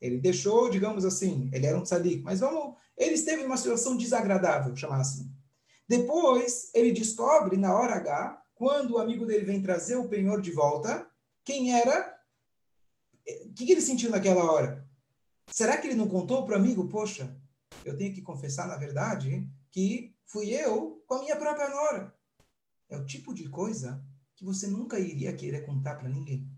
Ele 0.00 0.18
deixou, 0.18 0.70
digamos 0.70 1.04
assim, 1.04 1.50
ele 1.52 1.66
era 1.66 1.76
um 1.76 1.82
tzadik, 1.82 2.22
mas 2.22 2.40
vamos, 2.40 2.76
ele 2.96 3.14
esteve 3.14 3.42
numa 3.42 3.56
situação 3.56 3.96
desagradável, 3.96 4.76
chamar 4.76 5.00
assim. 5.00 5.32
Depois, 5.88 6.70
ele 6.74 6.92
descobre 6.92 7.56
na 7.56 7.74
hora 7.74 7.94
H, 7.94 8.42
quando 8.54 8.92
o 8.92 8.98
amigo 8.98 9.26
dele 9.26 9.44
vem 9.44 9.62
trazer 9.62 9.96
o 9.96 10.08
penhor 10.08 10.40
de 10.40 10.52
volta, 10.52 11.08
quem 11.44 11.72
era, 11.72 12.16
o 13.46 13.52
que, 13.54 13.66
que 13.66 13.72
ele 13.72 13.80
sentiu 13.80 14.10
naquela 14.10 14.52
hora? 14.52 14.86
Será 15.50 15.76
que 15.78 15.86
ele 15.86 15.96
não 15.96 16.08
contou 16.08 16.44
para 16.44 16.56
o 16.56 16.58
amigo? 16.58 16.88
Poxa, 16.88 17.34
eu 17.84 17.96
tenho 17.96 18.12
que 18.14 18.20
confessar, 18.20 18.68
na 18.68 18.76
verdade, 18.76 19.48
que 19.70 20.14
fui 20.26 20.50
eu 20.50 21.02
com 21.06 21.14
a 21.14 21.20
minha 21.20 21.36
própria 21.36 21.70
nora. 21.70 22.14
É 22.88 22.96
o 22.96 23.04
tipo 23.04 23.34
de 23.34 23.48
coisa 23.48 24.04
que 24.34 24.44
você 24.44 24.66
nunca 24.66 24.98
iria 24.98 25.34
querer 25.34 25.66
contar 25.66 25.96
para 25.96 26.08
ninguém. 26.08 26.48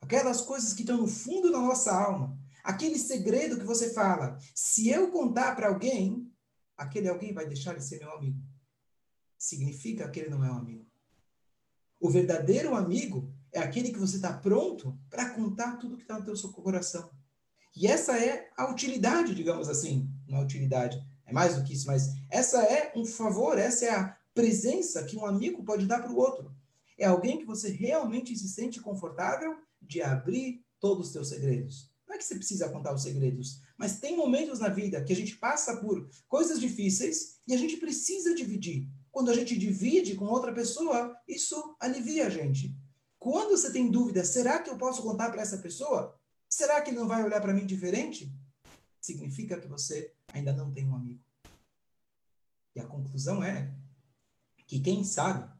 Aquelas 0.00 0.40
coisas 0.40 0.72
que 0.72 0.82
estão 0.82 0.96
no 0.96 1.06
fundo 1.06 1.52
da 1.52 1.58
nossa 1.58 1.92
alma, 1.92 2.38
aquele 2.64 2.98
segredo 2.98 3.58
que 3.58 3.64
você 3.64 3.92
fala, 3.92 4.38
se 4.54 4.88
eu 4.88 5.10
contar 5.10 5.54
para 5.54 5.68
alguém, 5.68 6.32
aquele 6.76 7.08
alguém 7.08 7.34
vai 7.34 7.46
deixar 7.46 7.76
de 7.76 7.84
ser 7.84 7.98
meu 7.98 8.12
amigo. 8.12 8.40
Significa 9.36 10.08
que 10.08 10.20
ele 10.20 10.30
não 10.30 10.44
é 10.44 10.50
um 10.50 10.56
amigo. 10.56 10.86
O 12.00 12.08
verdadeiro 12.08 12.74
amigo 12.74 13.34
é 13.52 13.58
aquele 13.58 13.92
que 13.92 13.98
você 13.98 14.16
está 14.16 14.32
pronto 14.32 14.98
para 15.10 15.30
contar 15.30 15.76
tudo 15.76 15.96
que 15.96 16.02
está 16.02 16.18
no 16.18 16.36
seu 16.36 16.50
coração. 16.50 17.10
E 17.76 17.86
essa 17.86 18.18
é 18.18 18.50
a 18.56 18.70
utilidade, 18.70 19.34
digamos 19.34 19.68
assim. 19.68 20.10
Não 20.26 20.38
é 20.38 20.42
utilidade, 20.42 20.98
é 21.26 21.32
mais 21.32 21.56
do 21.56 21.62
que 21.62 21.74
isso, 21.74 21.86
mas 21.86 22.14
essa 22.30 22.62
é 22.62 22.92
um 22.96 23.04
favor, 23.04 23.58
essa 23.58 23.84
é 23.84 23.90
a 23.90 24.19
presença 24.34 25.04
que 25.04 25.16
um 25.16 25.26
amigo 25.26 25.64
pode 25.64 25.86
dar 25.86 26.00
para 26.00 26.12
o 26.12 26.16
outro. 26.16 26.54
É 26.98 27.06
alguém 27.06 27.38
que 27.38 27.46
você 27.46 27.70
realmente 27.70 28.36
se 28.36 28.48
sente 28.48 28.80
confortável 28.80 29.56
de 29.80 30.02
abrir 30.02 30.64
todos 30.78 31.06
os 31.06 31.12
seus 31.12 31.28
segredos. 31.28 31.90
Não 32.06 32.16
é 32.16 32.18
que 32.18 32.24
você 32.24 32.34
precisa 32.34 32.68
contar 32.68 32.92
os 32.92 33.02
segredos, 33.02 33.60
mas 33.78 34.00
tem 34.00 34.16
momentos 34.16 34.58
na 34.58 34.68
vida 34.68 35.02
que 35.04 35.12
a 35.12 35.16
gente 35.16 35.36
passa 35.36 35.76
por 35.76 36.08
coisas 36.28 36.60
difíceis 36.60 37.38
e 37.46 37.54
a 37.54 37.56
gente 37.56 37.76
precisa 37.76 38.34
dividir. 38.34 38.88
Quando 39.12 39.30
a 39.30 39.34
gente 39.34 39.56
divide 39.56 40.14
com 40.14 40.24
outra 40.24 40.52
pessoa, 40.52 41.16
isso 41.26 41.76
alivia 41.80 42.26
a 42.26 42.30
gente. 42.30 42.76
Quando 43.18 43.50
você 43.50 43.72
tem 43.72 43.90
dúvida, 43.90 44.24
será 44.24 44.60
que 44.60 44.70
eu 44.70 44.76
posso 44.76 45.02
contar 45.02 45.30
para 45.30 45.42
essa 45.42 45.58
pessoa? 45.58 46.18
Será 46.48 46.80
que 46.80 46.90
ele 46.90 46.98
não 46.98 47.06
vai 47.06 47.22
olhar 47.22 47.40
para 47.40 47.54
mim 47.54 47.64
diferente? 47.64 48.32
Significa 49.00 49.60
que 49.60 49.68
você 49.68 50.12
ainda 50.32 50.52
não 50.52 50.72
tem 50.72 50.88
um 50.88 50.96
amigo. 50.96 51.22
E 52.74 52.80
a 52.80 52.86
conclusão 52.86 53.42
é 53.42 53.72
que 54.70 54.78
quem 54.78 55.02
sabe 55.02 55.50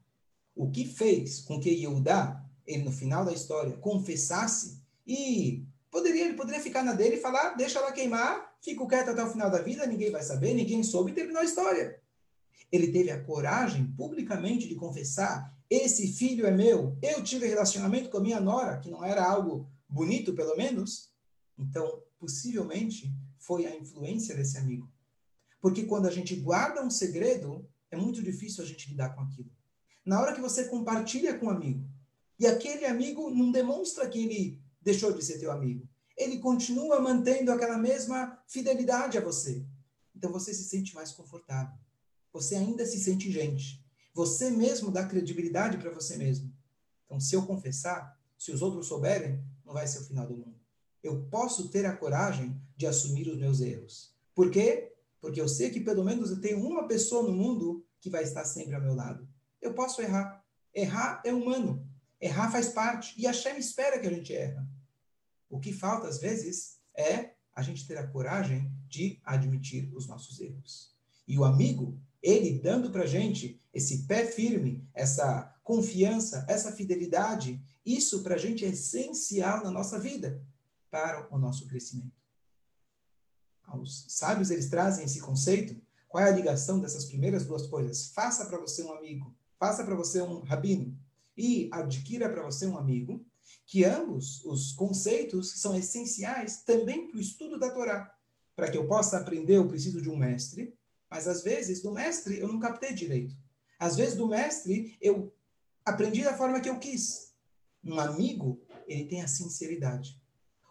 o 0.55 0.71
que 0.71 0.85
fez 0.85 1.41
com 1.41 1.59
que 1.59 1.69
Yehudá, 1.69 2.47
ele 2.65 2.85
no 2.85 2.93
final 2.93 3.25
da 3.25 3.33
história, 3.33 3.77
confessasse 3.79 4.81
e 5.05 5.67
poderia, 5.91 6.27
ele 6.27 6.35
poderia 6.35 6.61
ficar 6.61 6.85
na 6.85 6.93
dele 6.93 7.17
e 7.17 7.21
falar, 7.21 7.57
deixa 7.57 7.81
ela 7.81 7.91
queimar, 7.91 8.55
fico 8.63 8.87
quieto 8.87 9.09
até 9.09 9.25
o 9.25 9.31
final 9.31 9.51
da 9.51 9.61
vida, 9.61 9.85
ninguém 9.85 10.13
vai 10.13 10.23
saber, 10.23 10.55
ninguém 10.55 10.85
soube 10.85 11.11
e 11.11 11.15
terminou 11.15 11.43
a 11.43 11.45
história. 11.45 12.01
Ele 12.71 12.93
teve 12.93 13.11
a 13.11 13.21
coragem 13.21 13.85
publicamente 13.97 14.69
de 14.69 14.77
confessar, 14.77 15.59
esse 15.69 16.13
filho 16.13 16.47
é 16.47 16.53
meu, 16.53 16.97
eu 17.03 17.21
tive 17.25 17.49
relacionamento 17.49 18.11
com 18.11 18.19
a 18.19 18.23
minha 18.23 18.41
nora, 18.41 18.79
que 18.79 18.91
não 18.91 19.05
era 19.05 19.29
algo 19.29 19.69
bonito, 19.89 20.35
pelo 20.35 20.57
menos, 20.57 21.13
então, 21.59 22.01
possivelmente, 22.17 23.13
foi 23.41 23.67
a 23.67 23.75
influência 23.75 24.37
desse 24.37 24.57
amigo. 24.57 24.89
Porque 25.61 25.83
quando 25.83 26.07
a 26.07 26.13
gente 26.13 26.37
guarda 26.37 26.81
um 26.81 26.91
segredo, 26.91 27.69
é 27.91 27.97
muito 27.97 28.23
difícil 28.23 28.63
a 28.63 28.67
gente 28.67 28.89
lidar 28.91 29.11
com 29.11 29.23
aquilo. 29.23 29.51
Na 30.05 30.21
hora 30.21 30.35
que 30.35 30.41
você 30.41 30.65
compartilha 30.65 31.39
com 31.39 31.47
um 31.47 31.51
amigo, 31.51 31.89
e 32.39 32.47
aquele 32.47 32.87
amigo 32.87 33.31
não 33.31 33.53
demonstra 33.53 34.09
que 34.09 34.19
ele 34.19 34.63
deixou 34.81 35.13
de 35.13 35.25
ser 35.25 35.39
teu 35.39 35.51
amigo, 35.51 35.87
ele 36.17 36.39
continua 36.39 37.01
mantendo 37.01 37.53
aquela 37.53 37.79
mesma 37.79 38.43
fidelidade 38.47 39.19
a 39.19 39.21
você. 39.21 39.65
Então 40.15 40.33
você 40.33 40.53
se 40.53 40.65
sente 40.65 40.95
mais 40.95 41.13
confortável. 41.13 41.79
Você 42.33 42.55
ainda 42.55 42.87
se 42.87 42.99
sente 42.99 43.31
gente. 43.31 43.85
Você 44.15 44.51
mesmo 44.51 44.91
dá 44.91 45.07
credibilidade 45.07 45.79
para 45.79 45.91
você 45.91 46.17
mesmo. 46.17 46.53
Então, 47.05 47.19
se 47.21 47.35
eu 47.35 47.47
confessar, 47.47 48.19
se 48.39 48.53
os 48.53 48.63
outros 48.63 48.87
souberem, 48.87 49.43
não 49.65 49.73
vai 49.73 49.87
ser 49.87 49.99
o 49.99 50.05
final 50.05 50.27
do 50.27 50.37
mundo. 50.37 50.55
Eu 51.03 51.25
posso 51.31 51.69
ter 51.69 51.87
a 51.87 51.97
coragem 51.97 52.61
de 52.77 52.87
assumir 52.87 53.29
os 53.29 53.39
meus 53.39 53.61
erros. 53.61 54.15
Por 54.35 54.51
quê? 54.51 54.90
Porque 55.21 55.41
eu 55.41 55.49
sei 55.49 55.71
que 55.71 55.81
pelo 55.81 56.05
menos 56.05 56.31
eu 56.31 56.41
tenho 56.41 56.65
uma 56.65 56.87
pessoa 56.87 57.23
no 57.23 57.33
mundo 57.33 57.85
que 58.01 58.09
vai 58.09 58.23
estar 58.23 58.45
sempre 58.45 58.75
ao 58.75 58.81
meu 58.81 58.95
lado. 58.95 59.29
Eu 59.61 59.75
posso 59.75 60.01
errar. 60.01 60.45
Errar 60.75 61.21
é 61.25 61.33
humano. 61.33 61.87
Errar 62.21 62.51
faz 62.51 62.69
parte. 62.69 63.15
E 63.21 63.27
a 63.27 63.33
Shem 63.33 63.59
espera 63.59 63.99
que 63.99 64.07
a 64.07 64.11
gente 64.11 64.35
erra. 64.35 64.67
O 65.49 65.59
que 65.59 65.73
falta, 65.73 66.09
às 66.09 66.19
vezes, 66.19 66.79
é 66.97 67.33
a 67.55 67.63
gente 67.63 67.87
ter 67.87 67.99
a 67.99 68.07
coragem 68.07 68.73
de 68.89 69.21
admitir 69.25 69.91
os 69.95 70.07
nossos 70.07 70.41
erros. 70.41 70.95
E 71.27 71.39
o 71.39 71.45
amigo, 71.45 72.01
ele 72.23 72.59
dando 72.59 72.91
para 72.91 73.07
gente 73.07 73.61
esse 73.73 74.07
pé 74.07 74.25
firme, 74.27 74.89
essa 74.95 75.55
confiança, 75.63 76.45
essa 76.49 76.73
fidelidade, 76.73 77.63
isso 77.85 78.23
para 78.23 78.35
a 78.35 78.39
gente 78.39 78.65
é 78.65 78.69
essencial 78.69 79.63
na 79.63 79.71
nossa 79.71 79.99
vida, 79.99 80.43
para 80.91 81.29
o 81.35 81.39
nosso 81.39 81.67
crescimento. 81.67 82.20
Os 83.79 84.07
sábios, 84.09 84.51
eles 84.51 84.69
trazem 84.69 85.05
esse 85.05 85.21
conceito. 85.21 85.81
Qual 86.09 86.23
é 86.23 86.29
a 86.29 86.35
ligação 86.35 86.81
dessas 86.81 87.05
primeiras 87.05 87.47
duas 87.47 87.67
coisas? 87.67 88.09
Faça 88.09 88.47
para 88.47 88.59
você 88.59 88.83
um 88.83 88.93
amigo, 88.93 89.35
faça 89.59 89.85
para 89.85 89.95
você 89.95 90.21
um 90.21 90.41
rabino 90.41 90.99
e 91.37 91.71
adquira 91.73 92.29
para 92.29 92.43
você 92.43 92.67
um 92.67 92.77
amigo, 92.77 93.25
que 93.65 93.85
ambos 93.85 94.45
os 94.45 94.73
conceitos 94.73 95.61
são 95.61 95.77
essenciais 95.77 96.63
também 96.63 97.09
para 97.09 97.17
o 97.17 97.21
estudo 97.21 97.59
da 97.59 97.71
Torá. 97.71 98.15
Para 98.57 98.71
que 98.71 98.77
eu 98.77 98.87
possa 98.87 99.19
aprender, 99.19 99.57
eu 99.57 99.69
preciso 99.69 100.03
de 100.03 100.11
um 100.11 100.17
mestre, 100.17 100.75
mas 101.09 101.27
às 101.27 101.43
vezes 101.43 101.81
do 101.81 101.93
mestre 101.93 102.39
eu 102.39 102.49
não 102.49 102.59
captei 102.59 102.93
direito. 102.93 103.35
Às 103.79 103.97
vezes 103.97 104.17
do 104.17 104.29
mestre 104.29 104.97
eu 105.01 105.33
aprendi 105.85 106.23
da 106.23 106.37
forma 106.37 106.61
que 106.61 106.69
eu 106.69 106.79
quis. 106.79 107.33
Um 107.83 107.99
amigo, 107.99 108.61
ele 108.87 109.07
tem 109.07 109.23
a 109.23 109.29
sinceridade. 109.29 110.20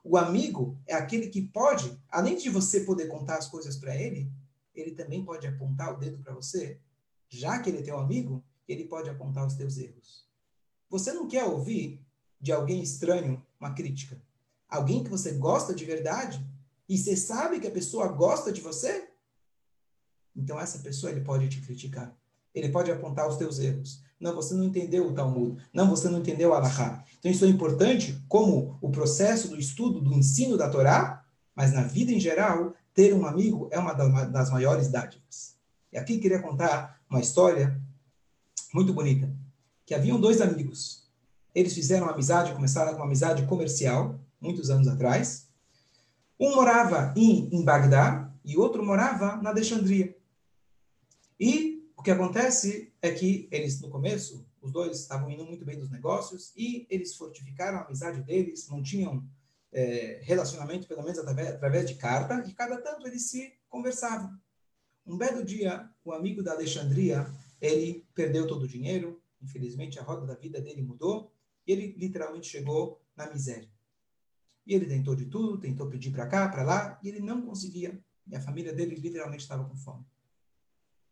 O 0.09 0.17
amigo 0.17 0.75
é 0.87 0.95
aquele 0.95 1.29
que 1.29 1.39
pode, 1.39 1.95
além 2.09 2.35
de 2.35 2.49
você 2.49 2.79
poder 2.79 3.07
contar 3.09 3.37
as 3.37 3.47
coisas 3.47 3.77
para 3.77 3.95
ele, 3.95 4.27
ele 4.73 4.95
também 4.95 5.23
pode 5.23 5.45
apontar 5.45 5.93
o 5.93 5.97
dedo 5.99 6.17
para 6.17 6.33
você. 6.33 6.79
Já 7.29 7.59
que 7.59 7.69
ele 7.69 7.77
é 7.77 7.83
teu 7.83 7.99
amigo, 7.99 8.43
ele 8.67 8.85
pode 8.85 9.07
apontar 9.07 9.45
os 9.45 9.53
teus 9.53 9.77
erros. 9.77 10.27
Você 10.89 11.13
não 11.13 11.27
quer 11.27 11.43
ouvir 11.43 12.03
de 12.41 12.51
alguém 12.51 12.81
estranho 12.81 13.45
uma 13.59 13.75
crítica? 13.75 14.19
Alguém 14.67 15.03
que 15.03 15.11
você 15.11 15.33
gosta 15.33 15.75
de 15.75 15.85
verdade 15.85 16.43
e 16.87 16.97
você 16.97 17.15
sabe 17.15 17.59
que 17.59 17.67
a 17.67 17.71
pessoa 17.71 18.07
gosta 18.07 18.51
de 18.51 18.61
você? 18.61 19.11
Então 20.35 20.59
essa 20.59 20.79
pessoa 20.79 21.11
ele 21.11 21.21
pode 21.21 21.47
te 21.49 21.61
criticar. 21.61 22.17
Ele 22.59 22.69
pode 22.69 22.91
apontar 22.91 23.27
os 23.27 23.37
teus 23.37 23.59
erros. 23.59 24.01
Não, 24.19 24.35
você 24.35 24.53
não 24.53 24.65
entendeu 24.65 25.07
o 25.07 25.13
Talmud. 25.13 25.61
Não, 25.73 25.89
você 25.89 26.09
não 26.09 26.19
entendeu 26.19 26.49
o 26.49 26.53
Alahá. 26.53 27.03
Então, 27.17 27.31
isso 27.31 27.45
é 27.45 27.47
importante 27.47 28.21
como 28.27 28.77
o 28.81 28.89
processo 28.89 29.47
do 29.47 29.57
estudo, 29.57 30.01
do 30.01 30.13
ensino 30.13 30.57
da 30.57 30.69
Torá, 30.69 31.23
mas 31.55 31.73
na 31.73 31.83
vida 31.83 32.11
em 32.11 32.19
geral, 32.19 32.73
ter 32.93 33.13
um 33.13 33.25
amigo 33.25 33.69
é 33.71 33.79
uma 33.79 33.93
das 33.93 34.49
maiores 34.51 34.89
dádivas. 34.89 35.55
E 35.91 35.97
aqui 35.97 36.17
queria 36.17 36.41
contar 36.41 36.99
uma 37.09 37.19
história 37.19 37.81
muito 38.73 38.93
bonita, 38.93 39.33
que 39.85 39.95
haviam 39.95 40.19
dois 40.19 40.41
amigos. 40.41 41.07
Eles 41.55 41.73
fizeram 41.73 42.05
uma 42.05 42.13
amizade, 42.13 42.53
começaram 42.53 42.91
com 42.91 42.97
uma 42.97 43.05
amizade 43.05 43.45
comercial, 43.45 44.19
muitos 44.39 44.69
anos 44.69 44.87
atrás. 44.87 45.47
Um 46.39 46.55
morava 46.55 47.13
em, 47.17 47.49
em 47.51 47.63
Bagdá 47.63 48.31
e 48.45 48.57
outro 48.57 48.85
morava 48.85 49.37
na 49.37 49.49
Alexandria. 49.49 50.15
E 51.39 51.78
o 51.99 52.01
que 52.01 52.11
acontece 52.11 52.93
é 53.01 53.11
que 53.11 53.49
eles, 53.51 53.81
no 53.81 53.89
começo, 53.89 54.47
os 54.61 54.71
dois 54.71 55.01
estavam 55.01 55.29
indo 55.29 55.43
muito 55.43 55.65
bem 55.65 55.75
nos 55.75 55.89
negócios 55.89 56.53
e 56.55 56.87
eles 56.89 57.13
fortificaram 57.17 57.79
a 57.79 57.81
amizade 57.81 58.21
deles, 58.23 58.69
não 58.69 58.81
tinham 58.81 59.27
é, 59.69 60.21
relacionamento, 60.23 60.87
pelo 60.87 61.03
menos 61.03 61.19
através, 61.19 61.49
através 61.49 61.89
de 61.89 61.95
carta, 61.95 62.41
e 62.47 62.53
cada 62.53 62.81
tanto 62.81 63.05
eles 63.05 63.23
se 63.23 63.53
conversavam. 63.67 64.33
Um 65.05 65.17
belo 65.17 65.43
dia, 65.43 65.89
o 66.05 66.13
amigo 66.13 66.41
da 66.41 66.53
Alexandria, 66.53 67.29
ele 67.59 68.07
perdeu 68.15 68.47
todo 68.47 68.63
o 68.63 68.67
dinheiro, 68.67 69.21
infelizmente 69.41 69.99
a 69.99 70.01
roda 70.01 70.25
da 70.25 70.35
vida 70.35 70.61
dele 70.61 70.81
mudou, 70.81 71.33
e 71.67 71.73
ele 71.73 71.95
literalmente 71.97 72.47
chegou 72.47 73.03
na 73.13 73.29
miséria. 73.29 73.69
E 74.65 74.73
ele 74.73 74.85
tentou 74.85 75.17
de 75.17 75.25
tudo, 75.25 75.59
tentou 75.59 75.89
pedir 75.89 76.11
para 76.11 76.27
cá, 76.27 76.47
para 76.47 76.63
lá, 76.63 76.97
e 77.03 77.09
ele 77.09 77.19
não 77.19 77.41
conseguia. 77.41 77.99
E 78.25 78.37
a 78.37 78.39
família 78.39 78.71
dele 78.71 78.95
literalmente 78.95 79.43
estava 79.43 79.65
com 79.65 79.75
fome. 79.75 80.05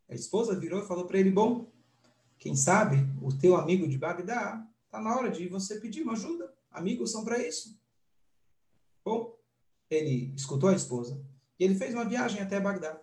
A 0.09 0.15
esposa 0.15 0.59
virou 0.59 0.81
e 0.81 0.87
falou 0.87 1.05
para 1.05 1.19
ele: 1.19 1.31
Bom, 1.31 1.71
quem 2.37 2.55
sabe 2.55 2.97
o 3.21 3.33
teu 3.33 3.55
amigo 3.55 3.87
de 3.87 3.97
Bagdá 3.97 4.67
Está 4.87 5.01
na 5.01 5.15
hora 5.15 5.29
de 5.29 5.47
você 5.47 5.79
pedir 5.79 6.01
uma 6.01 6.13
ajuda. 6.13 6.51
Amigos 6.71 7.11
são 7.11 7.23
para 7.23 7.37
isso. 7.45 7.77
Bom, 9.03 9.37
ele 9.89 10.33
escutou 10.35 10.69
a 10.69 10.73
esposa 10.73 11.21
e 11.59 11.63
ele 11.63 11.75
fez 11.75 11.93
uma 11.93 12.05
viagem 12.05 12.41
até 12.41 12.59
Bagdá. 12.59 12.99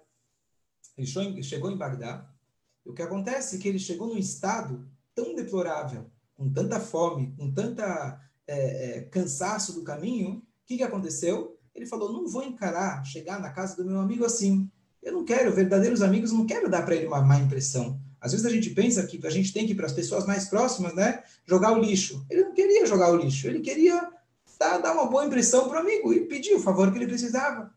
Ele 0.97 1.43
chegou 1.43 1.71
em 1.71 1.77
Bagdá. 1.77 2.29
E 2.85 2.89
o 2.89 2.95
que 2.95 3.03
acontece 3.03 3.57
é 3.57 3.59
que 3.59 3.69
ele 3.69 3.79
chegou 3.79 4.09
num 4.09 4.19
estado 4.19 4.89
tão 5.15 5.35
deplorável, 5.35 6.11
com 6.35 6.53
tanta 6.53 6.81
fome, 6.81 7.35
com 7.37 7.53
tanta 7.53 8.21
é, 8.47 8.99
é, 8.99 9.01
cansaço 9.03 9.75
do 9.75 9.85
caminho. 9.85 10.39
O 10.39 10.43
que, 10.67 10.79
que 10.79 10.83
aconteceu? 10.83 11.59
Ele 11.75 11.87
falou: 11.87 12.13
não 12.13 12.27
vou 12.27 12.43
encarar 12.43 13.05
chegar 13.05 13.39
na 13.41 13.53
casa 13.53 13.77
do 13.77 13.85
meu 13.85 14.01
amigo 14.01 14.25
assim. 14.25 14.71
Eu 15.05 15.13
não 15.13 15.25
quero, 15.25 15.53
verdadeiros 15.53 16.01
amigos, 16.01 16.33
não 16.33 16.47
quero 16.47 16.69
dar 16.69 16.83
para 16.83 16.97
ele 16.97 17.07
uma 17.07 17.21
má 17.21 17.39
impressão. 17.39 18.01
Às 18.19 18.33
vezes 18.33 18.47
a 18.47 18.51
gente 18.51 18.71
pensa 18.71 19.07
que 19.07 19.25
a 19.27 19.31
gente 19.31 19.53
tem 19.53 19.67
que 19.67 19.73
ir 19.73 19.75
para 19.75 19.85
as 19.85 19.93
pessoas 19.93 20.27
mais 20.27 20.47
próximas, 20.47 20.95
né, 20.95 21.23
jogar 21.47 21.73
o 21.73 21.79
lixo. 21.79 22.25
Ele 22.31 22.45
não 22.45 22.55
queria 22.55 22.87
jogar 22.87 23.11
o 23.11 23.17
lixo, 23.17 23.47
ele 23.47 23.61
queria 23.61 24.11
dar, 24.59 24.79
dar 24.79 24.95
uma 24.95 25.05
boa 25.05 25.27
impressão 25.27 25.69
para 25.69 25.77
o 25.77 25.81
amigo 25.81 26.11
e 26.11 26.25
pedir 26.25 26.55
o 26.55 26.61
favor 26.61 26.91
que 26.91 26.97
ele 26.97 27.07
precisava. 27.07 27.71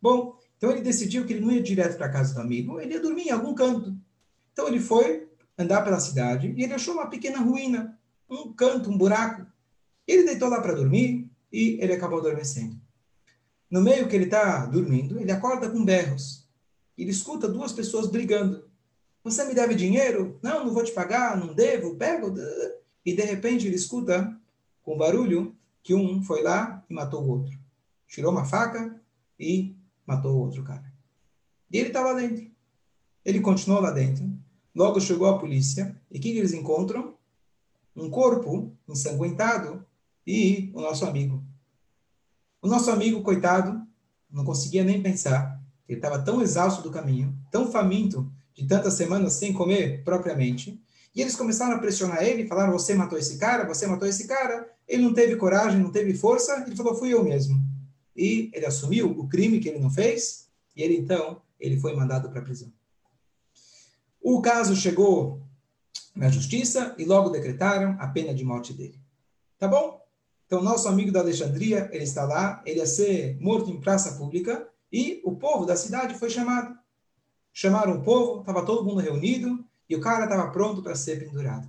Bom, 0.00 0.38
então 0.56 0.70
ele 0.70 0.80
decidiu 0.80 1.26
que 1.26 1.34
ele 1.34 1.44
não 1.44 1.52
ia 1.52 1.62
direto 1.62 1.98
para 1.98 2.06
a 2.06 2.10
casa 2.10 2.32
do 2.32 2.40
amigo, 2.40 2.80
ele 2.80 2.94
ia 2.94 3.00
dormir 3.00 3.26
em 3.26 3.32
algum 3.32 3.54
canto. 3.54 3.94
Então 4.50 4.66
ele 4.66 4.80
foi 4.80 5.28
andar 5.58 5.82
pela 5.82 6.00
cidade 6.00 6.54
e 6.56 6.64
ele 6.64 6.72
achou 6.72 6.94
uma 6.94 7.10
pequena 7.10 7.38
ruína, 7.38 7.98
um 8.30 8.54
canto, 8.54 8.90
um 8.90 8.96
buraco. 8.96 9.46
Ele 10.06 10.22
deitou 10.22 10.48
lá 10.48 10.62
para 10.62 10.72
dormir 10.72 11.30
e 11.52 11.78
ele 11.82 11.92
acabou 11.92 12.20
adormecendo. 12.20 12.80
No 13.70 13.82
meio 13.82 14.08
que 14.08 14.16
ele 14.16 14.24
está 14.24 14.64
dormindo, 14.64 15.20
ele 15.20 15.32
acorda 15.32 15.68
com 15.68 15.84
berros. 15.84 16.45
Ele 16.96 17.10
escuta 17.10 17.48
duas 17.48 17.72
pessoas 17.72 18.06
brigando. 18.06 18.68
Você 19.22 19.44
me 19.44 19.54
deve 19.54 19.74
dinheiro? 19.74 20.38
Não, 20.42 20.64
não 20.64 20.72
vou 20.72 20.84
te 20.84 20.92
pagar, 20.92 21.36
não 21.36 21.52
devo, 21.52 21.96
pego. 21.96 22.34
E 23.04 23.14
de 23.14 23.22
repente 23.22 23.66
ele 23.66 23.76
escuta 23.76 24.34
com 24.82 24.96
barulho 24.96 25.54
que 25.82 25.94
um 25.94 26.22
foi 26.22 26.42
lá 26.42 26.84
e 26.88 26.94
matou 26.94 27.22
o 27.22 27.28
outro. 27.28 27.58
Tirou 28.06 28.32
uma 28.32 28.44
faca 28.44 29.00
e 29.38 29.76
matou 30.06 30.36
o 30.36 30.40
outro 30.40 30.62
cara. 30.62 30.92
E 31.70 31.78
ele 31.78 31.88
estava 31.88 32.08
tá 32.08 32.14
lá 32.14 32.20
dentro. 32.20 32.50
Ele 33.24 33.40
continuou 33.40 33.80
lá 33.80 33.90
dentro. 33.90 34.24
Logo 34.74 35.00
chegou 35.00 35.26
a 35.26 35.38
polícia. 35.38 36.00
E 36.10 36.18
o 36.18 36.20
que, 36.20 36.32
que 36.32 36.38
eles 36.38 36.52
encontram? 36.52 37.14
Um 37.94 38.08
corpo 38.10 38.72
ensanguentado 38.88 39.84
e 40.26 40.70
o 40.74 40.80
nosso 40.80 41.04
amigo. 41.04 41.42
O 42.62 42.68
nosso 42.68 42.90
amigo, 42.90 43.22
coitado, 43.22 43.86
não 44.30 44.44
conseguia 44.44 44.84
nem 44.84 45.02
pensar. 45.02 45.55
Ele 45.88 45.98
estava 45.98 46.18
tão 46.22 46.42
exausto 46.42 46.82
do 46.82 46.90
caminho, 46.90 47.36
tão 47.50 47.70
faminto 47.70 48.30
de 48.54 48.66
tantas 48.66 48.94
semanas 48.94 49.34
sem 49.34 49.52
comer 49.52 50.02
propriamente. 50.02 50.80
E 51.14 51.20
eles 51.20 51.36
começaram 51.36 51.76
a 51.76 51.78
pressionar 51.78 52.22
ele, 52.22 52.46
falaram: 52.46 52.72
Você 52.72 52.94
matou 52.94 53.18
esse 53.18 53.38
cara, 53.38 53.66
você 53.66 53.86
matou 53.86 54.08
esse 54.08 54.26
cara. 54.26 54.68
Ele 54.86 55.02
não 55.02 55.14
teve 55.14 55.36
coragem, 55.36 55.80
não 55.80 55.90
teve 55.90 56.14
força. 56.14 56.64
Ele 56.66 56.76
falou: 56.76 56.94
Fui 56.94 57.12
eu 57.12 57.22
mesmo. 57.22 57.60
E 58.14 58.50
ele 58.52 58.66
assumiu 58.66 59.10
o 59.10 59.28
crime 59.28 59.60
que 59.60 59.68
ele 59.68 59.78
não 59.78 59.90
fez. 59.90 60.48
E 60.74 60.82
ele 60.82 60.96
então 60.96 61.40
ele 61.58 61.78
foi 61.78 61.94
mandado 61.94 62.28
para 62.30 62.40
a 62.40 62.44
prisão. 62.44 62.72
O 64.20 64.40
caso 64.40 64.74
chegou 64.74 65.40
na 66.14 66.28
justiça 66.28 66.94
e 66.98 67.04
logo 67.04 67.30
decretaram 67.30 67.96
a 68.00 68.08
pena 68.08 68.34
de 68.34 68.44
morte 68.44 68.72
dele. 68.72 68.98
Tá 69.58 69.68
bom? 69.68 70.04
Então, 70.46 70.62
nosso 70.62 70.88
amigo 70.88 71.10
da 71.10 71.20
Alexandria, 71.20 71.88
ele 71.92 72.04
está 72.04 72.24
lá, 72.24 72.62
ele 72.64 72.78
ia 72.78 72.86
ser 72.86 73.36
morto 73.40 73.70
em 73.70 73.80
praça 73.80 74.16
pública 74.16 74.66
e 74.92 75.20
o 75.24 75.36
povo 75.36 75.66
da 75.66 75.76
cidade 75.76 76.18
foi 76.18 76.30
chamado. 76.30 76.78
Chamaram 77.52 77.98
o 77.98 78.02
povo, 78.02 78.40
estava 78.40 78.64
todo 78.64 78.84
mundo 78.84 79.00
reunido 79.00 79.64
e 79.88 79.96
o 79.96 80.00
cara 80.00 80.24
estava 80.24 80.50
pronto 80.50 80.82
para 80.82 80.94
ser 80.94 81.18
pendurado. 81.18 81.68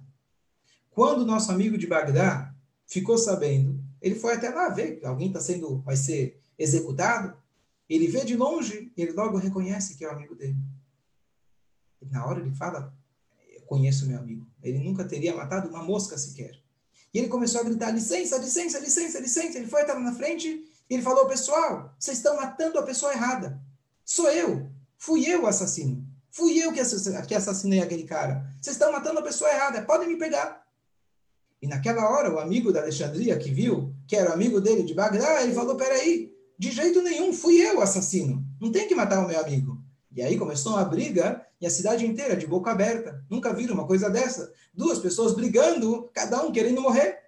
Quando 0.91 1.21
o 1.21 1.25
nosso 1.25 1.51
amigo 1.51 1.77
de 1.77 1.87
Bagdá 1.87 2.53
ficou 2.85 3.17
sabendo, 3.17 3.79
ele 4.01 4.15
foi 4.15 4.33
até 4.33 4.49
lá 4.49 4.69
ver 4.69 4.99
que 4.99 5.05
alguém 5.05 5.27
está 5.27 5.39
sendo, 5.39 5.79
vai 5.79 5.95
ser 5.95 6.39
executado. 6.57 7.37
Ele 7.89 8.07
vê 8.07 8.25
de 8.25 8.35
longe, 8.35 8.91
ele 8.97 9.11
logo 9.11 9.37
reconhece 9.37 9.95
que 9.95 10.03
é 10.03 10.09
o 10.09 10.11
amigo 10.11 10.35
dele. 10.35 10.57
E 12.01 12.05
na 12.07 12.25
hora 12.25 12.39
ele 12.39 12.51
fala, 12.51 12.93
eu 13.53 13.61
conheço 13.61 14.07
meu 14.07 14.19
amigo. 14.19 14.47
Ele 14.61 14.79
nunca 14.79 15.05
teria 15.05 15.35
matado 15.35 15.69
uma 15.69 15.83
mosca 15.83 16.17
sequer. 16.17 16.59
E 17.13 17.19
ele 17.19 17.27
começou 17.27 17.61
a 17.61 17.63
gritar, 17.63 17.91
licença, 17.91 18.37
licença, 18.37 18.79
licença, 18.79 19.19
licença. 19.19 19.57
Ele 19.57 19.67
foi, 19.67 19.81
estava 19.81 19.99
na 19.99 20.13
frente, 20.13 20.66
ele 20.95 21.03
falou, 21.03 21.27
pessoal, 21.27 21.93
vocês 21.99 22.17
estão 22.17 22.35
matando 22.35 22.79
a 22.79 22.83
pessoa 22.83 23.11
errada. 23.11 23.59
Sou 24.05 24.29
eu. 24.29 24.69
Fui 24.97 25.25
eu 25.27 25.43
o 25.43 25.47
assassino. 25.47 26.05
Fui 26.31 26.57
eu 26.57 26.71
que 26.71 26.79
assassinei 27.35 27.81
aquele 27.81 28.03
cara. 28.03 28.45
Vocês 28.61 28.75
estão 28.75 28.91
matando 28.91 29.19
a 29.19 29.23
pessoa 29.23 29.49
errada. 29.49 29.81
Podem 29.81 30.07
me 30.07 30.17
pegar. 30.17 30.65
E 31.61 31.67
naquela 31.67 32.09
hora, 32.09 32.33
o 32.33 32.39
amigo 32.39 32.71
da 32.71 32.81
Alexandria 32.81 33.37
que 33.37 33.51
viu, 33.51 33.93
que 34.07 34.15
era 34.15 34.29
o 34.29 34.33
amigo 34.33 34.61
dele 34.61 34.83
de 34.83 34.93
Bagdá, 34.93 35.41
ele 35.41 35.53
falou: 35.53 35.75
peraí, 35.75 36.31
de 36.57 36.71
jeito 36.71 37.01
nenhum, 37.01 37.33
fui 37.33 37.55
eu 37.55 37.79
o 37.79 37.81
assassino. 37.81 38.45
Não 38.61 38.71
tem 38.71 38.87
que 38.87 38.95
matar 38.95 39.23
o 39.23 39.27
meu 39.27 39.39
amigo. 39.39 39.81
E 40.11 40.21
aí 40.21 40.37
começou 40.37 40.73
uma 40.73 40.85
briga 40.85 41.45
e 41.59 41.65
a 41.65 41.69
cidade 41.69 42.05
inteira 42.05 42.35
de 42.35 42.47
boca 42.47 42.71
aberta. 42.71 43.23
Nunca 43.29 43.53
viram 43.53 43.73
uma 43.73 43.87
coisa 43.87 44.09
dessa. 44.09 44.51
Duas 44.73 44.99
pessoas 44.99 45.33
brigando, 45.33 46.09
cada 46.13 46.43
um 46.43 46.51
querendo 46.51 46.81
morrer. 46.81 47.19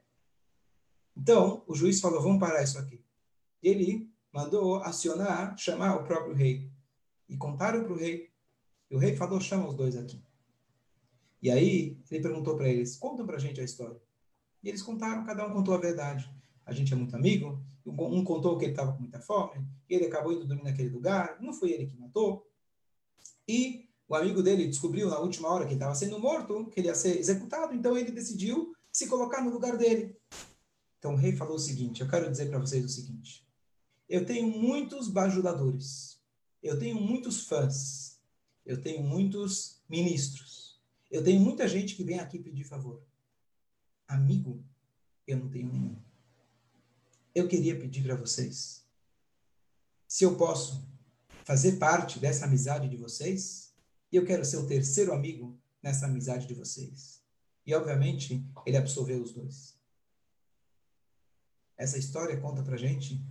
Então, 1.17 1.63
o 1.67 1.76
juiz 1.76 2.00
falou: 2.00 2.22
vamos 2.22 2.39
parar 2.39 2.63
isso 2.63 2.78
aqui. 2.78 3.04
Ele 3.62 4.10
mandou 4.32 4.78
acionar, 4.78 5.58
chamar 5.58 5.95
o 5.95 6.04
próprio 6.04 6.34
rei 6.34 6.72
e 7.28 7.38
contaram 7.38 7.84
para 7.84 7.93
o 7.93 7.98
rei. 7.98 8.30
E 8.89 8.95
o 8.95 9.00
rei 9.00 9.15
falou: 9.15 9.39
chama 9.39 9.67
os 9.67 9.76
dois 9.76 9.95
aqui. 9.95 10.22
E 11.41 11.50
aí 11.50 11.98
ele 12.10 12.22
perguntou 12.22 12.56
para 12.56 12.67
eles: 12.67 12.98
contam 12.98 13.26
para 13.26 13.38
a 13.38 13.39
gente 13.39 13.60
a 13.60 13.63
história. 13.63 14.02
E 14.63 14.69
eles 14.69 14.82
contaram, 14.82 15.26
cada 15.26 15.48
um 15.48 15.54
contou 15.54 15.74
a 15.74 15.78
verdade. 15.78 16.30
A 16.65 16.74
gente 16.74 16.93
é 16.93 16.95
muito 16.95 17.15
amigo. 17.15 17.62
Um 17.86 18.24
contou 18.24 18.58
que 18.58 18.65
ele 18.65 18.74
estava 18.74 18.93
com 18.93 19.00
muita 19.00 19.19
fome, 19.19 19.65
ele 19.89 20.06
acabou 20.06 20.32
indo 20.32 20.45
dormir 20.45 20.63
naquele 20.63 20.89
lugar. 20.89 21.38
Não 21.41 21.54
foi 21.54 21.72
ele 21.72 21.88
que 21.88 21.98
matou. 21.98 22.48
E 23.48 23.89
o 24.08 24.15
amigo 24.15 24.43
dele 24.43 24.67
descobriu 24.67 25.10
na 25.10 25.19
última 25.19 25.50
hora 25.50 25.65
que 25.65 25.72
ele 25.72 25.76
estava 25.76 25.95
sendo 25.95 26.19
morto, 26.19 26.65
que 26.67 26.80
ele 26.80 26.88
ia 26.88 26.95
ser 26.95 27.17
executado, 27.17 27.74
então 27.74 27.98
ele 27.98 28.12
decidiu 28.12 28.76
se 28.91 29.08
colocar 29.08 29.41
no 29.41 29.50
lugar 29.50 29.78
dele. 29.78 30.15
Então 31.00 31.13
o 31.13 31.15
rei 31.15 31.36
falou 31.36 31.56
o 31.56 31.60
seguinte: 31.60 32.02
eu 32.02 32.08
quero 32.08 32.30
dizer 32.30 32.50
para 32.50 32.60
vocês 32.60 32.84
o 32.84 32.89
seguinte. 32.89 33.49
Eu 34.10 34.26
tenho 34.26 34.50
muitos 34.50 35.08
bajuladores 35.08 36.19
eu 36.62 36.78
tenho 36.78 37.00
muitos 37.00 37.48
fãs, 37.48 38.19
eu 38.65 38.82
tenho 38.82 39.02
muitos 39.02 39.82
ministros, 39.88 40.80
eu 41.10 41.24
tenho 41.24 41.39
muita 41.39 41.67
gente 41.67 41.95
que 41.95 42.04
vem 42.04 42.19
aqui 42.19 42.38
pedir 42.38 42.65
favor. 42.65 43.02
Amigo, 44.08 44.63
eu 45.26 45.38
não 45.38 45.50
tenho 45.50 45.72
nenhum. 45.72 45.98
Eu 47.34 47.48
queria 47.48 47.80
pedir 47.80 48.04
para 48.04 48.15
vocês, 48.15 48.86
se 50.08 50.24
eu 50.24 50.36
posso 50.36 50.86
fazer 51.45 51.78
parte 51.78 52.19
dessa 52.19 52.45
amizade 52.45 52.89
de 52.89 52.98
vocês, 52.98 53.74
e 54.12 54.15
eu 54.15 54.26
quero 54.26 54.43
ser 54.43 54.58
o 54.58 54.67
terceiro 54.67 55.13
amigo 55.13 55.58
nessa 55.82 56.08
amizade 56.08 56.45
de 56.45 56.54
vocês. 56.54 57.24
E, 57.65 57.74
obviamente, 57.74 58.43
ele 58.65 58.78
absolveu 58.78 59.22
os 59.22 59.32
dois. 59.32 59.78
Essa 61.78 61.98
história 61.98 62.39
conta 62.39 62.63
para 62.63 62.76
gente, 62.76 63.24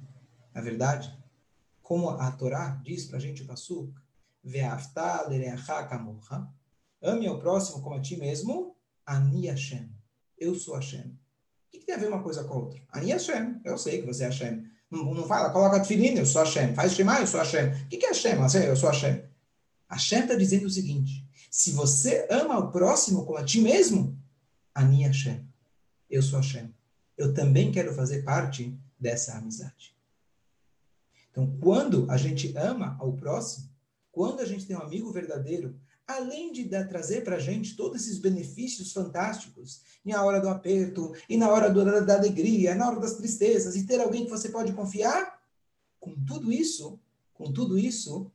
na 0.55 0.61
verdade, 0.61 1.17
como 1.83 2.11
a 2.11 2.31
Torá 2.33 2.81
diz 2.83 3.07
para 3.07 3.17
a 3.17 3.21
gente 3.21 3.43
o 3.43 3.47
Pasuk, 3.47 3.93
Ame 7.01 7.27
ao 7.27 7.39
próximo 7.39 7.83
como 7.83 7.95
a 7.95 8.01
ti 8.01 8.17
mesmo, 8.17 8.77
Ani 9.07 9.47
Hashem. 9.47 9.91
Eu 10.39 10.55
sou 10.55 10.75
Hashem. 10.75 11.07
O 11.07 11.71
que, 11.71 11.79
que 11.79 11.87
tem 11.87 11.95
a 11.95 11.99
ver 11.99 12.09
uma 12.09 12.23
coisa 12.23 12.45
com 12.45 12.55
a 12.55 12.57
outra? 12.57 12.81
Ani 12.93 13.11
Hashem. 13.11 13.61
Eu 13.65 13.79
sei 13.79 14.01
que 14.01 14.07
você 14.07 14.25
é 14.25 14.27
Hashem. 14.27 14.65
Não, 14.91 15.15
não 15.15 15.27
fala, 15.27 15.51
coloca 15.51 15.85
filhinho, 15.85 16.19
eu 16.19 16.27
sou 16.27 16.43
Hashem. 16.43 16.75
Faz 16.75 16.93
Shema, 16.93 17.21
eu 17.21 17.27
sou 17.27 17.41
Hashem. 17.41 17.69
O 17.69 17.89
que, 17.89 17.99
que 17.99 18.07
é 18.07 18.09
Hashem? 18.09 18.39
Eu 18.65 18.77
sou 18.77 18.91
Hashem. 18.91 19.23
Hashem 19.89 20.21
está 20.21 20.35
dizendo 20.35 20.67
o 20.67 20.71
seguinte: 20.71 21.27
se 21.51 21.73
você 21.73 22.27
ama 22.31 22.59
o 22.59 22.71
próximo 22.71 23.25
como 23.25 23.39
a 23.39 23.45
ti 23.45 23.61
mesmo, 23.61 24.19
Ani 24.75 25.03
Hashem. 25.03 25.47
Eu 26.11 26.23
sou 26.23 26.41
Hashem. 26.41 26.73
Eu 27.17 27.35
também 27.35 27.71
quero 27.71 27.95
fazer 27.95 28.23
parte 28.23 28.79
dessa 28.99 29.37
amizade. 29.37 29.98
Então, 31.39 31.57
quando 31.61 32.11
a 32.11 32.17
gente 32.17 32.53
ama 32.57 32.97
ao 32.99 33.13
próximo, 33.13 33.71
quando 34.11 34.41
a 34.41 34.45
gente 34.45 34.67
tem 34.67 34.77
um 34.77 34.83
amigo 34.83 35.13
verdadeiro, 35.13 35.79
além 36.05 36.51
de 36.51 36.65
dar, 36.65 36.89
trazer 36.89 37.23
para 37.23 37.37
a 37.37 37.39
gente 37.39 37.77
todos 37.77 38.03
esses 38.03 38.19
benefícios 38.19 38.93
fantásticos, 38.93 39.83
na 40.05 40.25
hora 40.25 40.41
do 40.41 40.49
aperto, 40.49 41.15
e 41.29 41.37
na 41.37 41.49
hora 41.49 41.71
do, 41.71 42.05
da 42.05 42.17
alegria, 42.17 42.75
na 42.75 42.89
hora 42.89 42.99
das 42.99 43.15
tristezas, 43.15 43.77
e 43.77 43.87
ter 43.87 44.01
alguém 44.01 44.25
que 44.25 44.31
você 44.33 44.49
pode 44.49 44.73
confiar, 44.73 45.41
com 46.01 46.13
tudo 46.25 46.53
isso, 46.53 46.99
com 47.33 47.53
tudo 47.53 47.79
isso, 47.79 48.33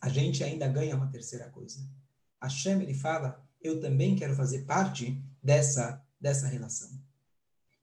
a 0.00 0.08
gente 0.08 0.44
ainda 0.44 0.68
ganha 0.68 0.94
uma 0.94 1.10
terceira 1.10 1.50
coisa. 1.50 1.80
A 2.40 2.48
Shem, 2.48 2.80
ele 2.80 2.94
fala, 2.94 3.44
eu 3.60 3.80
também 3.80 4.14
quero 4.14 4.36
fazer 4.36 4.64
parte 4.64 5.20
dessa, 5.42 6.00
dessa 6.20 6.46
relação. 6.46 6.90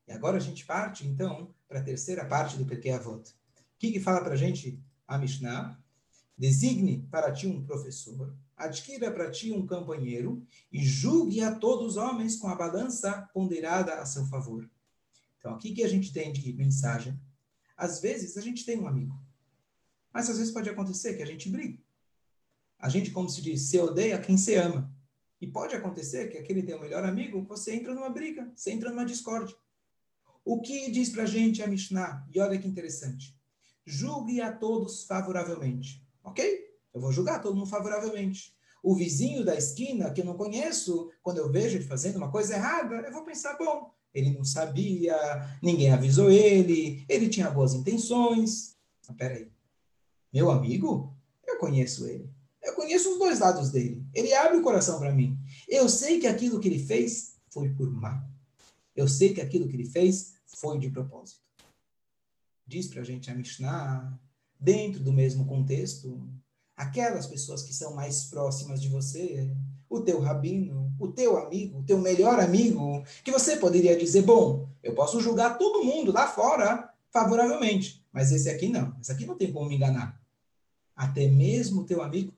E 0.08 0.12
agora 0.12 0.38
a 0.38 0.40
gente 0.40 0.64
parte, 0.64 1.06
então, 1.06 1.54
para 1.72 1.80
a 1.80 1.84
terceira 1.84 2.26
parte 2.26 2.58
do 2.58 2.66
Perkei 2.66 2.92
Avot. 2.92 3.30
O 3.30 3.34
que, 3.78 3.92
que 3.92 3.98
fala 3.98 4.20
para 4.20 4.34
a 4.34 4.36
gente 4.36 4.78
a 5.08 5.16
Mishnah? 5.16 5.80
Designe 6.36 7.08
para 7.10 7.32
ti 7.32 7.46
um 7.46 7.64
professor, 7.64 8.36
adquira 8.54 9.10
para 9.10 9.30
ti 9.30 9.50
um 9.52 9.66
companheiro 9.66 10.46
e 10.70 10.84
julgue 10.84 11.40
a 11.40 11.54
todos 11.54 11.92
os 11.92 11.96
homens 11.96 12.36
com 12.36 12.48
a 12.48 12.54
balança 12.54 13.22
ponderada 13.32 13.94
a 13.94 14.04
seu 14.04 14.26
favor. 14.26 14.70
Então, 15.38 15.54
aqui 15.54 15.72
que 15.72 15.82
a 15.82 15.88
gente 15.88 16.12
tem 16.12 16.30
de 16.30 16.52
mensagem. 16.52 17.18
Às 17.74 18.00
vezes, 18.00 18.36
a 18.36 18.42
gente 18.42 18.66
tem 18.66 18.78
um 18.78 18.86
amigo. 18.86 19.18
Mas 20.12 20.28
às 20.28 20.36
vezes 20.36 20.52
pode 20.52 20.68
acontecer 20.68 21.14
que 21.14 21.22
a 21.22 21.26
gente 21.26 21.48
briga. 21.48 21.78
A 22.78 22.90
gente, 22.90 23.10
como 23.10 23.30
se 23.30 23.40
diz, 23.40 23.62
se 23.62 23.78
odeia 23.78 24.20
quem 24.20 24.36
se 24.36 24.54
ama. 24.56 24.94
E 25.40 25.46
pode 25.46 25.74
acontecer 25.74 26.28
que 26.28 26.36
aquele 26.36 26.62
teu 26.62 26.78
melhor 26.78 27.02
amigo, 27.04 27.42
você 27.44 27.74
entra 27.74 27.94
numa 27.94 28.10
briga, 28.10 28.52
você 28.54 28.72
entra 28.72 28.90
numa 28.90 29.06
discórdia. 29.06 29.56
O 30.44 30.60
que 30.60 30.90
diz 30.90 31.10
pra 31.10 31.26
gente 31.26 31.62
a 31.62 31.66
Mishnah? 31.66 32.26
E 32.32 32.40
olha 32.40 32.58
que 32.58 32.66
interessante. 32.66 33.36
Julgue 33.86 34.40
a 34.40 34.52
todos 34.52 35.04
favoravelmente. 35.04 36.04
Ok? 36.24 36.72
Eu 36.92 37.00
vou 37.00 37.12
julgar 37.12 37.40
todo 37.40 37.56
mundo 37.56 37.68
favoravelmente. 37.68 38.54
O 38.82 38.94
vizinho 38.94 39.44
da 39.44 39.54
esquina, 39.54 40.10
que 40.10 40.20
eu 40.20 40.24
não 40.24 40.36
conheço, 40.36 41.10
quando 41.22 41.38
eu 41.38 41.50
vejo 41.50 41.76
ele 41.76 41.84
fazendo 41.84 42.16
uma 42.16 42.30
coisa 42.30 42.54
errada, 42.54 42.96
eu 42.96 43.12
vou 43.12 43.24
pensar, 43.24 43.56
bom, 43.56 43.92
ele 44.12 44.30
não 44.30 44.44
sabia, 44.44 45.16
ninguém 45.62 45.92
avisou 45.92 46.30
ele, 46.30 47.04
ele 47.08 47.28
tinha 47.28 47.50
boas 47.50 47.74
intenções. 47.74 48.76
Mas 49.06 49.16
peraí, 49.16 49.48
meu 50.32 50.50
amigo, 50.50 51.14
eu 51.46 51.58
conheço 51.58 52.06
ele. 52.06 52.28
Eu 52.62 52.74
conheço 52.74 53.12
os 53.12 53.18
dois 53.18 53.38
lados 53.38 53.70
dele. 53.70 54.04
Ele 54.14 54.32
abre 54.34 54.58
o 54.58 54.62
coração 54.62 54.98
para 54.98 55.12
mim. 55.12 55.38
Eu 55.68 55.88
sei 55.88 56.20
que 56.20 56.26
aquilo 56.26 56.60
que 56.60 56.68
ele 56.68 56.78
fez 56.78 57.36
foi 57.50 57.70
por 57.70 57.90
mal. 57.90 58.20
Eu 58.94 59.08
sei 59.08 59.32
que 59.32 59.40
aquilo 59.40 59.68
que 59.68 59.74
ele 59.74 59.88
fez 59.88 60.31
foi 60.62 60.78
de 60.78 60.88
propósito. 60.88 61.40
Diz 62.64 62.86
para 62.86 63.00
a 63.00 63.04
gente 63.04 63.28
a 63.28 63.34
Mishnah, 63.34 64.16
dentro 64.58 65.02
do 65.02 65.12
mesmo 65.12 65.44
contexto, 65.44 66.30
aquelas 66.76 67.26
pessoas 67.26 67.64
que 67.64 67.74
são 67.74 67.96
mais 67.96 68.26
próximas 68.26 68.80
de 68.80 68.88
você, 68.88 69.50
o 69.90 70.00
teu 70.00 70.20
rabino, 70.20 70.94
o 71.00 71.08
teu 71.08 71.36
amigo, 71.36 71.80
o 71.80 71.82
teu 71.82 71.98
melhor 71.98 72.38
amigo, 72.38 73.04
que 73.24 73.32
você 73.32 73.56
poderia 73.56 73.98
dizer, 73.98 74.22
bom, 74.22 74.68
eu 74.82 74.94
posso 74.94 75.20
julgar 75.20 75.58
todo 75.58 75.84
mundo 75.84 76.12
lá 76.12 76.28
fora 76.28 76.94
favoravelmente, 77.10 78.06
mas 78.12 78.30
esse 78.30 78.48
aqui 78.48 78.68
não, 78.68 78.96
esse 79.00 79.10
aqui 79.10 79.26
não 79.26 79.36
tem 79.36 79.52
como 79.52 79.68
me 79.68 79.74
enganar. 79.74 80.22
Até 80.94 81.26
mesmo 81.26 81.82
o 81.82 81.84
teu 81.84 82.00
amigo, 82.02 82.32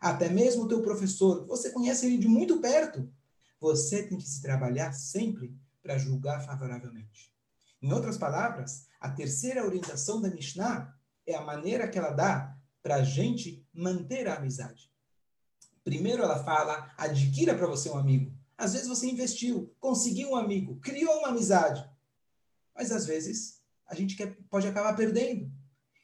até 0.00 0.28
mesmo 0.28 0.64
o 0.64 0.68
teu 0.68 0.82
professor, 0.82 1.46
você 1.46 1.70
conhece 1.70 2.06
ele 2.06 2.18
de 2.18 2.28
muito 2.28 2.60
perto, 2.60 3.08
você 3.60 4.02
tem 4.02 4.18
que 4.18 4.28
se 4.28 4.42
trabalhar 4.42 4.92
sempre 4.92 5.56
para 5.80 5.96
julgar 5.96 6.44
favoravelmente. 6.44 7.37
Em 7.80 7.92
outras 7.92 8.16
palavras, 8.18 8.86
a 9.00 9.10
terceira 9.10 9.64
orientação 9.64 10.20
da 10.20 10.30
Mishnah 10.30 10.94
é 11.26 11.34
a 11.34 11.42
maneira 11.42 11.88
que 11.88 11.98
ela 11.98 12.10
dá 12.10 12.56
para 12.82 12.96
a 12.96 13.02
gente 13.02 13.66
manter 13.72 14.26
a 14.26 14.36
amizade. 14.36 14.90
Primeiro 15.84 16.22
ela 16.22 16.42
fala, 16.42 16.92
adquira 16.96 17.56
para 17.56 17.66
você 17.66 17.88
um 17.88 17.96
amigo. 17.96 18.36
Às 18.56 18.72
vezes 18.72 18.88
você 18.88 19.06
investiu, 19.06 19.74
conseguiu 19.78 20.30
um 20.30 20.36
amigo, 20.36 20.80
criou 20.80 21.18
uma 21.18 21.28
amizade. 21.28 21.88
Mas 22.74 22.90
às 22.90 23.06
vezes 23.06 23.62
a 23.86 23.94
gente 23.94 24.16
quer, 24.16 24.36
pode 24.50 24.66
acabar 24.66 24.94
perdendo. 24.96 25.50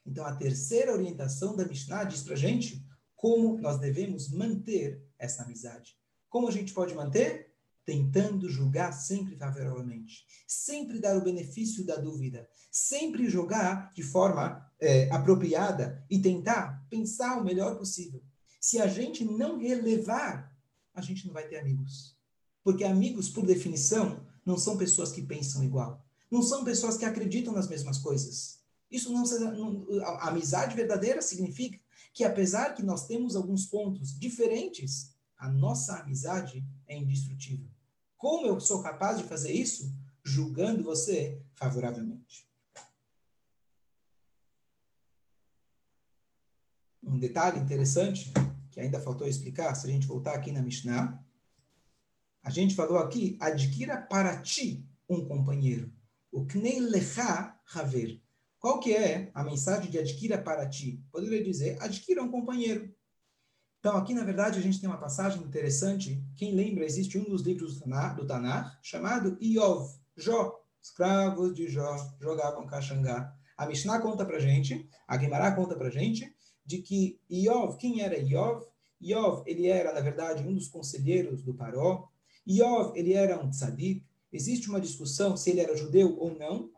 Então 0.05 0.25
a 0.25 0.35
terceira 0.35 0.93
orientação 0.93 1.55
da 1.55 1.65
Mishnah 1.65 2.05
diz 2.05 2.23
para 2.23 2.33
a 2.33 2.37
gente 2.37 2.85
como 3.15 3.57
nós 3.59 3.79
devemos 3.79 4.29
manter 4.29 5.03
essa 5.17 5.43
amizade. 5.43 5.97
Como 6.29 6.47
a 6.47 6.51
gente 6.51 6.73
pode 6.73 6.93
manter? 6.93 7.54
Tentando 7.85 8.49
julgar 8.49 8.91
sempre 8.91 9.35
favoravelmente. 9.35 10.25
Sempre 10.47 10.99
dar 10.99 11.15
o 11.15 11.23
benefício 11.23 11.85
da 11.85 11.95
dúvida. 11.95 12.49
Sempre 12.71 13.29
jogar 13.29 13.93
de 13.93 14.01
forma 14.01 14.69
é, 14.79 15.09
apropriada 15.11 16.03
e 16.09 16.19
tentar 16.19 16.85
pensar 16.89 17.39
o 17.39 17.43
melhor 17.43 17.77
possível. 17.77 18.23
Se 18.59 18.79
a 18.79 18.87
gente 18.87 19.23
não 19.23 19.59
relevar, 19.59 20.51
a 20.93 21.01
gente 21.01 21.27
não 21.27 21.33
vai 21.33 21.47
ter 21.47 21.57
amigos. 21.57 22.17
Porque 22.63 22.83
amigos, 22.83 23.29
por 23.29 23.45
definição, 23.45 24.25
não 24.45 24.57
são 24.57 24.77
pessoas 24.77 25.11
que 25.11 25.21
pensam 25.21 25.63
igual. 25.63 26.03
Não 26.31 26.41
são 26.41 26.63
pessoas 26.63 26.97
que 26.97 27.05
acreditam 27.05 27.53
nas 27.53 27.67
mesmas 27.67 27.99
coisas. 27.99 28.59
Isso 28.89 29.11
não, 29.11 29.23
não 29.23 30.01
a 30.03 30.29
amizade 30.29 30.75
verdadeira 30.75 31.21
significa 31.21 31.79
que 32.13 32.23
apesar 32.23 32.73
que 32.73 32.81
nós 32.81 33.05
temos 33.05 33.35
alguns 33.35 33.65
pontos 33.65 34.17
diferentes, 34.17 35.13
a 35.37 35.49
nossa 35.49 35.97
amizade 35.97 36.65
é 36.87 36.97
indestrutível. 36.97 37.69
Como 38.17 38.47
eu 38.47 38.59
sou 38.59 38.81
capaz 38.81 39.17
de 39.17 39.23
fazer 39.23 39.51
isso? 39.51 39.93
Julgando 40.23 40.83
você 40.83 41.41
favoravelmente. 41.53 42.45
um 47.05 47.19
detalhe 47.19 47.59
interessante 47.59 48.33
que 48.71 48.79
ainda 48.79 48.99
faltou 48.99 49.27
explicar, 49.27 49.73
se 49.75 49.87
a 49.87 49.89
gente 49.89 50.07
voltar 50.07 50.33
aqui 50.33 50.51
na 50.51 50.61
Mishnah, 50.61 51.23
a 52.43 52.49
gente 52.49 52.75
falou 52.75 52.97
aqui, 52.97 53.37
adquira 53.39 53.97
para 53.97 54.41
ti 54.41 54.85
um 55.07 55.25
companheiro. 55.25 55.93
O 56.31 56.45
knei 56.45 56.79
lecha 56.79 57.57
haver. 57.73 58.21
Qual 58.59 58.79
que 58.79 58.93
é 58.93 59.31
a 59.33 59.43
mensagem 59.43 59.89
de 59.89 59.97
adquira 59.97 60.41
para 60.41 60.67
ti? 60.67 61.03
Poderia 61.11 61.43
dizer, 61.43 61.81
adquira 61.81 62.21
um 62.21 62.31
companheiro. 62.31 62.93
Então, 63.85 63.97
aqui, 63.97 64.15
na 64.15 64.23
verdade, 64.23 64.57
a 64.57 64.61
gente 64.63 64.81
tem 64.81 64.89
uma 64.89 64.97
passagem 64.97 65.43
interessante. 65.43 66.19
Quem 66.35 66.55
lembra, 66.55 66.83
existe 66.83 67.19
um 67.19 67.23
dos 67.23 67.43
livros 67.43 67.79
do 67.79 68.25
Tanar, 68.25 68.79
chamado 68.81 69.37
Iov, 69.39 69.99
Jó. 70.17 70.59
Escravos 70.81 71.53
de 71.53 71.67
Jó 71.67 71.95
jogavam 72.19 72.65
caxangá. 72.65 73.31
A 73.55 73.67
Mishnah 73.67 73.99
conta 73.99 74.25
pra 74.25 74.39
gente, 74.39 74.89
a 75.07 75.15
Guimará 75.15 75.51
conta 75.51 75.75
pra 75.75 75.91
gente, 75.91 76.35
de 76.65 76.79
que 76.79 77.19
Iov, 77.29 77.77
quem 77.77 78.01
era 78.01 78.17
Iov? 78.17 78.65
Iov, 78.99 79.43
ele 79.45 79.67
era, 79.67 79.93
na 79.93 80.01
verdade, 80.01 80.41
um 80.41 80.55
dos 80.55 80.67
conselheiros 80.67 81.43
do 81.43 81.53
Paró. 81.53 82.09
Iov, 82.47 82.97
ele 82.97 83.13
era 83.13 83.39
um 83.39 83.51
tzadik. 83.51 84.03
Existe 84.33 84.67
uma 84.67 84.81
discussão 84.81 85.37
se 85.37 85.51
ele 85.51 85.59
era 85.59 85.77
judeu 85.77 86.17
ou 86.17 86.35
não. 86.35 86.71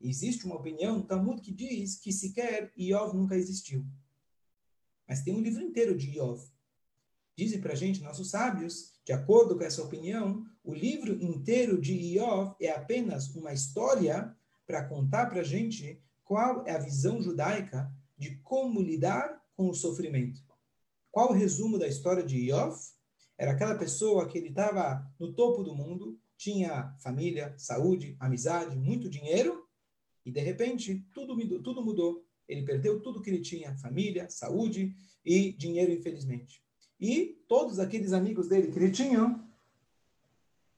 Existe 0.00 0.46
uma 0.46 0.56
opinião, 0.56 1.02
Talmud, 1.02 1.42
que 1.42 1.52
diz 1.52 1.96
que 1.96 2.10
sequer 2.10 2.72
Iov 2.74 3.14
nunca 3.14 3.36
existiu. 3.36 3.84
Mas 5.06 5.20
tem 5.20 5.34
um 5.34 5.42
livro 5.42 5.62
inteiro 5.62 5.94
de 5.94 6.08
Iov. 6.16 6.53
Dizem 7.36 7.60
para 7.60 7.72
a 7.72 7.76
gente, 7.76 8.02
nossos 8.02 8.30
sábios, 8.30 8.92
de 9.04 9.12
acordo 9.12 9.56
com 9.56 9.64
essa 9.64 9.82
opinião, 9.82 10.46
o 10.62 10.72
livro 10.72 11.20
inteiro 11.22 11.80
de 11.80 11.92
Iov 11.92 12.54
é 12.60 12.70
apenas 12.70 13.34
uma 13.34 13.52
história 13.52 14.34
para 14.66 14.84
contar 14.84 15.26
para 15.26 15.40
a 15.40 15.44
gente 15.44 16.00
qual 16.22 16.64
é 16.66 16.70
a 16.70 16.78
visão 16.78 17.20
judaica 17.20 17.92
de 18.16 18.36
como 18.36 18.80
lidar 18.80 19.42
com 19.54 19.68
o 19.68 19.74
sofrimento. 19.74 20.40
Qual 21.10 21.30
o 21.30 21.34
resumo 21.34 21.78
da 21.78 21.86
história 21.86 22.22
de 22.22 22.38
Iov? 22.38 22.76
Era 23.36 23.50
aquela 23.50 23.74
pessoa 23.74 24.28
que 24.28 24.38
ele 24.38 24.48
estava 24.48 25.04
no 25.18 25.32
topo 25.32 25.62
do 25.62 25.74
mundo, 25.74 26.18
tinha 26.36 26.96
família, 27.02 27.54
saúde, 27.58 28.16
amizade, 28.18 28.76
muito 28.76 29.10
dinheiro, 29.10 29.68
e 30.24 30.30
de 30.30 30.40
repente 30.40 31.06
tudo 31.12 31.36
mudou. 31.36 31.62
Tudo 31.62 31.84
mudou. 31.84 32.24
Ele 32.48 32.62
perdeu 32.62 33.00
tudo 33.02 33.20
que 33.20 33.28
ele 33.28 33.40
tinha, 33.40 33.76
família, 33.76 34.30
saúde 34.30 34.94
e 35.24 35.52
dinheiro, 35.52 35.92
infelizmente. 35.92 36.63
E 37.00 37.38
todos 37.48 37.78
aqueles 37.78 38.12
amigos 38.12 38.48
dele 38.48 38.70
que 38.70 38.78
ele 38.78 38.90
tinha, 38.90 39.40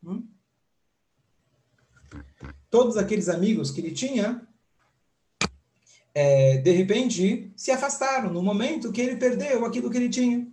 hum? 0.03 0.27
todos 2.71 2.97
aqueles 2.97 3.29
amigos 3.29 3.71
que 3.71 3.81
ele 3.81 3.93
tinha, 3.93 4.47
é, 6.15 6.57
de 6.59 6.71
repente, 6.73 7.53
se 7.55 7.71
afastaram 7.71 8.33
no 8.33 8.43
momento 8.43 8.91
que 8.91 9.03
ele 9.03 9.17
perdeu 9.17 9.67
aquilo 9.67 9.91
que 9.91 9.99
ele 9.99 10.09
tinha. 10.09 10.51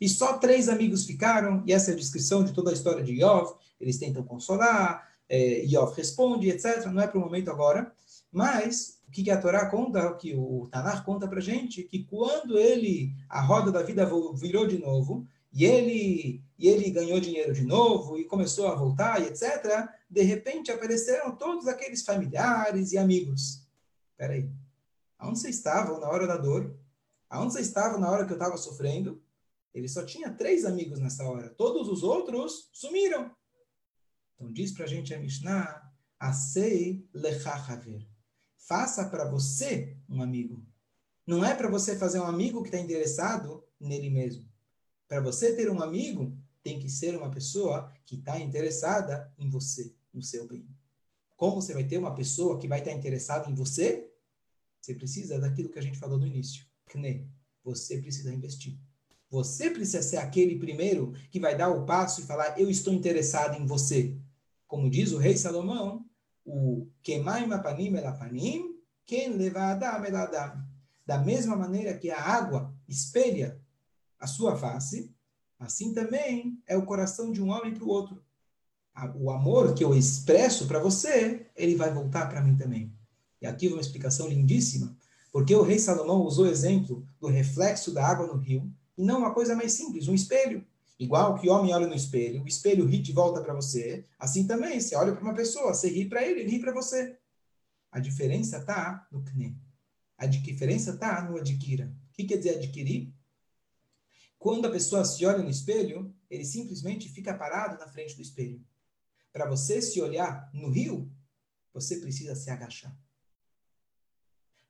E 0.00 0.08
só 0.08 0.38
três 0.38 0.68
amigos 0.68 1.06
ficaram, 1.06 1.62
e 1.66 1.72
essa 1.72 1.92
é 1.92 1.94
a 1.94 1.96
descrição 1.96 2.44
de 2.44 2.52
toda 2.52 2.70
a 2.70 2.72
história 2.72 3.02
de 3.02 3.12
Iov. 3.12 3.54
Eles 3.80 3.96
tentam 3.96 4.24
consolar, 4.24 5.08
é, 5.28 5.64
responde, 5.96 6.50
etc. 6.50 6.86
Não 6.86 7.00
é 7.00 7.06
para 7.06 7.18
o 7.18 7.20
momento 7.20 7.48
agora. 7.48 7.93
Mas 8.34 9.00
o 9.08 9.10
que 9.10 9.30
a 9.30 9.40
Torá 9.40 9.70
conta, 9.70 10.10
o 10.10 10.16
que 10.16 10.34
o 10.34 10.68
Tanar 10.70 11.04
conta 11.04 11.28
para 11.28 11.40
gente, 11.40 11.84
que 11.84 12.04
quando 12.04 12.58
ele, 12.58 13.14
a 13.28 13.40
roda 13.40 13.70
da 13.70 13.82
vida 13.82 14.10
virou 14.34 14.66
de 14.66 14.78
novo, 14.78 15.26
e 15.52 15.64
ele, 15.64 16.42
e 16.58 16.68
ele 16.68 16.90
ganhou 16.90 17.20
dinheiro 17.20 17.54
de 17.54 17.62
novo, 17.62 18.18
e 18.18 18.24
começou 18.24 18.66
a 18.66 18.74
voltar, 18.74 19.22
e 19.22 19.26
etc., 19.26 19.88
de 20.10 20.22
repente 20.22 20.72
apareceram 20.72 21.36
todos 21.36 21.68
aqueles 21.68 22.02
familiares 22.02 22.92
e 22.92 22.98
amigos. 22.98 23.62
Peraí, 24.16 24.50
Aonde 25.24 25.38
você 25.38 25.48
estava 25.48 25.98
na 25.98 26.08
hora 26.08 26.26
da 26.26 26.36
dor? 26.36 26.76
Aonde 27.30 27.54
você 27.54 27.60
estava 27.60 27.96
na 27.96 28.10
hora 28.10 28.26
que 28.26 28.32
eu 28.32 28.36
estava 28.36 28.58
sofrendo? 28.58 29.22
Ele 29.72 29.88
só 29.88 30.04
tinha 30.04 30.30
três 30.30 30.66
amigos 30.66 31.00
nessa 31.00 31.24
hora. 31.24 31.48
Todos 31.48 31.88
os 31.88 32.02
outros 32.02 32.68
sumiram. 32.72 33.34
Então 34.34 34.52
diz 34.52 34.72
para 34.72 34.84
a 34.84 34.88
gente 34.88 35.14
a 35.14 35.18
Mishnah, 35.18 35.82
Asei 36.18 37.08
lechachaver. 37.12 38.06
Faça 38.66 39.04
para 39.04 39.26
você 39.26 39.94
um 40.08 40.22
amigo. 40.22 40.64
Não 41.26 41.44
é 41.44 41.54
para 41.54 41.68
você 41.68 41.96
fazer 41.96 42.18
um 42.18 42.24
amigo 42.24 42.62
que 42.62 42.68
está 42.68 42.78
interessado 42.78 43.62
nele 43.78 44.08
mesmo. 44.08 44.48
Para 45.06 45.20
você 45.20 45.54
ter 45.54 45.70
um 45.70 45.82
amigo, 45.82 46.34
tem 46.62 46.78
que 46.78 46.88
ser 46.88 47.14
uma 47.14 47.30
pessoa 47.30 47.92
que 48.06 48.16
está 48.16 48.40
interessada 48.40 49.30
em 49.38 49.50
você, 49.50 49.94
no 50.12 50.22
seu 50.22 50.48
bem. 50.48 50.66
Como 51.36 51.60
você 51.60 51.74
vai 51.74 51.84
ter 51.84 51.98
uma 51.98 52.14
pessoa 52.14 52.58
que 52.58 52.66
vai 52.66 52.78
estar 52.78 52.90
tá 52.90 52.96
interessada 52.96 53.50
em 53.50 53.54
você? 53.54 54.10
Você 54.80 54.94
precisa 54.94 55.38
daquilo 55.38 55.68
que 55.68 55.78
a 55.78 55.82
gente 55.82 55.98
falou 55.98 56.18
no 56.18 56.26
início. 56.26 56.64
CNE. 56.86 57.28
Você 57.62 57.98
precisa 57.98 58.32
investir. 58.32 58.78
Você 59.28 59.68
precisa 59.68 60.02
ser 60.02 60.16
aquele 60.16 60.58
primeiro 60.58 61.12
que 61.30 61.40
vai 61.40 61.54
dar 61.54 61.68
o 61.68 61.84
passo 61.84 62.22
e 62.22 62.24
falar: 62.24 62.58
Eu 62.58 62.70
estou 62.70 62.94
interessado 62.94 63.60
em 63.60 63.66
você. 63.66 64.16
Como 64.66 64.88
diz 64.88 65.12
o 65.12 65.18
rei 65.18 65.36
Salomão, 65.36 66.08
o 66.44 66.86
Kemaim 67.02 67.50
Apanim 67.52 67.96
Elapanim, 67.96 68.78
quem 69.06 69.30
leva 69.30 69.72
Adam 69.72 70.04
Eladam. 70.04 70.64
Da 71.06 71.18
mesma 71.18 71.56
maneira 71.56 71.96
que 71.96 72.10
a 72.10 72.20
água 72.20 72.74
espelha 72.88 73.60
a 74.18 74.26
sua 74.26 74.56
face, 74.56 75.14
assim 75.58 75.92
também 75.92 76.58
é 76.66 76.76
o 76.76 76.86
coração 76.86 77.30
de 77.30 77.42
um 77.42 77.50
homem 77.50 77.74
para 77.74 77.84
o 77.84 77.88
outro. 77.88 78.22
O 79.16 79.30
amor 79.30 79.74
que 79.74 79.84
eu 79.84 79.94
expresso 79.94 80.66
para 80.66 80.78
você, 80.78 81.46
ele 81.56 81.74
vai 81.74 81.92
voltar 81.92 82.28
para 82.28 82.40
mim 82.40 82.56
também. 82.56 82.92
E 83.42 83.46
aqui 83.46 83.68
uma 83.68 83.80
explicação 83.80 84.28
lindíssima, 84.28 84.96
porque 85.32 85.54
o 85.54 85.62
rei 85.62 85.78
Salomão 85.78 86.22
usou 86.22 86.46
o 86.46 86.48
exemplo 86.48 87.06
do 87.20 87.26
reflexo 87.26 87.92
da 87.92 88.06
água 88.06 88.26
no 88.26 88.36
rio, 88.36 88.72
e 88.96 89.02
não 89.02 89.18
uma 89.18 89.34
coisa 89.34 89.56
mais 89.56 89.72
simples, 89.72 90.06
um 90.08 90.14
espelho. 90.14 90.64
Igual 90.98 91.38
que 91.38 91.48
homem 91.48 91.74
olha 91.74 91.86
no 91.86 91.94
espelho, 91.94 92.42
o 92.42 92.48
espelho 92.48 92.86
ri 92.86 92.98
de 92.98 93.12
volta 93.12 93.40
para 93.40 93.52
você, 93.52 94.06
assim 94.18 94.46
também, 94.46 94.80
você 94.80 94.94
olha 94.94 95.12
para 95.12 95.22
uma 95.22 95.34
pessoa, 95.34 95.74
você 95.74 95.88
ri 95.88 96.08
para 96.08 96.24
ele, 96.24 96.40
ele 96.40 96.50
ri 96.52 96.60
para 96.60 96.72
você. 96.72 97.18
A 97.90 97.98
diferença 97.98 98.58
está 98.58 99.06
no 99.10 99.22
kne. 99.22 99.56
A 100.16 100.26
diferença 100.26 100.92
está 100.92 101.22
no 101.22 101.36
adquira. 101.36 101.92
O 102.10 102.12
que 102.12 102.24
quer 102.24 102.38
dizer 102.38 102.56
adquirir? 102.56 103.12
Quando 104.38 104.66
a 104.66 104.70
pessoa 104.70 105.04
se 105.04 105.24
olha 105.26 105.42
no 105.42 105.50
espelho, 105.50 106.14
ele 106.30 106.44
simplesmente 106.44 107.08
fica 107.08 107.34
parado 107.34 107.78
na 107.78 107.88
frente 107.88 108.14
do 108.14 108.22
espelho. 108.22 108.64
Para 109.32 109.48
você 109.48 109.82
se 109.82 110.00
olhar 110.00 110.48
no 110.52 110.70
rio, 110.70 111.10
você 111.72 111.96
precisa 111.96 112.36
se 112.36 112.50
agachar. 112.50 112.96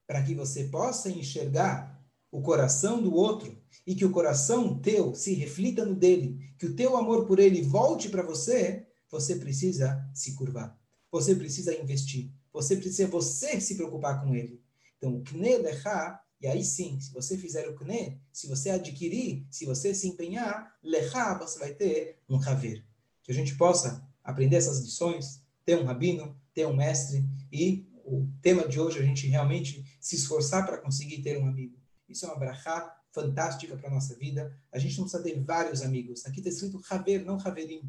Para 0.07 0.23
que 0.23 0.35
você 0.35 0.65
possa 0.65 1.11
enxergar 1.11 1.94
o 2.35 2.43
coração 2.43 3.01
do 3.01 3.15
outro 3.15 3.57
e 3.87 3.95
que 3.95 4.05
o 4.05 4.11
coração 4.11 4.77
teu 4.81 5.15
se 5.15 5.35
reflita 5.35 5.85
no 5.85 5.95
dele, 5.95 6.53
que 6.59 6.67
o 6.67 6.75
teu 6.75 6.97
amor 6.97 7.27
por 7.27 7.39
ele 7.39 7.63
volte 7.63 8.09
para 8.09 8.25
você, 8.25 8.85
você 9.09 9.37
precisa 9.37 10.05
se 10.13 10.35
curvar. 10.35 10.77
Você 11.13 11.33
precisa 11.37 11.73
investir. 11.81 12.33
Você 12.53 12.75
precisa 12.75 13.07
você 13.07 13.61
se 13.61 13.77
preocupar 13.77 14.21
com 14.21 14.35
ele. 14.35 14.61
Então, 14.99 15.15
o 15.15 15.23
kne 15.23 15.59
lecha, 15.59 16.21
e 16.41 16.49
aí 16.49 16.65
sim, 16.65 16.99
se 16.99 17.13
você 17.13 17.39
fizer 17.39 17.69
o 17.69 17.77
kne, 17.77 18.21
se 18.33 18.49
você 18.49 18.71
adquirir, 18.71 19.47
se 19.49 19.65
você 19.65 19.95
se 19.95 20.09
empenhar, 20.09 20.77
lecha, 20.83 21.39
você 21.39 21.57
vai 21.61 21.73
ter 21.73 22.19
um 22.29 22.43
haver. 22.43 22.85
Que 23.23 23.31
a 23.31 23.35
gente 23.35 23.55
possa 23.57 24.05
aprender 24.25 24.57
essas 24.57 24.81
lições, 24.81 25.41
ter 25.65 25.79
um 25.79 25.85
rabino, 25.85 26.37
ter 26.53 26.67
um 26.67 26.75
mestre 26.75 27.25
e 27.53 27.87
o 28.05 28.27
tema 28.43 28.67
de 28.67 28.81
hoje 28.81 28.99
a 28.99 29.03
gente 29.03 29.29
realmente 29.29 29.85
se 30.01 30.17
esforçar 30.17 30.67
para 30.67 30.79
conseguir 30.79 31.23
ter 31.23 31.39
um 31.39 31.47
amigo. 31.47 31.84
Isso 32.09 32.25
é 32.27 32.29
uma 32.29 32.39
brachá 32.39 33.01
fantástica 33.13 33.77
para 33.77 33.89
a 33.89 33.93
nossa 33.93 34.15
vida. 34.17 34.57
A 34.73 34.79
gente 34.79 34.97
não 34.99 35.05
precisa 35.05 35.23
ter 35.23 35.41
vários 35.41 35.83
amigos. 35.83 36.27
Aqui 36.27 36.39
está 36.39 36.51
escrito 36.51 36.83
Haver, 36.91 37.25
não 37.25 37.39
Haverim. 37.39 37.89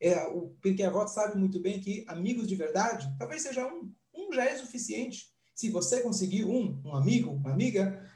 É, 0.00 0.22
o 0.26 0.50
Pirkei 0.60 0.86
sabe 1.08 1.38
muito 1.38 1.58
bem 1.60 1.80
que 1.80 2.04
amigos 2.06 2.46
de 2.46 2.54
verdade, 2.54 3.12
talvez 3.18 3.42
seja 3.42 3.66
um. 3.66 3.90
Um 4.14 4.32
já 4.32 4.44
é 4.44 4.56
suficiente. 4.56 5.32
Se 5.54 5.70
você 5.70 6.00
conseguir 6.00 6.44
um, 6.44 6.80
um 6.84 6.94
amigo, 6.94 7.30
uma 7.30 7.50
amiga, 7.50 8.08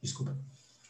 desculpa, 0.00 0.36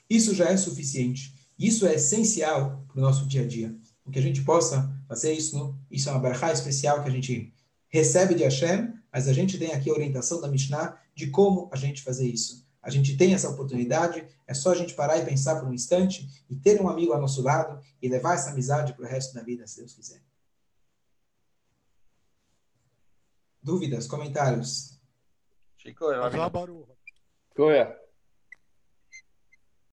isso 0.08 0.34
já 0.34 0.48
é 0.50 0.56
suficiente. 0.56 1.34
Isso 1.58 1.86
é 1.86 1.94
essencial 1.94 2.84
para 2.88 2.98
o 2.98 3.02
nosso 3.02 3.26
dia 3.26 3.42
a 3.42 3.46
dia. 3.46 3.74
O 4.04 4.10
que 4.10 4.18
a 4.18 4.22
gente 4.22 4.42
possa 4.42 4.92
fazer 5.06 5.32
isso, 5.32 5.56
no, 5.56 5.78
isso 5.90 6.08
é 6.08 6.12
uma 6.12 6.20
brachá 6.20 6.52
especial 6.52 7.02
que 7.02 7.08
a 7.08 7.12
gente 7.12 7.54
recebe 7.88 8.34
de 8.34 8.42
Hashem, 8.42 8.92
mas 9.12 9.28
a 9.28 9.32
gente 9.32 9.58
tem 9.58 9.72
aqui 9.72 9.90
a 9.90 9.92
orientação 9.92 10.40
da 10.40 10.48
Mishnah 10.48 10.98
de 11.14 11.28
como 11.30 11.68
a 11.70 11.76
gente 11.76 12.02
fazer 12.02 12.26
isso. 12.26 12.66
A 12.82 12.90
gente 12.90 13.16
tem 13.16 13.34
essa 13.34 13.48
oportunidade, 13.48 14.26
é 14.46 14.54
só 14.54 14.72
a 14.72 14.74
gente 14.74 14.94
parar 14.94 15.18
e 15.18 15.24
pensar 15.24 15.60
por 15.60 15.68
um 15.68 15.74
instante 15.74 16.44
e 16.50 16.56
ter 16.56 16.80
um 16.80 16.88
amigo 16.88 17.12
ao 17.12 17.20
nosso 17.20 17.42
lado 17.42 17.80
e 18.00 18.08
levar 18.08 18.34
essa 18.34 18.50
amizade 18.50 18.94
para 18.94 19.04
o 19.04 19.08
resto 19.08 19.34
da 19.34 19.42
vida, 19.42 19.66
se 19.66 19.78
Deus 19.78 19.94
quiser. 19.94 20.20
Dúvidas, 23.62 24.08
comentários? 24.08 24.98
Chico, 25.76 26.04
eu... 26.06 26.24